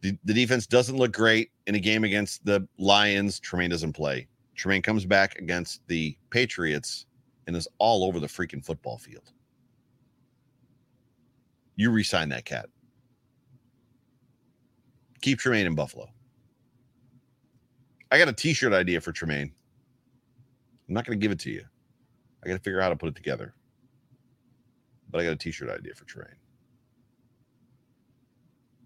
The, 0.00 0.16
the 0.24 0.34
defense 0.34 0.66
doesn't 0.66 0.96
look 0.96 1.12
great 1.12 1.50
in 1.66 1.74
a 1.74 1.80
game 1.80 2.04
against 2.04 2.44
the 2.44 2.66
Lions. 2.78 3.38
Tremaine 3.38 3.70
doesn't 3.70 3.92
play. 3.92 4.26
Tremaine 4.56 4.82
comes 4.82 5.04
back 5.04 5.36
against 5.38 5.86
the 5.86 6.16
Patriots 6.30 7.06
and 7.46 7.56
is 7.56 7.68
all 7.78 8.04
over 8.04 8.20
the 8.20 8.26
freaking 8.26 8.64
football 8.64 8.98
field. 8.98 9.32
You 11.76 11.90
resign 11.90 12.28
that 12.30 12.44
cat. 12.44 12.66
Keep 15.20 15.38
Tremaine 15.38 15.66
in 15.66 15.74
Buffalo. 15.74 16.08
I 18.10 18.18
got 18.18 18.28
a 18.28 18.32
t-shirt 18.32 18.72
idea 18.72 19.00
for 19.00 19.12
Tremaine. 19.12 19.52
I'm 20.88 20.94
not 20.94 21.06
going 21.06 21.18
to 21.18 21.22
give 21.22 21.32
it 21.32 21.38
to 21.40 21.50
you. 21.50 21.64
I 22.44 22.48
got 22.48 22.54
to 22.54 22.60
figure 22.60 22.80
out 22.80 22.84
how 22.84 22.88
to 22.90 22.96
put 22.96 23.08
it 23.08 23.14
together. 23.14 23.54
But 25.10 25.20
I 25.20 25.24
got 25.24 25.32
a 25.32 25.36
t-shirt 25.36 25.70
idea 25.70 25.94
for 25.94 26.04
Tremaine. 26.04 26.34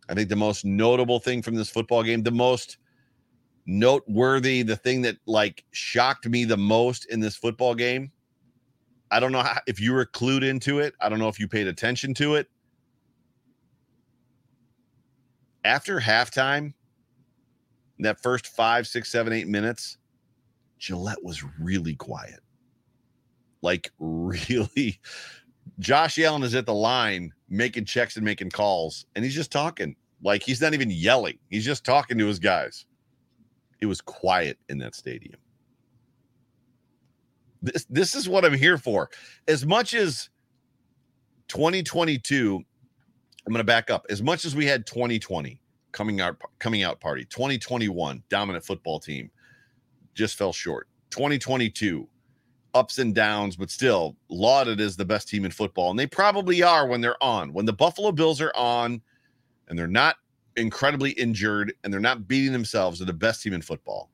I 0.09 0.15
think 0.15 0.29
the 0.29 0.37
most 0.37 0.65
notable 0.65 1.19
thing 1.19 1.43
from 1.43 1.55
this 1.57 1.69
football 1.69 2.03
game, 2.03 2.23
the 2.23 2.31
most 2.31 2.79
noteworthy, 3.67 4.63
the 4.63 4.77
thing 4.77 5.03
that 5.03 5.17
like 5.27 5.65
shocked 5.73 6.29
me 6.29 6.45
the 6.45 6.57
most 6.57 7.07
in 7.07 7.19
this 7.19 7.37
football 7.37 7.75
game. 7.75 8.13
I 9.11 9.21
don't 9.21 9.33
know 9.33 9.43
how, 9.43 9.59
if 9.67 9.81
you 9.81 9.93
were 9.93 10.07
clued 10.07 10.43
into 10.43 10.81
it. 10.81 10.95
I 11.01 11.09
don't 11.09 11.19
know 11.19 11.29
if 11.29 11.39
you 11.39 11.49
paid 11.49 11.67
attention 11.67 12.15
to 12.15 12.35
it. 12.35 12.49
After 15.65 16.01
halftime, 16.01 16.75
that 17.99 18.21
first 18.21 18.49
five, 18.49 18.87
six, 18.87 19.11
seven, 19.11 19.33
eight 19.33 19.49
minutes, 19.49 19.99
Gillette 20.79 21.23
was 21.23 21.43
really 21.59 21.95
quiet. 21.95 22.41
Like, 23.63 23.91
really, 23.99 25.01
Josh 25.79 26.19
Allen 26.19 26.43
is 26.43 26.55
at 26.55 26.67
the 26.67 26.75
line 26.75 27.33
making 27.49 27.85
checks 27.85 28.17
and 28.17 28.25
making 28.25 28.51
calls, 28.51 29.07
and 29.15 29.25
he's 29.25 29.35
just 29.35 29.51
talking. 29.51 29.97
Like 30.23 30.43
he's 30.43 30.61
not 30.61 30.75
even 30.75 30.91
yelling. 30.91 31.39
He's 31.51 31.65
just 31.65 31.85
talking 31.85 32.19
to 32.19 32.27
his 32.27 32.39
guys. 32.39 32.87
It 33.81 33.87
was 33.87 34.01
quiet 34.01 34.59
in 34.69 34.79
that 34.79 34.95
stadium. 34.95 35.39
This 37.67 37.85
this 37.91 38.15
is 38.15 38.29
what 38.29 38.45
I'm 38.45 38.55
here 38.55 38.79
for. 38.79 39.11
As 39.49 39.67
much 39.67 39.93
as 39.93 40.31
2022, 41.49 42.63
I'm 43.47 43.53
going 43.53 43.59
to 43.59 43.65
back 43.65 43.91
up. 43.91 44.07
As 44.09 44.23
much 44.23 44.45
as 44.45 44.55
we 44.55 44.67
had 44.67 44.87
2020 44.87 45.61
coming 45.91 46.21
out 46.21 46.37
coming 46.61 46.85
out 46.85 47.01
party, 47.01 47.25
2021 47.25 48.23
dominant 48.29 48.65
football 48.65 49.01
team 49.01 49.31
just 50.15 50.37
fell 50.37 50.53
short. 50.53 50.89
2022 51.11 52.09
ups 52.75 52.99
and 52.99 53.15
downs, 53.15 53.57
but 53.57 53.71
still 53.71 54.17
lauded 54.29 54.81
as 54.81 54.97
the 54.97 55.05
best 55.05 55.29
team 55.29 55.45
in 55.45 55.51
football. 55.51 55.91
And 55.91 55.99
they 55.99 56.07
probably 56.07 56.63
are 56.63 56.87
when 56.87 57.01
they're 57.01 57.23
on. 57.23 57.53
When 57.53 57.67
the 57.67 57.73
Buffalo 57.73 58.13
Bills 58.13 58.41
are 58.41 58.53
on 58.55 59.01
and 59.69 59.79
they're 59.79 59.87
not 59.89 60.17
incredibly 60.57 61.13
injured 61.13 61.73
and 61.83 61.93
they're 61.93 62.01
not 62.01 62.29
beating 62.29 62.53
themselves, 62.53 62.99
they're 63.01 63.07
the 63.07 63.13
best 63.13 63.43
team 63.43 63.55
in 63.55 63.63
football. 63.63 64.11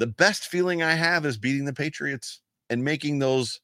The 0.00 0.06
best 0.06 0.46
feeling 0.46 0.82
I 0.82 0.94
have 0.94 1.26
is 1.26 1.36
beating 1.36 1.66
the 1.66 1.74
Patriots 1.74 2.40
and 2.70 2.82
making 2.82 3.18
those 3.18 3.60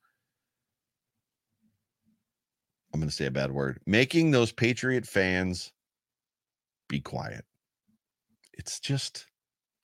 I'm 2.93 3.01
going 3.01 3.09
to 3.11 3.14
say 3.14 3.26
a 3.26 3.30
bad 3.30 3.51
word, 3.53 3.80
making 3.87 4.30
those 4.30 4.53
Patriot 4.53 5.07
fans 5.07 5.72
be 6.89 7.01
quiet. 7.01 7.45
It's 8.55 8.80
just, 8.80 9.26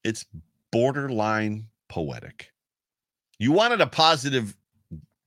it's 0.03 0.25
borderline 0.71 1.67
poetic. 1.91 2.53
You 3.39 3.53
wanted 3.53 3.83
a 3.83 3.87
positive, 3.87 4.57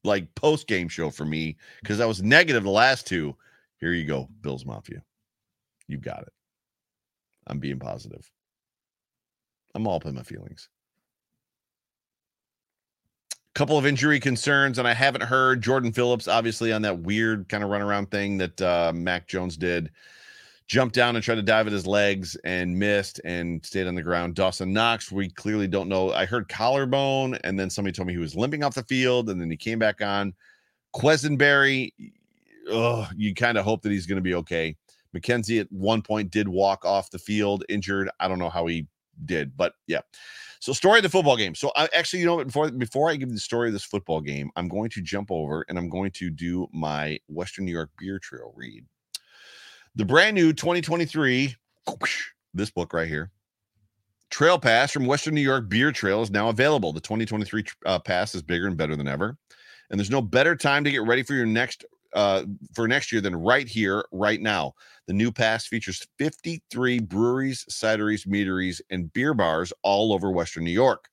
like 0.03 0.33
post 0.33 0.67
game 0.67 0.87
show 0.87 1.11
for 1.11 1.25
me 1.25 1.57
because 1.81 1.99
I 1.99 2.07
was 2.07 2.23
negative 2.23 2.63
the 2.63 2.71
last 2.71 3.05
two. 3.05 3.35
Here 3.79 3.93
you 3.93 4.05
go, 4.05 4.29
Bills 4.41 4.65
Mafia. 4.65 5.03
You 5.87 5.97
got 5.97 6.23
it. 6.23 6.33
I'm 7.45 7.59
being 7.59 7.77
positive. 7.77 8.31
I'm 9.75 9.85
all 9.85 9.97
up 9.97 10.05
in 10.05 10.15
my 10.15 10.23
feelings. 10.23 10.69
Couple 13.55 13.77
of 13.77 13.85
injury 13.85 14.19
concerns, 14.19 14.79
and 14.79 14.87
I 14.87 14.93
haven't 14.93 15.23
heard 15.23 15.61
Jordan 15.61 15.93
Phillips, 15.93 16.27
obviously, 16.27 16.73
on 16.73 16.81
that 16.81 16.99
weird 16.99 17.47
kind 17.47 17.63
of 17.63 17.69
runaround 17.69 18.11
thing 18.11 18.37
that 18.37 18.61
uh, 18.61 18.91
Mac 18.93 19.27
Jones 19.27 19.55
did. 19.55 19.91
Jumped 20.67 20.93
down 20.93 21.15
and 21.15 21.23
tried 21.23 21.35
to 21.35 21.41
dive 21.41 21.67
at 21.67 21.71
his 21.73 21.87
legs 21.87 22.35
and 22.43 22.77
missed 22.77 23.21
and 23.23 23.65
stayed 23.65 23.87
on 23.87 23.95
the 23.95 24.01
ground. 24.01 24.35
Dawson 24.35 24.73
Knox, 24.73 25.09
we 25.09 25.29
clearly 25.29 25.67
don't 25.67 25.87
know. 25.87 26.11
I 26.11 26.25
heard 26.25 26.49
collarbone, 26.49 27.35
and 27.45 27.57
then 27.57 27.69
somebody 27.69 27.93
told 27.93 28.07
me 28.07 28.13
he 28.13 28.19
was 28.19 28.35
limping 28.35 28.61
off 28.61 28.75
the 28.75 28.83
field, 28.83 29.29
and 29.29 29.39
then 29.39 29.49
he 29.49 29.55
came 29.55 29.79
back 29.79 30.01
on. 30.01 30.33
Quessenberry, 30.93 31.93
oh, 32.69 33.07
you 33.15 33.33
kind 33.33 33.57
of 33.57 33.63
hope 33.63 33.83
that 33.83 33.91
he's 33.91 34.05
going 34.05 34.17
to 34.17 34.21
be 34.21 34.35
okay. 34.35 34.75
McKenzie 35.15 35.61
at 35.61 35.71
one 35.71 36.01
point 36.01 36.29
did 36.29 36.49
walk 36.49 36.83
off 36.83 37.09
the 37.09 37.19
field 37.19 37.63
injured. 37.69 38.09
I 38.19 38.27
don't 38.27 38.39
know 38.39 38.49
how 38.49 38.65
he 38.65 38.85
did, 39.23 39.55
but 39.55 39.75
yeah. 39.87 40.01
So 40.65 40.73
story 40.73 40.97
of 40.97 41.03
the 41.03 41.09
football 41.09 41.37
game. 41.37 41.53
So 41.53 41.71
I 41.75 41.87
actually, 41.93 42.21
you 42.21 42.25
know, 42.25 42.43
before 42.43 42.71
before 42.71 43.11
I 43.11 43.17
give 43.17 43.29
you 43.29 43.35
the 43.35 43.39
story 43.39 43.67
of 43.69 43.73
this 43.73 43.83
football 43.83 44.19
game, 44.19 44.49
I'm 44.55 44.67
going 44.67 44.89
to 44.89 45.01
jump 45.03 45.29
over 45.29 45.63
and 45.69 45.77
I'm 45.77 45.89
going 45.89 46.09
to 46.13 46.31
do 46.31 46.67
my 46.73 47.19
Western 47.27 47.65
New 47.65 47.71
York 47.71 47.91
Beer 47.99 48.17
Trail 48.17 48.51
read. 48.55 48.83
The 49.93 50.05
brand 50.05 50.33
new 50.33 50.53
2023, 50.53 51.55
this 52.55 52.71
book 52.71 52.93
right 52.93 53.07
here, 53.07 53.29
Trail 54.31 54.57
Pass 54.57 54.91
from 54.91 55.05
Western 55.05 55.35
New 55.35 55.41
York 55.41 55.69
Beer 55.69 55.91
Trail 55.91 56.23
is 56.23 56.31
now 56.31 56.49
available. 56.49 56.91
The 56.91 56.99
2023 56.99 57.63
uh, 57.85 57.99
pass 57.99 58.33
is 58.33 58.41
bigger 58.41 58.65
and 58.65 58.75
better 58.75 58.95
than 58.95 59.07
ever, 59.07 59.37
and 59.91 59.99
there's 59.99 60.09
no 60.09 60.19
better 60.19 60.55
time 60.55 60.83
to 60.83 60.89
get 60.89 61.05
ready 61.05 61.21
for 61.21 61.35
your 61.35 61.45
next 61.45 61.85
uh, 62.15 62.43
for 62.73 62.87
next 62.87 63.11
year 63.11 63.21
than 63.21 63.35
right 63.35 63.67
here, 63.67 64.05
right 64.11 64.41
now. 64.41 64.73
The 65.07 65.13
new 65.13 65.31
pass 65.31 65.67
features 65.67 66.07
53 66.17 66.99
breweries, 67.01 67.65
cideries, 67.69 68.25
meaderies, 68.25 68.81
and 68.89 69.11
beer 69.13 69.33
bars 69.33 69.71
all 69.83 70.13
over 70.13 70.31
Western 70.31 70.63
New 70.63 70.71
York. 70.71 71.09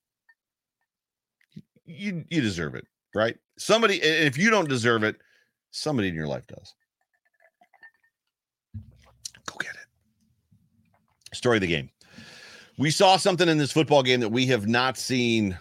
You 1.85 2.23
you 2.29 2.41
deserve 2.41 2.75
it, 2.75 2.85
right? 3.13 3.37
Somebody, 3.57 4.01
if 4.01 4.37
you 4.37 4.49
don't 4.49 4.69
deserve 4.69 5.03
it, 5.03 5.17
somebody 5.71 6.07
in 6.07 6.15
your 6.15 6.27
life 6.27 6.47
does. 6.47 6.73
Go 9.45 9.55
get 9.59 9.73
it. 9.73 11.35
Story 11.35 11.57
of 11.57 11.61
the 11.61 11.67
game. 11.67 11.89
We 12.77 12.89
saw 12.89 13.17
something 13.17 13.47
in 13.47 13.57
this 13.57 13.71
football 13.71 14.03
game 14.03 14.21
that 14.21 14.29
we 14.29 14.47
have 14.47 14.67
not 14.67 14.97
seen. 14.97 15.57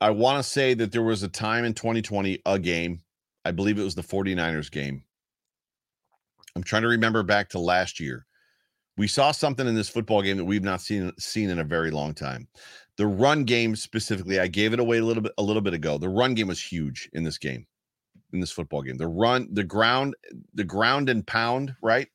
I 0.00 0.10
want 0.10 0.42
to 0.42 0.48
say 0.48 0.74
that 0.74 0.92
there 0.92 1.02
was 1.02 1.22
a 1.22 1.28
time 1.28 1.64
in 1.64 1.74
2020, 1.74 2.40
a 2.46 2.58
game. 2.58 3.00
I 3.44 3.50
believe 3.50 3.78
it 3.78 3.84
was 3.84 3.96
the 3.96 4.02
49ers 4.02 4.70
game. 4.70 5.02
I'm 6.54 6.62
trying 6.62 6.82
to 6.82 6.88
remember 6.88 7.22
back 7.22 7.48
to 7.50 7.58
last 7.58 7.98
year 7.98 8.26
we 8.98 9.06
saw 9.06 9.30
something 9.30 9.66
in 9.66 9.76
this 9.76 9.88
football 9.88 10.20
game 10.22 10.36
that 10.36 10.44
we've 10.44 10.64
not 10.64 10.82
seen 10.82 11.12
seen 11.18 11.48
in 11.50 11.60
a 11.60 11.64
very 11.64 11.90
long 11.90 12.12
time. 12.12 12.48
The 12.96 13.06
run 13.06 13.44
game 13.44 13.76
specifically, 13.76 14.40
I 14.40 14.48
gave 14.48 14.72
it 14.72 14.80
away 14.80 14.98
a 14.98 15.04
little 15.04 15.22
bit 15.22 15.32
a 15.38 15.42
little 15.42 15.62
bit 15.62 15.72
ago. 15.72 15.96
The 15.96 16.08
run 16.08 16.34
game 16.34 16.48
was 16.48 16.60
huge 16.60 17.08
in 17.12 17.22
this 17.22 17.38
game, 17.38 17.64
in 18.32 18.40
this 18.40 18.50
football 18.50 18.82
game. 18.82 18.96
The 18.96 19.06
run, 19.06 19.48
the 19.52 19.62
ground, 19.62 20.16
the 20.52 20.64
ground 20.64 21.08
and 21.08 21.24
pound, 21.24 21.76
right? 21.80 22.08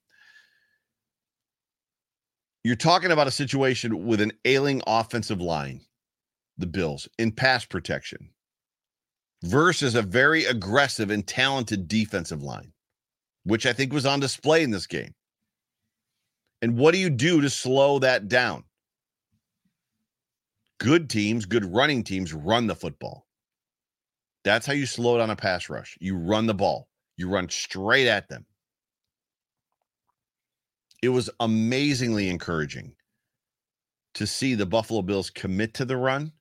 You're 2.65 2.75
talking 2.75 3.11
about 3.11 3.27
a 3.27 3.31
situation 3.31 4.05
with 4.05 4.21
an 4.21 4.33
ailing 4.45 4.81
offensive 4.85 5.41
line, 5.41 5.81
the 6.57 6.67
Bills, 6.67 7.07
in 7.17 7.31
pass 7.31 7.65
protection, 7.65 8.29
versus 9.41 9.95
a 9.95 10.01
very 10.01 10.45
aggressive 10.45 11.09
and 11.09 11.25
talented 11.25 11.87
defensive 11.87 12.43
line, 12.43 12.73
which 13.45 13.65
I 13.65 13.73
think 13.73 13.93
was 13.93 14.05
on 14.05 14.19
display 14.19 14.63
in 14.63 14.71
this 14.71 14.87
game. 14.87 15.13
And 16.63 16.77
what 16.77 16.93
do 16.93 16.97
you 16.97 17.09
do 17.09 17.41
to 17.41 17.49
slow 17.49 17.99
that 17.99 18.29
down? 18.29 18.63
Good 20.79 21.09
teams, 21.09 21.45
good 21.45 21.65
running 21.65 22.05
teams 22.05 22.33
run 22.33 22.67
the 22.67 22.75
football. 22.75 23.27
That's 24.45 24.65
how 24.65 24.71
you 24.71 24.85
slow 24.85 25.17
down 25.17 25.29
a 25.29 25.35
pass 25.35 25.67
rush. 25.67 25.97
You 25.99 26.15
run 26.15 26.45
the 26.47 26.53
ball, 26.53 26.87
you 27.17 27.27
run 27.27 27.49
straight 27.49 28.07
at 28.07 28.29
them. 28.29 28.45
It 31.01 31.09
was 31.09 31.29
amazingly 31.41 32.29
encouraging 32.29 32.95
to 34.13 34.25
see 34.25 34.55
the 34.55 34.65
Buffalo 34.65 35.01
Bills 35.01 35.29
commit 35.29 35.73
to 35.73 35.83
the 35.83 35.97
run, 35.97 36.31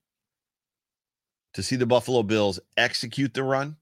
to 1.55 1.65
see 1.65 1.75
the 1.75 1.85
Buffalo 1.85 2.23
Bills 2.23 2.61
execute 2.77 3.35
the 3.35 3.43
run, 3.43 3.77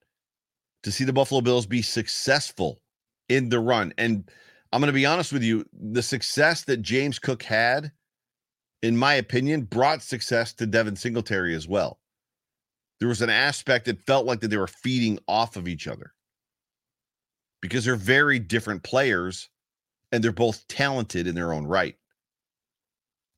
to 0.84 0.90
see 0.90 1.04
the 1.04 1.12
Buffalo 1.12 1.42
Bills 1.42 1.66
be 1.66 1.82
successful 1.82 2.80
in 3.28 3.50
the 3.50 3.60
run. 3.60 3.92
And 3.98 4.30
I'm 4.72 4.80
going 4.80 4.88
to 4.88 4.92
be 4.92 5.06
honest 5.06 5.32
with 5.32 5.42
you. 5.42 5.64
The 5.72 6.02
success 6.02 6.64
that 6.64 6.82
James 6.82 7.18
Cook 7.18 7.42
had, 7.42 7.90
in 8.82 8.96
my 8.96 9.14
opinion, 9.14 9.62
brought 9.62 10.02
success 10.02 10.52
to 10.54 10.66
Devin 10.66 10.96
Singletary 10.96 11.54
as 11.54 11.66
well. 11.66 11.98
There 13.00 13.08
was 13.08 13.22
an 13.22 13.30
aspect 13.30 13.86
that 13.86 14.06
felt 14.06 14.26
like 14.26 14.40
that 14.40 14.48
they 14.48 14.56
were 14.56 14.66
feeding 14.66 15.18
off 15.26 15.56
of 15.56 15.66
each 15.66 15.88
other 15.88 16.12
because 17.62 17.84
they're 17.84 17.96
very 17.96 18.38
different 18.38 18.82
players 18.82 19.48
and 20.12 20.22
they're 20.22 20.32
both 20.32 20.66
talented 20.68 21.26
in 21.26 21.34
their 21.34 21.52
own 21.52 21.66
right. 21.66 21.96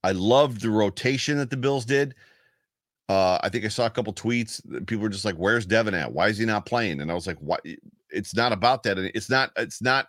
I 0.05 0.13
loved 0.13 0.61
the 0.61 0.71
rotation 0.71 1.39
that 1.39 1.51
the 1.51 1.57
Bills 1.57 1.85
did. 1.85 2.15
Uh, 3.09 3.39
I 3.43 3.49
think 3.49 3.65
I 3.65 3.69
saw 3.69 3.87
a 3.87 3.91
couple 3.91 4.13
tweets. 4.13 4.61
People 4.87 5.03
were 5.03 5.09
just 5.09 5.25
like, 5.25 5.37
"Where's 5.37 5.67
Devin 5.67 5.95
at? 5.95 6.13
Why 6.13 6.29
is 6.29 6.39
he 6.39 6.45
not 6.45 6.67
playing?" 6.67 7.01
And 7.01 7.11
I 7.11 7.15
was 7.15 7.27
like, 7.27 7.39
"What? 7.39 7.65
It's 8.11 8.35
not 8.35 8.53
about 8.53 8.83
that. 8.85 8.99
It's 8.99 9.29
not. 9.31 9.51
It's 9.57 9.83
not 9.83 10.09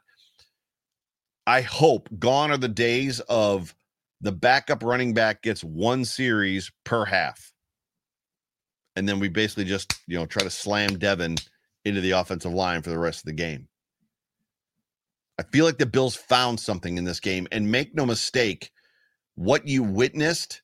I 1.45 1.61
hope 1.61 2.09
gone 2.19 2.51
are 2.51 2.57
the 2.57 2.67
days 2.67 3.19
of 3.21 3.75
the 4.21 4.31
backup 4.31 4.83
running 4.83 5.13
back 5.13 5.41
gets 5.41 5.63
one 5.63 6.05
series 6.05 6.71
per 6.85 7.05
half. 7.05 7.51
And 8.95 9.09
then 9.09 9.19
we 9.19 9.27
basically 9.27 9.65
just, 9.65 9.93
you 10.07 10.17
know, 10.17 10.25
try 10.25 10.43
to 10.43 10.49
slam 10.49 10.97
Devin 10.97 11.35
into 11.83 11.99
the 11.99 12.11
offensive 12.11 12.53
line 12.53 12.81
for 12.81 12.89
the 12.89 12.99
rest 12.99 13.19
of 13.19 13.25
the 13.25 13.33
game. 13.33 13.67
I 15.39 15.43
feel 15.43 15.65
like 15.65 15.79
the 15.79 15.85
Bills 15.85 16.15
found 16.15 16.59
something 16.59 16.97
in 16.97 17.03
this 17.03 17.19
game. 17.19 17.47
And 17.51 17.71
make 17.71 17.95
no 17.95 18.05
mistake, 18.05 18.71
what 19.35 19.67
you 19.67 19.83
witnessed 19.83 20.61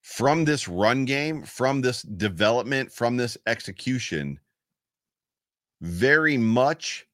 from 0.00 0.44
this 0.44 0.66
run 0.66 1.04
game, 1.04 1.44
from 1.44 1.82
this 1.82 2.02
development, 2.02 2.90
from 2.90 3.16
this 3.16 3.36
execution, 3.46 4.40
very 5.80 6.36
much 6.36 7.06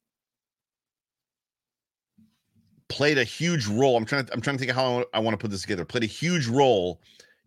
played 2.89 3.17
a 3.17 3.23
huge 3.23 3.67
role. 3.67 3.97
I'm 3.97 4.05
trying 4.05 4.25
to 4.25 4.33
I'm 4.33 4.41
trying 4.41 4.57
to 4.57 4.65
think 4.65 4.75
how 4.75 5.05
I 5.13 5.19
want 5.19 5.33
to 5.33 5.41
put 5.41 5.51
this 5.51 5.61
together. 5.61 5.85
Played 5.85 6.03
a 6.03 6.07
huge 6.07 6.47
role 6.47 7.01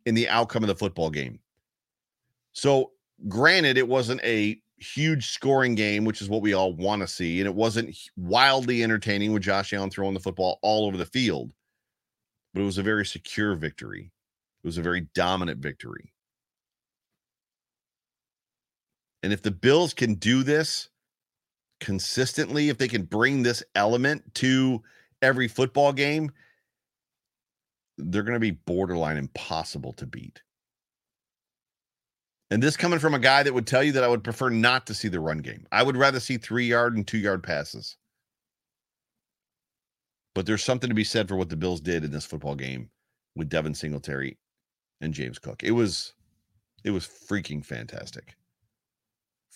in 0.07 0.15
the 0.15 0.29
outcome 0.29 0.63
of 0.63 0.69
the 0.69 0.75
football 0.75 1.11
game. 1.11 1.39
So, 2.53 2.93
granted, 3.29 3.79
it 3.79 3.87
wasn't 3.87 4.23
a 4.25 4.61
huge 4.79 5.31
scoring 5.31 5.75
game, 5.75 6.05
which 6.05 6.23
is 6.23 6.29
what 6.29 6.43
we 6.43 6.55
all 6.55 6.73
want 6.73 7.03
to 7.03 7.09
see, 7.09 7.39
and 7.39 7.47
it 7.47 7.55
wasn't 7.55 7.97
wildly 8.17 8.83
entertaining 8.83 9.33
with 9.33 9.43
Josh 9.43 9.73
Allen 9.73 9.91
throwing 9.91 10.15
the 10.15 10.21
football 10.21 10.59
all 10.63 10.87
over 10.87 10.97
the 10.97 11.07
field. 11.07 11.53
But 12.55 12.63
it 12.63 12.67
was 12.67 12.79
a 12.79 12.83
very 12.83 13.07
secure 13.07 13.55
victory. 13.55 14.11
It 14.65 14.67
was 14.67 14.79
a 14.79 14.83
very 14.83 15.03
dominant 15.15 15.61
victory. 15.61 16.13
And 19.23 19.33
if 19.33 19.43
the 19.43 19.51
Bills 19.51 19.95
can 19.95 20.15
do 20.15 20.43
this 20.43 20.89
consistently, 21.79 22.69
if 22.69 22.79
they 22.79 22.89
can 22.89 23.03
bring 23.05 23.43
this 23.43 23.63
element 23.75 24.35
to 24.37 24.83
every 25.23 25.49
football 25.49 25.93
game, 25.93 26.31
they're 27.99 28.23
going 28.23 28.35
to 28.35 28.41
be 28.41 28.53
borderline 28.53 29.17
impossible 29.17 29.93
to 29.95 30.07
beat. 30.07 30.43
And 32.51 32.63
this 32.63 32.77
coming 32.77 32.99
from 32.99 33.15
a 33.15 33.19
guy 33.19 33.43
that 33.43 33.55
would 33.55 33.67
tell 33.67 33.83
you 33.83 33.93
that 33.93 34.03
I 34.03 34.09
would 34.09 34.25
prefer 34.25 34.51
not 34.51 34.87
to 34.87 34.95
see 34.95 35.09
the 35.09 35.21
run 35.21 35.39
game. 35.39 35.67
I 35.71 35.83
would 35.83 35.97
rather 35.97 36.19
see 36.19 36.37
three 36.37 36.67
yard 36.67 36.97
and 36.97 37.07
two 37.07 37.19
yard 37.19 37.43
passes. 37.43 37.97
But 40.35 40.47
there's 40.47 40.65
something 40.65 40.89
to 40.89 40.95
be 40.95 41.05
said 41.05 41.29
for 41.29 41.37
what 41.37 41.49
the 41.49 41.57
Bills 41.57 41.81
did 41.81 42.05
in 42.05 42.11
this 42.11 42.25
football 42.25 42.55
game 42.55 42.91
with 43.37 43.49
Devin 43.49 43.75
Singletary 43.75 44.37
and 45.01 45.15
James 45.15 45.39
Cook. 45.39 45.63
It 45.63 45.73
was 45.73 46.13
it 46.83 46.91
was 46.91 47.07
freaking 47.07 47.65
fantastic. 47.65 48.35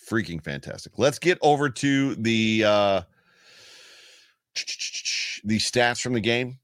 Freaking 0.09 0.43
fantastic. 0.43 0.93
Let's 0.99 1.19
get 1.19 1.39
over 1.43 1.71
to 1.71 2.15
the 2.17 2.65
uh 2.65 3.03
the 5.45 5.59
stats 5.59 6.01
from 6.01 6.15
the 6.15 6.21
game. 6.21 6.59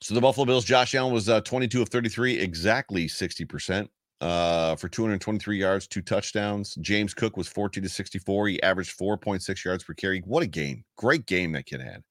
So 0.00 0.14
the 0.14 0.20
Buffalo 0.20 0.46
Bills, 0.46 0.64
Josh 0.64 0.94
Allen 0.94 1.12
was 1.12 1.28
uh, 1.28 1.40
22 1.42 1.82
of 1.82 1.88
33, 1.88 2.38
exactly 2.38 3.06
60% 3.06 3.88
uh, 4.20 4.74
for 4.76 4.88
223 4.88 5.58
yards, 5.58 5.86
two 5.86 6.02
touchdowns. 6.02 6.74
James 6.76 7.14
Cook 7.14 7.36
was 7.36 7.48
14 7.48 7.82
to 7.82 7.88
64. 7.88 8.48
He 8.48 8.62
averaged 8.62 8.98
4.6 8.98 9.64
yards 9.64 9.84
per 9.84 9.94
carry. 9.94 10.20
What 10.24 10.42
a 10.42 10.48
game. 10.48 10.84
Great 10.96 11.26
game 11.26 11.52
that 11.52 11.66
kid 11.66 11.80
had. 11.80 12.02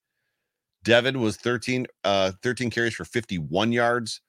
Devin 0.83 1.19
was 1.19 1.37
13, 1.37 1.85
uh, 2.03 2.31
13 2.41 2.69
carries 2.69 2.95
for 2.95 3.05
51 3.05 3.71
yards. 3.71 4.21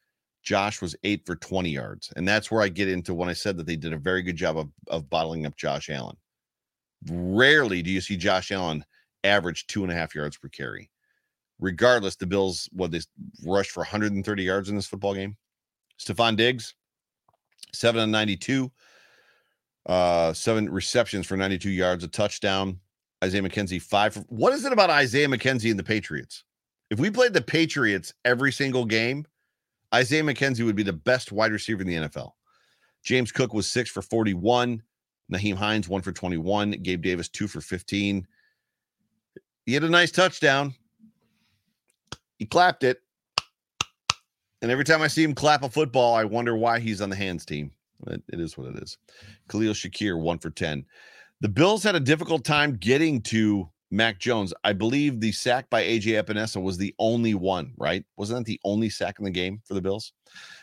Josh 0.42 0.82
was 0.82 0.96
eight 1.04 1.24
for 1.24 1.36
20 1.36 1.70
yards. 1.70 2.12
And 2.16 2.26
that's 2.26 2.50
where 2.50 2.62
I 2.62 2.68
get 2.68 2.88
into 2.88 3.14
when 3.14 3.28
I 3.28 3.32
said 3.32 3.56
that 3.56 3.66
they 3.66 3.76
did 3.76 3.92
a 3.92 3.98
very 3.98 4.22
good 4.22 4.36
job 4.36 4.58
of, 4.58 4.68
of 4.88 5.08
bottling 5.08 5.46
up 5.46 5.56
Josh 5.56 5.88
Allen. 5.88 6.16
Rarely 7.08 7.80
do 7.80 7.90
you 7.90 8.00
see 8.00 8.16
Josh 8.16 8.50
Allen 8.50 8.84
average 9.24 9.66
two 9.66 9.82
and 9.82 9.92
a 9.92 9.94
half 9.94 10.14
yards 10.14 10.36
per 10.36 10.48
carry. 10.48 10.90
Regardless, 11.60 12.16
the 12.16 12.26
Bills, 12.26 12.68
what 12.72 12.90
they 12.90 13.00
rushed 13.44 13.70
for 13.70 13.80
130 13.80 14.42
yards 14.42 14.68
in 14.68 14.76
this 14.76 14.86
football 14.86 15.14
game. 15.14 15.36
Stefon 16.00 16.36
Diggs, 16.36 16.74
seven 17.72 18.00
on 18.00 18.10
92, 18.10 18.70
uh, 19.86 20.32
seven 20.32 20.68
receptions 20.68 21.26
for 21.26 21.36
92 21.36 21.70
yards, 21.70 22.04
a 22.04 22.08
touchdown. 22.08 22.78
Isaiah 23.22 23.42
McKenzie, 23.42 23.80
five. 23.80 24.14
For, 24.14 24.20
what 24.22 24.52
is 24.52 24.64
it 24.64 24.72
about 24.72 24.90
Isaiah 24.90 25.28
McKenzie 25.28 25.70
and 25.70 25.78
the 25.78 25.84
Patriots? 25.84 26.44
If 26.90 26.98
we 26.98 27.10
played 27.10 27.32
the 27.32 27.40
Patriots 27.40 28.12
every 28.24 28.52
single 28.52 28.84
game, 28.84 29.26
Isaiah 29.94 30.22
McKenzie 30.22 30.64
would 30.64 30.76
be 30.76 30.82
the 30.82 30.92
best 30.92 31.32
wide 31.32 31.52
receiver 31.52 31.82
in 31.82 31.86
the 31.86 32.08
NFL. 32.08 32.32
James 33.04 33.32
Cook 33.32 33.54
was 33.54 33.66
six 33.66 33.90
for 33.90 34.02
41. 34.02 34.82
Nyheim 35.32 35.54
Hines, 35.54 35.88
one 35.88 36.02
for 36.02 36.12
21. 36.12 36.72
Gabe 36.82 37.02
Davis, 37.02 37.28
two 37.28 37.46
for 37.46 37.60
15. 37.60 38.26
He 39.66 39.74
had 39.74 39.84
a 39.84 39.88
nice 39.88 40.10
touchdown. 40.10 40.74
He 42.42 42.46
clapped 42.46 42.82
it. 42.82 43.00
And 44.62 44.72
every 44.72 44.82
time 44.82 45.00
I 45.00 45.06
see 45.06 45.22
him 45.22 45.32
clap 45.32 45.62
a 45.62 45.68
football, 45.68 46.16
I 46.16 46.24
wonder 46.24 46.56
why 46.56 46.80
he's 46.80 47.00
on 47.00 47.08
the 47.08 47.14
hands 47.14 47.44
team. 47.44 47.70
it, 48.08 48.20
it 48.32 48.40
is 48.40 48.58
what 48.58 48.66
it 48.66 48.82
is. 48.82 48.98
Khalil 49.48 49.74
Shakir, 49.74 50.20
one 50.20 50.38
for 50.38 50.50
10. 50.50 50.84
The 51.40 51.48
Bills 51.48 51.84
had 51.84 51.94
a 51.94 52.00
difficult 52.00 52.44
time 52.44 52.74
getting 52.78 53.20
to 53.20 53.70
Mac 53.92 54.18
Jones. 54.18 54.52
I 54.64 54.72
believe 54.72 55.20
the 55.20 55.30
sack 55.30 55.70
by 55.70 55.84
AJ 55.84 56.20
Epenesa 56.20 56.60
was 56.60 56.76
the 56.76 56.92
only 56.98 57.34
one, 57.34 57.74
right? 57.76 58.04
Wasn't 58.16 58.40
that 58.40 58.46
the 58.50 58.58
only 58.64 58.90
sack 58.90 59.20
in 59.20 59.24
the 59.24 59.30
game 59.30 59.62
for 59.64 59.74
the 59.74 59.80
Bills? 59.80 60.12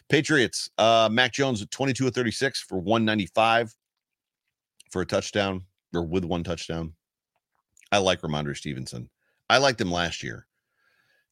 Patriots, 0.09 0.69
uh, 0.79 1.07
Mac 1.09 1.31
Jones, 1.31 1.65
22 1.65 2.07
of 2.07 2.13
36 2.13 2.59
for 2.59 2.77
195 2.79 3.73
for 4.91 5.01
a 5.01 5.05
touchdown 5.05 5.63
or 5.93 6.03
with 6.03 6.25
one 6.25 6.43
touchdown. 6.43 6.91
I 7.93 7.99
like 7.99 8.19
Rhamondre 8.19 8.57
Stevenson. 8.57 9.09
I 9.49 9.59
liked 9.59 9.79
him 9.79 9.93
last 9.93 10.23
year. 10.23 10.45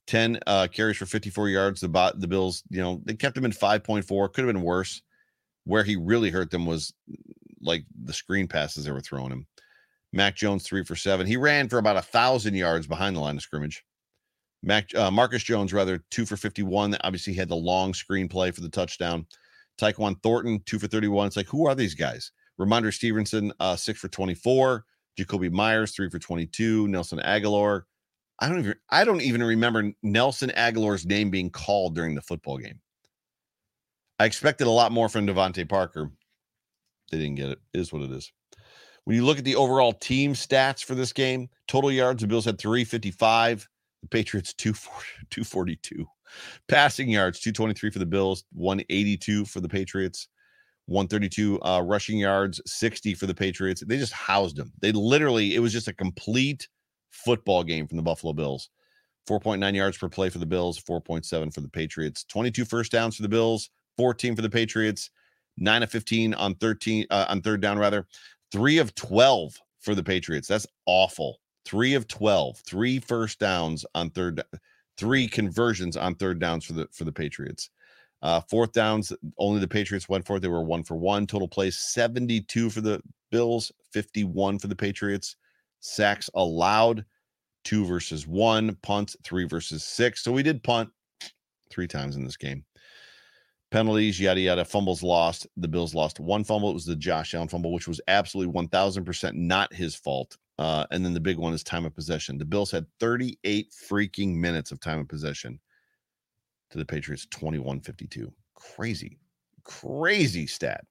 10 0.07 0.39
uh, 0.47 0.67
carries 0.71 0.97
for 0.97 1.05
54 1.05 1.49
yards. 1.49 1.81
The 1.81 1.89
bot, 1.89 2.19
the 2.19 2.27
Bills, 2.27 2.63
you 2.69 2.81
know, 2.81 3.01
they 3.05 3.13
kept 3.13 3.37
him 3.37 3.45
in 3.45 3.51
5.4. 3.51 4.33
Could 4.33 4.45
have 4.45 4.53
been 4.53 4.63
worse. 4.63 5.01
Where 5.65 5.83
he 5.83 5.97
really 5.97 6.29
hurt 6.29 6.49
them 6.49 6.65
was 6.65 6.93
like 7.61 7.83
the 8.03 8.13
screen 8.13 8.47
passes 8.47 8.85
they 8.85 8.91
were 8.91 9.01
throwing 9.01 9.31
him. 9.31 9.47
Mac 10.13 10.35
Jones, 10.35 10.63
three 10.63 10.85
for 10.85 10.95
seven. 10.95 11.27
He 11.27 11.35
ran 11.35 11.67
for 11.67 11.77
about 11.77 11.97
a 11.97 12.01
thousand 12.01 12.55
yards 12.55 12.87
behind 12.87 13.15
the 13.15 13.19
line 13.19 13.35
of 13.35 13.41
scrimmage. 13.41 13.83
Mac 14.63 14.95
uh, 14.95 15.11
Marcus 15.11 15.43
Jones, 15.43 15.73
rather, 15.73 16.03
two 16.09 16.25
for 16.25 16.37
51. 16.37 16.97
Obviously, 17.01 17.33
he 17.33 17.39
had 17.39 17.49
the 17.49 17.55
long 17.55 17.93
screen 17.93 18.29
play 18.29 18.51
for 18.51 18.61
the 18.61 18.69
touchdown. 18.69 19.25
Tyquan 19.79 20.21
Thornton, 20.23 20.61
two 20.65 20.79
for 20.79 20.87
31. 20.87 21.27
It's 21.27 21.37
like, 21.37 21.47
who 21.47 21.67
are 21.67 21.75
these 21.75 21.93
guys? 21.93 22.31
Rhamondre 22.59 22.93
Stevenson, 22.93 23.51
uh, 23.59 23.75
six 23.75 23.99
for 23.99 24.07
24. 24.07 24.83
Jakobi 25.19 25.51
Meyers 25.51 25.91
three 25.91 26.09
for 26.09 26.19
22. 26.19 26.87
Nelson 26.87 27.19
Agholor. 27.19 27.83
I 28.39 28.49
don't 28.49 28.59
even 28.59 28.75
I 28.89 29.03
don't 29.03 29.21
even 29.21 29.43
remember 29.43 29.91
Nelson 30.03 30.51
Agholor's 30.55 31.05
name 31.05 31.29
being 31.29 31.49
called 31.49 31.95
during 31.95 32.15
the 32.15 32.21
football 32.21 32.57
game. 32.57 32.79
I 34.19 34.25
expected 34.25 34.67
a 34.67 34.71
lot 34.71 34.91
more 34.91 35.09
from 35.09 35.27
DeVante 35.27 35.67
Parker. 35.67 36.11
They 37.11 37.17
didn't 37.19 37.35
get 37.35 37.49
it. 37.49 37.59
It 37.73 37.79
is 37.79 37.93
what 37.93 38.01
it 38.01 38.11
is. 38.11 38.31
When 39.05 39.15
you 39.15 39.23
look 39.23 39.37
at 39.37 39.45
the 39.45 39.55
overall 39.55 39.93
team 39.93 40.33
stats 40.33 40.83
for 40.83 40.93
this 40.93 41.13
game, 41.13 41.49
total 41.67 41.91
yards, 41.91 42.21
the 42.21 42.27
Bills 42.27 42.45
had 42.45 42.59
355, 42.59 43.67
the 44.01 44.07
Patriots 44.09 44.53
242. 44.53 46.05
Passing 46.67 47.09
yards, 47.09 47.39
223 47.39 47.89
for 47.89 47.99
the 47.99 48.05
Bills, 48.05 48.43
182 48.51 49.45
for 49.45 49.61
the 49.61 49.69
Patriots. 49.69 50.27
132 50.87 51.61
uh, 51.63 51.81
rushing 51.81 52.17
yards, 52.17 52.61
60 52.65 53.13
for 53.13 53.27
the 53.27 53.35
Patriots. 53.35 53.83
They 53.85 53.97
just 53.97 54.13
housed 54.13 54.55
them. 54.55 54.71
They 54.81 54.93
literally, 54.93 55.53
it 55.53 55.59
was 55.59 55.73
just 55.73 55.89
a 55.89 55.93
complete 55.93 56.67
football 57.25 57.63
game 57.63 57.87
from 57.87 57.97
the 57.97 58.03
Buffalo 58.03 58.33
Bills. 58.33 58.69
4.9 59.27 59.75
yards 59.75 59.97
per 59.97 60.07
play 60.07 60.29
for 60.29 60.37
the 60.37 60.45
Bills, 60.45 60.81
4.7 60.81 61.53
for 61.53 61.61
the 61.61 61.69
Patriots. 61.69 62.23
22 62.25 62.63
first 62.63 62.91
downs 62.91 63.17
for 63.17 63.23
the 63.23 63.29
Bills, 63.29 63.69
14 63.97 64.35
for 64.35 64.41
the 64.41 64.49
Patriots, 64.49 65.09
9 65.57 65.83
of 65.83 65.91
15 65.91 66.33
on 66.35 66.55
13 66.55 67.05
uh, 67.09 67.25
on 67.27 67.41
third 67.41 67.61
down 67.61 67.77
rather. 67.77 68.07
3 68.51 68.77
of 68.77 68.95
12 68.95 69.57
for 69.79 69.95
the 69.95 70.03
Patriots. 70.03 70.47
That's 70.47 70.67
awful. 70.85 71.39
3 71.65 71.95
of 71.95 72.07
12, 72.07 72.59
3 72.59 72.99
first 72.99 73.39
downs 73.39 73.85
on 73.93 74.09
third 74.11 74.41
three 74.97 75.27
conversions 75.27 75.95
on 75.95 76.15
third 76.15 76.39
downs 76.39 76.65
for 76.65 76.73
the 76.73 76.87
for 76.91 77.03
the 77.03 77.11
Patriots. 77.11 77.69
Uh, 78.23 78.41
fourth 78.49 78.71
downs, 78.71 79.13
only 79.37 79.59
the 79.59 79.67
Patriots 79.67 80.09
went 80.09 80.25
for 80.25 80.37
it. 80.37 80.39
They 80.39 80.47
were 80.47 80.63
one 80.63 80.83
for 80.83 80.95
one. 80.95 81.27
Total 81.27 81.47
plays 81.47 81.77
72 81.77 82.71
for 82.71 82.81
the 82.81 82.99
Bills, 83.29 83.71
51 83.93 84.57
for 84.57 84.67
the 84.67 84.75
Patriots. 84.75 85.35
Sacks 85.79 86.29
allowed, 86.33 87.05
two 87.63 87.85
versus 87.85 88.27
one. 88.27 88.75
punts, 88.81 89.15
three 89.23 89.45
versus 89.45 89.83
six. 89.83 90.23
So 90.23 90.31
we 90.31 90.43
did 90.43 90.63
punt 90.63 90.89
three 91.69 91.87
times 91.87 92.15
in 92.15 92.23
this 92.23 92.37
game. 92.37 92.63
Penalties, 93.69 94.19
yada, 94.19 94.39
yada. 94.39 94.63
Fumbles 94.63 95.03
lost. 95.03 95.45
The 95.57 95.67
Bills 95.67 95.93
lost 95.93 96.19
one 96.19 96.43
fumble. 96.43 96.69
It 96.69 96.73
was 96.73 96.85
the 96.85 96.95
Josh 96.95 97.33
Allen 97.33 97.49
fumble, 97.49 97.73
which 97.73 97.87
was 97.87 97.99
absolutely 98.07 98.53
1000% 98.53 99.33
not 99.33 99.73
his 99.73 99.93
fault. 99.93 100.37
Uh, 100.57 100.85
and 100.91 101.05
then 101.05 101.13
the 101.13 101.19
big 101.19 101.37
one 101.37 101.53
is 101.53 101.63
time 101.63 101.85
of 101.85 101.93
possession. 101.93 102.37
The 102.37 102.45
Bills 102.45 102.71
had 102.71 102.85
38 102.99 103.71
freaking 103.71 104.35
minutes 104.35 104.71
of 104.71 104.79
time 104.79 104.99
of 104.99 105.07
possession 105.07 105.59
to 106.71 106.77
the 106.77 106.85
Patriots 106.85 107.27
21 107.29 107.81
52. 107.81 108.31
Crazy, 108.55 109.19
crazy 109.63 110.47
stat. 110.47 110.85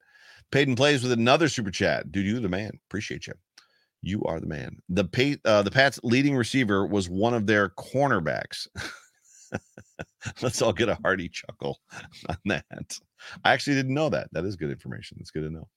Peyton 0.51 0.77
plays 0.77 1.03
with 1.03 1.13
another 1.13 1.49
super 1.49 1.71
chat. 1.71 2.13
Dude, 2.13 2.27
you 2.27 2.39
the 2.39 2.49
man. 2.49 2.79
Appreciate 2.89 3.27
you. 3.27 3.35
You 4.03 4.23
are 4.25 4.41
the 4.41 4.47
man. 4.47 4.79
The 4.89 5.39
uh, 5.45 5.63
the 5.63 5.71
Pats' 5.71 6.01
leading 6.03 6.37
receiver 6.37 6.87
was 6.87 7.09
one 7.09 7.35
of 7.35 7.47
their 7.47 7.71
cornerbacks. 7.71 8.67
Let's 10.43 10.63
all 10.63 10.73
get 10.73 10.89
a 10.89 10.99
hearty 11.03 11.29
chuckle 11.29 11.81
on 12.29 12.37
that. 12.47 12.99
I 13.45 13.53
actually 13.53 13.77
didn't 13.77 13.95
know 13.95 14.09
that. 14.11 14.29
That 14.33 14.45
is 14.45 14.57
good 14.57 14.71
information. 14.71 15.17
That's 15.19 15.31
good 15.31 15.45
to 15.45 15.51
know. 15.51 15.69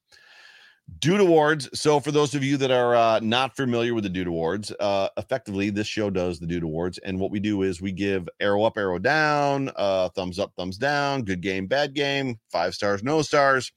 Dude 0.98 1.22
Awards. 1.22 1.70
So, 1.80 2.00
for 2.00 2.12
those 2.12 2.34
of 2.34 2.44
you 2.44 2.58
that 2.58 2.72
are 2.72 2.96
uh, 2.96 3.20
not 3.22 3.56
familiar 3.56 3.94
with 3.94 4.04
the 4.04 4.10
Dude 4.10 4.28
Awards, 4.28 4.72
uh, 4.80 5.10
effectively, 5.18 5.70
this 5.70 5.88
show 5.88 6.10
does 6.10 6.40
the 6.40 6.48
Dude 6.48 6.64
Awards. 6.64 6.98
And 7.00 7.20
what 7.20 7.32
we 7.32 7.40
do 7.40 7.62
is 7.62 7.82
we 7.82 7.92
give 7.92 8.28
arrow 8.40 8.64
up, 8.64 8.78
arrow 8.78 8.98
down, 8.98 9.72
uh, 9.76 10.10
thumbs 10.10 10.40
up, 10.40 10.52
thumbs 10.58 10.78
down, 10.78 11.24
good 11.24 11.42
game, 11.42 11.68
bad 11.68 11.94
game, 11.94 12.40
five 12.52 12.74
stars, 12.74 13.04
no 13.04 13.22
stars, 13.22 13.72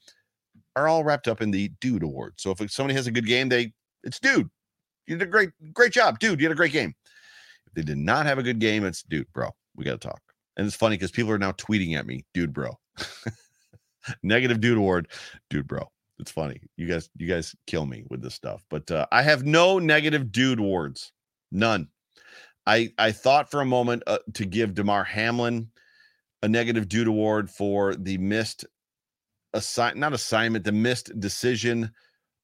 are 0.74 0.88
all 0.88 1.05
wrapped 1.05 1.28
up 1.28 1.43
in 1.43 1.51
the 1.51 1.70
Dude 1.80 2.03
Award. 2.03 2.34
So, 2.38 2.51
if 2.51 2.70
somebody 2.70 2.95
has 2.95 3.07
a 3.07 3.12
good 3.12 3.26
game, 3.26 3.49
they 3.49 3.72
it's 4.05 4.20
Dude. 4.20 4.50
You 5.07 5.16
did 5.16 5.28
a 5.28 5.30
great, 5.30 5.50
great 5.72 5.92
job, 5.92 6.18
dude. 6.18 6.40
You 6.40 6.46
had 6.46 6.53
a 6.53 6.57
great 6.57 6.72
game. 6.72 6.94
If 7.66 7.74
they 7.74 7.82
did 7.82 7.98
not 7.98 8.26
have 8.26 8.38
a 8.38 8.42
good 8.42 8.61
game, 8.61 8.84
it's 8.84 9.03
Dude, 9.03 9.32
bro. 9.32 9.50
We 9.76 9.84
got 9.84 10.00
to 10.00 10.09
talk. 10.09 10.20
And 10.57 10.66
it's 10.66 10.76
funny 10.76 10.96
because 10.96 11.11
people 11.11 11.32
are 11.32 11.38
now 11.38 11.53
tweeting 11.53 11.96
at 11.96 12.07
me, 12.07 12.24
Dude, 12.34 12.53
bro. 12.53 12.78
Negative 14.22 14.61
Dude 14.61 14.78
Award, 14.78 15.09
Dude, 15.50 15.66
bro 15.66 15.88
it's 16.22 16.30
funny. 16.30 16.61
You 16.76 16.86
guys, 16.86 17.11
you 17.16 17.26
guys 17.26 17.55
kill 17.66 17.84
me 17.84 18.05
with 18.09 18.22
this 18.22 18.34
stuff. 18.34 18.64
But 18.70 18.90
uh, 18.90 19.07
I 19.12 19.22
have 19.22 19.44
no 19.44 19.78
negative 19.78 20.32
dude 20.32 20.61
awards. 20.61 21.12
None. 21.50 21.88
I 22.64 22.90
I 22.96 23.11
thought 23.12 23.50
for 23.50 23.61
a 23.61 23.66
moment 23.66 24.05
uh, 24.07 24.18
to 24.34 24.46
give 24.46 24.74
Damar 24.74 25.05
Hamlin 25.05 25.68
a 26.42 26.48
negative 26.48 26.88
dude 26.88 27.09
award 27.09 27.50
for 27.50 27.96
the 27.96 28.18
missed 28.18 28.64
assign 29.53 29.98
not 29.98 30.12
assignment, 30.12 30.64
the 30.64 30.72
missed 30.72 31.18
decision 31.18 31.90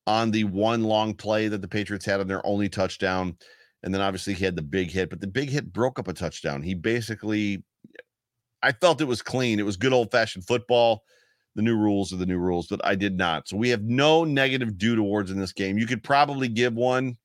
on 0.08 0.30
the 0.30 0.44
one 0.44 0.82
long 0.82 1.14
play 1.14 1.48
that 1.48 1.62
the 1.62 1.68
Patriots 1.68 2.06
had 2.06 2.20
on 2.20 2.26
their 2.26 2.44
only 2.46 2.68
touchdown. 2.68 3.36
And 3.82 3.94
then 3.94 4.00
obviously 4.00 4.34
he 4.34 4.44
had 4.44 4.56
the 4.56 4.62
big 4.62 4.90
hit, 4.90 5.10
but 5.10 5.20
the 5.20 5.26
big 5.28 5.50
hit 5.50 5.72
broke 5.72 5.98
up 5.98 6.08
a 6.08 6.12
touchdown. 6.12 6.62
He 6.62 6.74
basically 6.74 7.62
I 8.62 8.72
felt 8.72 9.00
it 9.00 9.04
was 9.04 9.22
clean. 9.22 9.60
It 9.60 9.66
was 9.66 9.76
good 9.76 9.92
old 9.92 10.10
fashioned 10.10 10.46
football 10.46 11.04
the 11.58 11.62
new 11.62 11.76
rules 11.76 12.12
are 12.12 12.16
the 12.16 12.24
new 12.24 12.38
rules, 12.38 12.68
but 12.68 12.80
I 12.84 12.94
did 12.94 13.18
not. 13.18 13.48
So 13.48 13.56
we 13.56 13.68
have 13.70 13.82
no 13.82 14.22
negative 14.22 14.78
dude 14.78 15.00
awards 15.00 15.32
in 15.32 15.40
this 15.40 15.52
game. 15.52 15.76
You 15.76 15.88
could 15.88 16.04
probably 16.04 16.46
give 16.46 16.74
one 16.74 17.16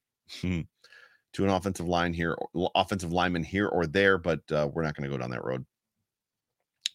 hmm, 0.42 0.62
to 1.34 1.44
an 1.44 1.52
offensive 1.52 1.88
line 1.88 2.14
here, 2.14 2.36
offensive 2.74 3.12
lineman 3.14 3.44
here 3.44 3.68
or 3.68 3.86
there, 3.86 4.18
but 4.18 4.40
uh, 4.52 4.68
we're 4.74 4.82
not 4.82 4.96
going 4.96 5.08
to 5.08 5.16
go 5.16 5.22
down 5.22 5.30
that 5.30 5.46
road. 5.46 5.64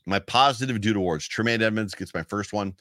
My 0.04 0.18
positive 0.18 0.80
dude 0.80 0.96
awards. 0.96 1.28
Tremaine 1.28 1.62
Edmunds 1.62 1.94
gets 1.94 2.12
my 2.12 2.24
first 2.24 2.52
one. 2.52 2.74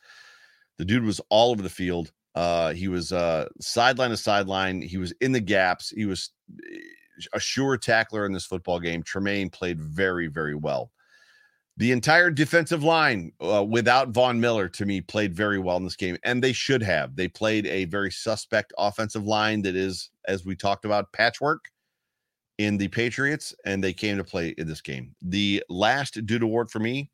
The 0.79 0.85
dude 0.85 1.03
was 1.03 1.21
all 1.29 1.51
over 1.51 1.61
the 1.61 1.69
field. 1.69 2.11
Uh, 2.37 2.71
he 2.71 2.87
was 2.87 3.11
uh, 3.11 3.47
sideline 3.59 4.11
to 4.11 4.17
sideline. 4.17 4.79
He 4.79 4.97
was 4.97 5.11
in 5.21 5.31
the 5.31 5.39
gaps. 5.39 5.89
He 5.89 6.05
was 6.05 6.29
eh, 6.71 6.77
a 7.33 7.39
sure 7.39 7.77
tackler 7.77 8.27
in 8.27 8.31
this 8.31 8.45
football 8.45 8.79
game. 8.79 9.01
Tremaine 9.01 9.49
played 9.49 9.81
very, 9.81 10.27
very 10.27 10.53
well. 10.53 10.91
The 11.77 11.91
entire 11.91 12.29
defensive 12.29 12.83
line 12.83 13.31
uh, 13.41 13.65
without 13.67 14.09
Von 14.09 14.39
Miller 14.39 14.69
to 14.69 14.85
me 14.85 15.01
played 15.01 15.33
very 15.33 15.57
well 15.57 15.77
in 15.77 15.83
this 15.83 15.95
game, 15.95 16.15
and 16.23 16.43
they 16.43 16.53
should 16.53 16.83
have. 16.83 17.15
They 17.15 17.27
played 17.27 17.65
a 17.65 17.85
very 17.85 18.11
suspect 18.11 18.71
offensive 18.77 19.25
line 19.25 19.63
that 19.63 19.75
is, 19.75 20.11
as 20.27 20.45
we 20.45 20.55
talked 20.55 20.85
about, 20.85 21.11
patchwork 21.13 21.65
in 22.59 22.77
the 22.77 22.87
Patriots, 22.87 23.55
and 23.65 23.83
they 23.83 23.93
came 23.93 24.15
to 24.15 24.23
play 24.23 24.49
in 24.59 24.67
this 24.67 24.81
game. 24.81 25.15
The 25.23 25.63
last 25.69 26.23
dude 26.27 26.43
award 26.43 26.69
for 26.69 26.77
me, 26.77 27.09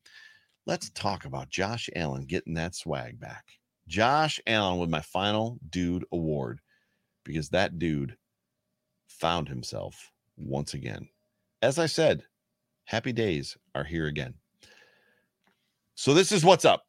let's 0.66 0.90
talk 0.90 1.24
about 1.24 1.50
Josh 1.50 1.90
Allen 1.96 2.26
getting 2.26 2.56
that 2.56 2.76
swag 2.76 3.22
back. 3.22 3.46
Josh 3.88 4.40
Allen 4.48 4.80
with 4.80 4.90
my 4.90 5.02
final 5.02 5.60
dude 5.70 6.06
award 6.12 6.60
because 7.24 7.50
that 7.50 7.80
dude 7.80 8.18
found 9.08 9.48
himself 9.48 10.12
once 10.38 10.74
again. 10.74 11.08
As 11.62 11.80
I 11.80 11.86
said, 11.86 12.24
happy 12.86 13.14
days 13.14 13.58
are 13.76 13.84
here 13.84 14.08
again. 14.08 14.34
So 15.96 16.14
this 16.14 16.32
is 16.32 16.44
what's 16.44 16.66
up. 16.66 16.86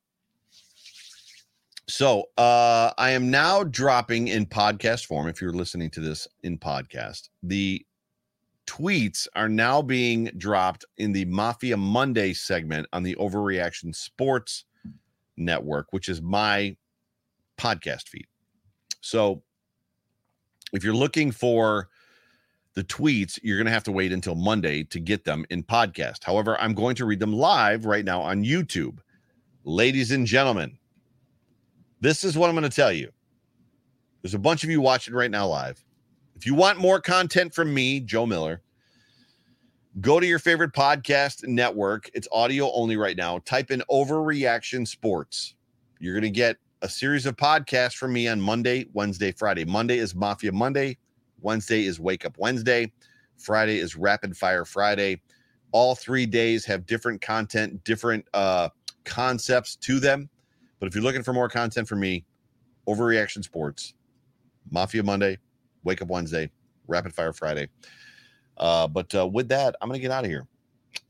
So 1.87 2.25
uh, 2.39 2.93
I 2.97 3.11
am 3.11 3.31
now 3.31 3.63
dropping 3.63 4.29
in 4.29 4.47
podcast 4.47 5.07
form. 5.07 5.29
If 5.29 5.41
you're 5.41 5.53
listening 5.53 5.91
to 5.91 6.01
this 6.01 6.27
in 6.43 6.59
podcast, 6.59 7.29
the 7.43 7.85
tweets 8.67 9.29
are 9.37 9.51
now 9.51 9.83
being 9.83 10.31
dropped 10.39 10.87
in 10.97 11.13
the 11.13 11.27
Mafia 11.27 11.77
Monday 11.77 12.33
segment 12.33 12.87
on 12.93 13.03
the 13.03 13.15
Overreaction 13.17 13.95
Sports 13.95 14.65
Network, 15.37 15.89
which 15.91 16.09
is 16.09 16.23
my 16.23 16.75
podcast 17.57 18.09
feed. 18.09 18.27
So 19.01 19.43
if 20.73 20.83
you're 20.83 20.95
looking 20.95 21.31
for 21.31 21.89
the 22.75 22.85
tweets, 22.85 23.39
you're 23.43 23.57
going 23.57 23.67
to 23.67 23.73
have 23.73 23.85
to 23.85 23.93
wait 23.93 24.13
until 24.13 24.35
Monday 24.35 24.83
to 24.85 24.99
get 24.99 25.25
them 25.25 25.45
in 25.51 25.63
podcast. 25.63 26.25
However, 26.25 26.61
I'm 26.61 26.75
going 26.75 26.97
to 26.97 27.05
read 27.05 27.21
them 27.21 27.33
live 27.33 27.85
right 27.87 28.05
now 28.05 28.21
on 28.21 28.45
YouTube. 28.45 28.99
Ladies 29.65 30.11
and 30.11 30.27
gentlemen, 30.27 30.79
this 32.01 32.25
is 32.25 32.37
what 32.37 32.49
I'm 32.49 32.57
going 32.57 32.69
to 32.69 32.75
tell 32.75 32.93
you. 32.93 33.11
There's 34.23 34.35
a 34.35 34.39
bunch 34.39 34.65
of 34.65 34.71
you 34.71 34.81
watching 34.81 35.15
right 35.15 35.31
now 35.31 35.47
live. 35.47 35.85
If 36.35 36.47
you 36.47 36.55
want 36.55 36.79
more 36.79 37.01
content 37.01 37.55
from 37.55 37.73
me, 37.73 38.01
Joe 38.01 38.27
Miller, 38.27 38.63
go 40.01 40.19
to 40.19 40.27
your 40.27 40.39
favorite 40.39 40.73
podcast 40.73 41.47
network. 41.47 42.11
It's 42.15 42.27
audio 42.33 42.73
only 42.73 42.97
right 42.97 43.17
now. 43.17 43.39
Type 43.39 43.71
in 43.71 43.83
Overreaction 43.91 44.89
Sports. 44.89 45.55
You're 46.01 46.15
going 46.15 46.23
to 46.23 46.31
get 46.31 46.57
a 46.85 46.89
series 46.89 47.25
of 47.25 47.35
podcasts 47.35 47.95
from 47.95 48.13
me 48.13 48.29
on 48.29 48.39
Monday, 48.39 48.85
Wednesday, 48.93 49.33
Friday. 49.33 49.65
Monday 49.65 49.97
is 49.97 50.15
Mafia 50.15 50.53
Monday. 50.53 50.99
Wednesday 51.41 51.87
is 51.87 51.99
Wake 51.99 52.27
Up 52.27 52.37
Wednesday. 52.37 52.93
Friday 53.39 53.79
is 53.79 53.97
Rapid 53.97 54.37
Fire 54.37 54.67
Friday. 54.67 55.23
All 55.73 55.95
three 55.95 56.27
days 56.27 56.63
have 56.67 56.85
different 56.85 57.23
content, 57.23 57.83
different 57.85 58.27
uh, 58.35 58.69
concepts 59.07 59.77
to 59.77 59.99
them. 59.99 60.29
But 60.79 60.87
if 60.87 60.95
you're 60.95 61.03
looking 61.03 61.23
for 61.23 61.33
more 61.33 61.49
content 61.49 61.89
from 61.89 62.01
me, 62.01 62.23
Overreaction 62.87 63.43
Sports, 63.43 63.95
Mafia 64.71 65.03
Monday, 65.03 65.39
Wake 65.85 66.03
Up 66.03 66.09
Wednesday, 66.09 66.51
Rapid 66.87 67.15
Fire 67.15 67.33
Friday. 67.33 67.67
Uh, 68.59 68.87
but 68.87 69.13
uh, 69.15 69.27
with 69.27 69.49
that, 69.49 69.75
I'm 69.81 69.89
going 69.89 69.99
to 69.99 70.03
get 70.03 70.11
out 70.11 70.25
of 70.25 70.31
here. 70.31 70.47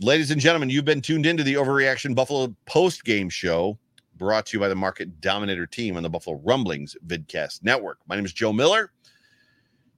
Ladies 0.01 0.31
and 0.31 0.41
gentlemen, 0.41 0.71
you've 0.71 0.85
been 0.85 1.03
tuned 1.03 1.27
into 1.27 1.43
the 1.43 1.55
Overreaction 1.55 2.15
Buffalo 2.15 2.55
post 2.65 3.05
game 3.05 3.29
show 3.29 3.77
brought 4.17 4.47
to 4.47 4.57
you 4.57 4.61
by 4.61 4.69
the 4.69 4.75
Market 4.75 5.21
Dominator 5.21 5.67
team 5.67 5.97
on 5.97 6.03
the 6.03 6.11
Buffalo 6.11 6.41
Rumblings 6.45 6.97
Vidcast 7.07 7.63
Network. 7.63 7.99
My 8.09 8.17
name 8.17 8.25
is 8.25 8.33
Joe 8.33 8.53
Miller. 8.53 8.93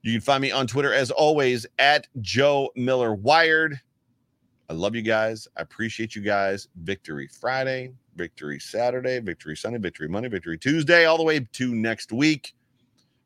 You 0.01 0.13
can 0.13 0.21
find 0.21 0.41
me 0.41 0.51
on 0.51 0.67
Twitter 0.67 0.93
as 0.93 1.11
always 1.11 1.65
at 1.79 2.07
Joe 2.21 2.69
Miller 2.75 3.13
Wired. 3.13 3.79
I 4.69 4.73
love 4.73 4.95
you 4.95 5.01
guys. 5.01 5.47
I 5.57 5.61
appreciate 5.61 6.15
you 6.15 6.21
guys. 6.21 6.67
Victory 6.83 7.27
Friday, 7.27 7.91
victory 8.15 8.59
Saturday, 8.59 9.19
victory 9.19 9.55
Sunday, 9.55 9.79
victory 9.79 10.07
Monday, 10.07 10.29
victory 10.29 10.57
Tuesday, 10.57 11.05
all 11.05 11.17
the 11.17 11.23
way 11.23 11.39
to 11.39 11.75
next 11.75 12.11
week 12.11 12.53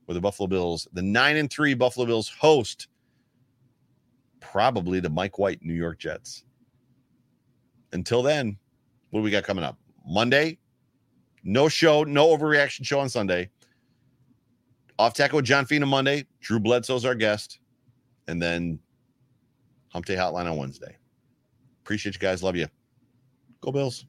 where 0.06 0.14
the 0.14 0.22
Buffalo 0.22 0.48
Bills, 0.48 0.88
the 0.94 1.02
nine 1.02 1.38
and 1.38 1.50
three 1.50 1.74
Buffalo 1.74 2.06
Bills 2.06 2.30
host 2.30 2.88
probably 4.40 5.00
the 5.00 5.10
Mike 5.10 5.38
White 5.38 5.64
New 5.64 5.74
York 5.74 6.00
Jets. 6.00 6.44
Until 7.94 8.22
then, 8.22 8.58
what 9.12 9.22
do 9.22 9.24
we 9.24 9.32
got 9.32 9.44
coming 9.44 9.64
up? 9.64 9.78
Monday, 10.06 10.58
no 11.44 11.68
show, 11.68 12.04
no 12.04 12.36
overreaction 12.36 12.86
show 12.86 13.00
on 13.00 13.10
Sunday. 13.10 13.50
Off 15.00 15.14
tackle 15.14 15.38
with 15.38 15.46
John 15.46 15.66
Fina 15.66 15.86
Monday. 15.86 16.26
Drew 16.42 16.60
Bledsoe's 16.60 17.06
our 17.06 17.16
guest. 17.16 17.60
And 18.28 18.42
then 18.42 18.80
Hump 19.90 20.06
Day 20.06 20.16
Hotline 20.16 20.50
on 20.50 20.58
Wednesday. 20.58 20.96
Appreciate 21.84 22.16
you 22.16 22.20
guys. 22.20 22.44
Love 22.44 22.56
you. 22.56 22.68
Go 23.62 23.72
Bills. 23.72 24.06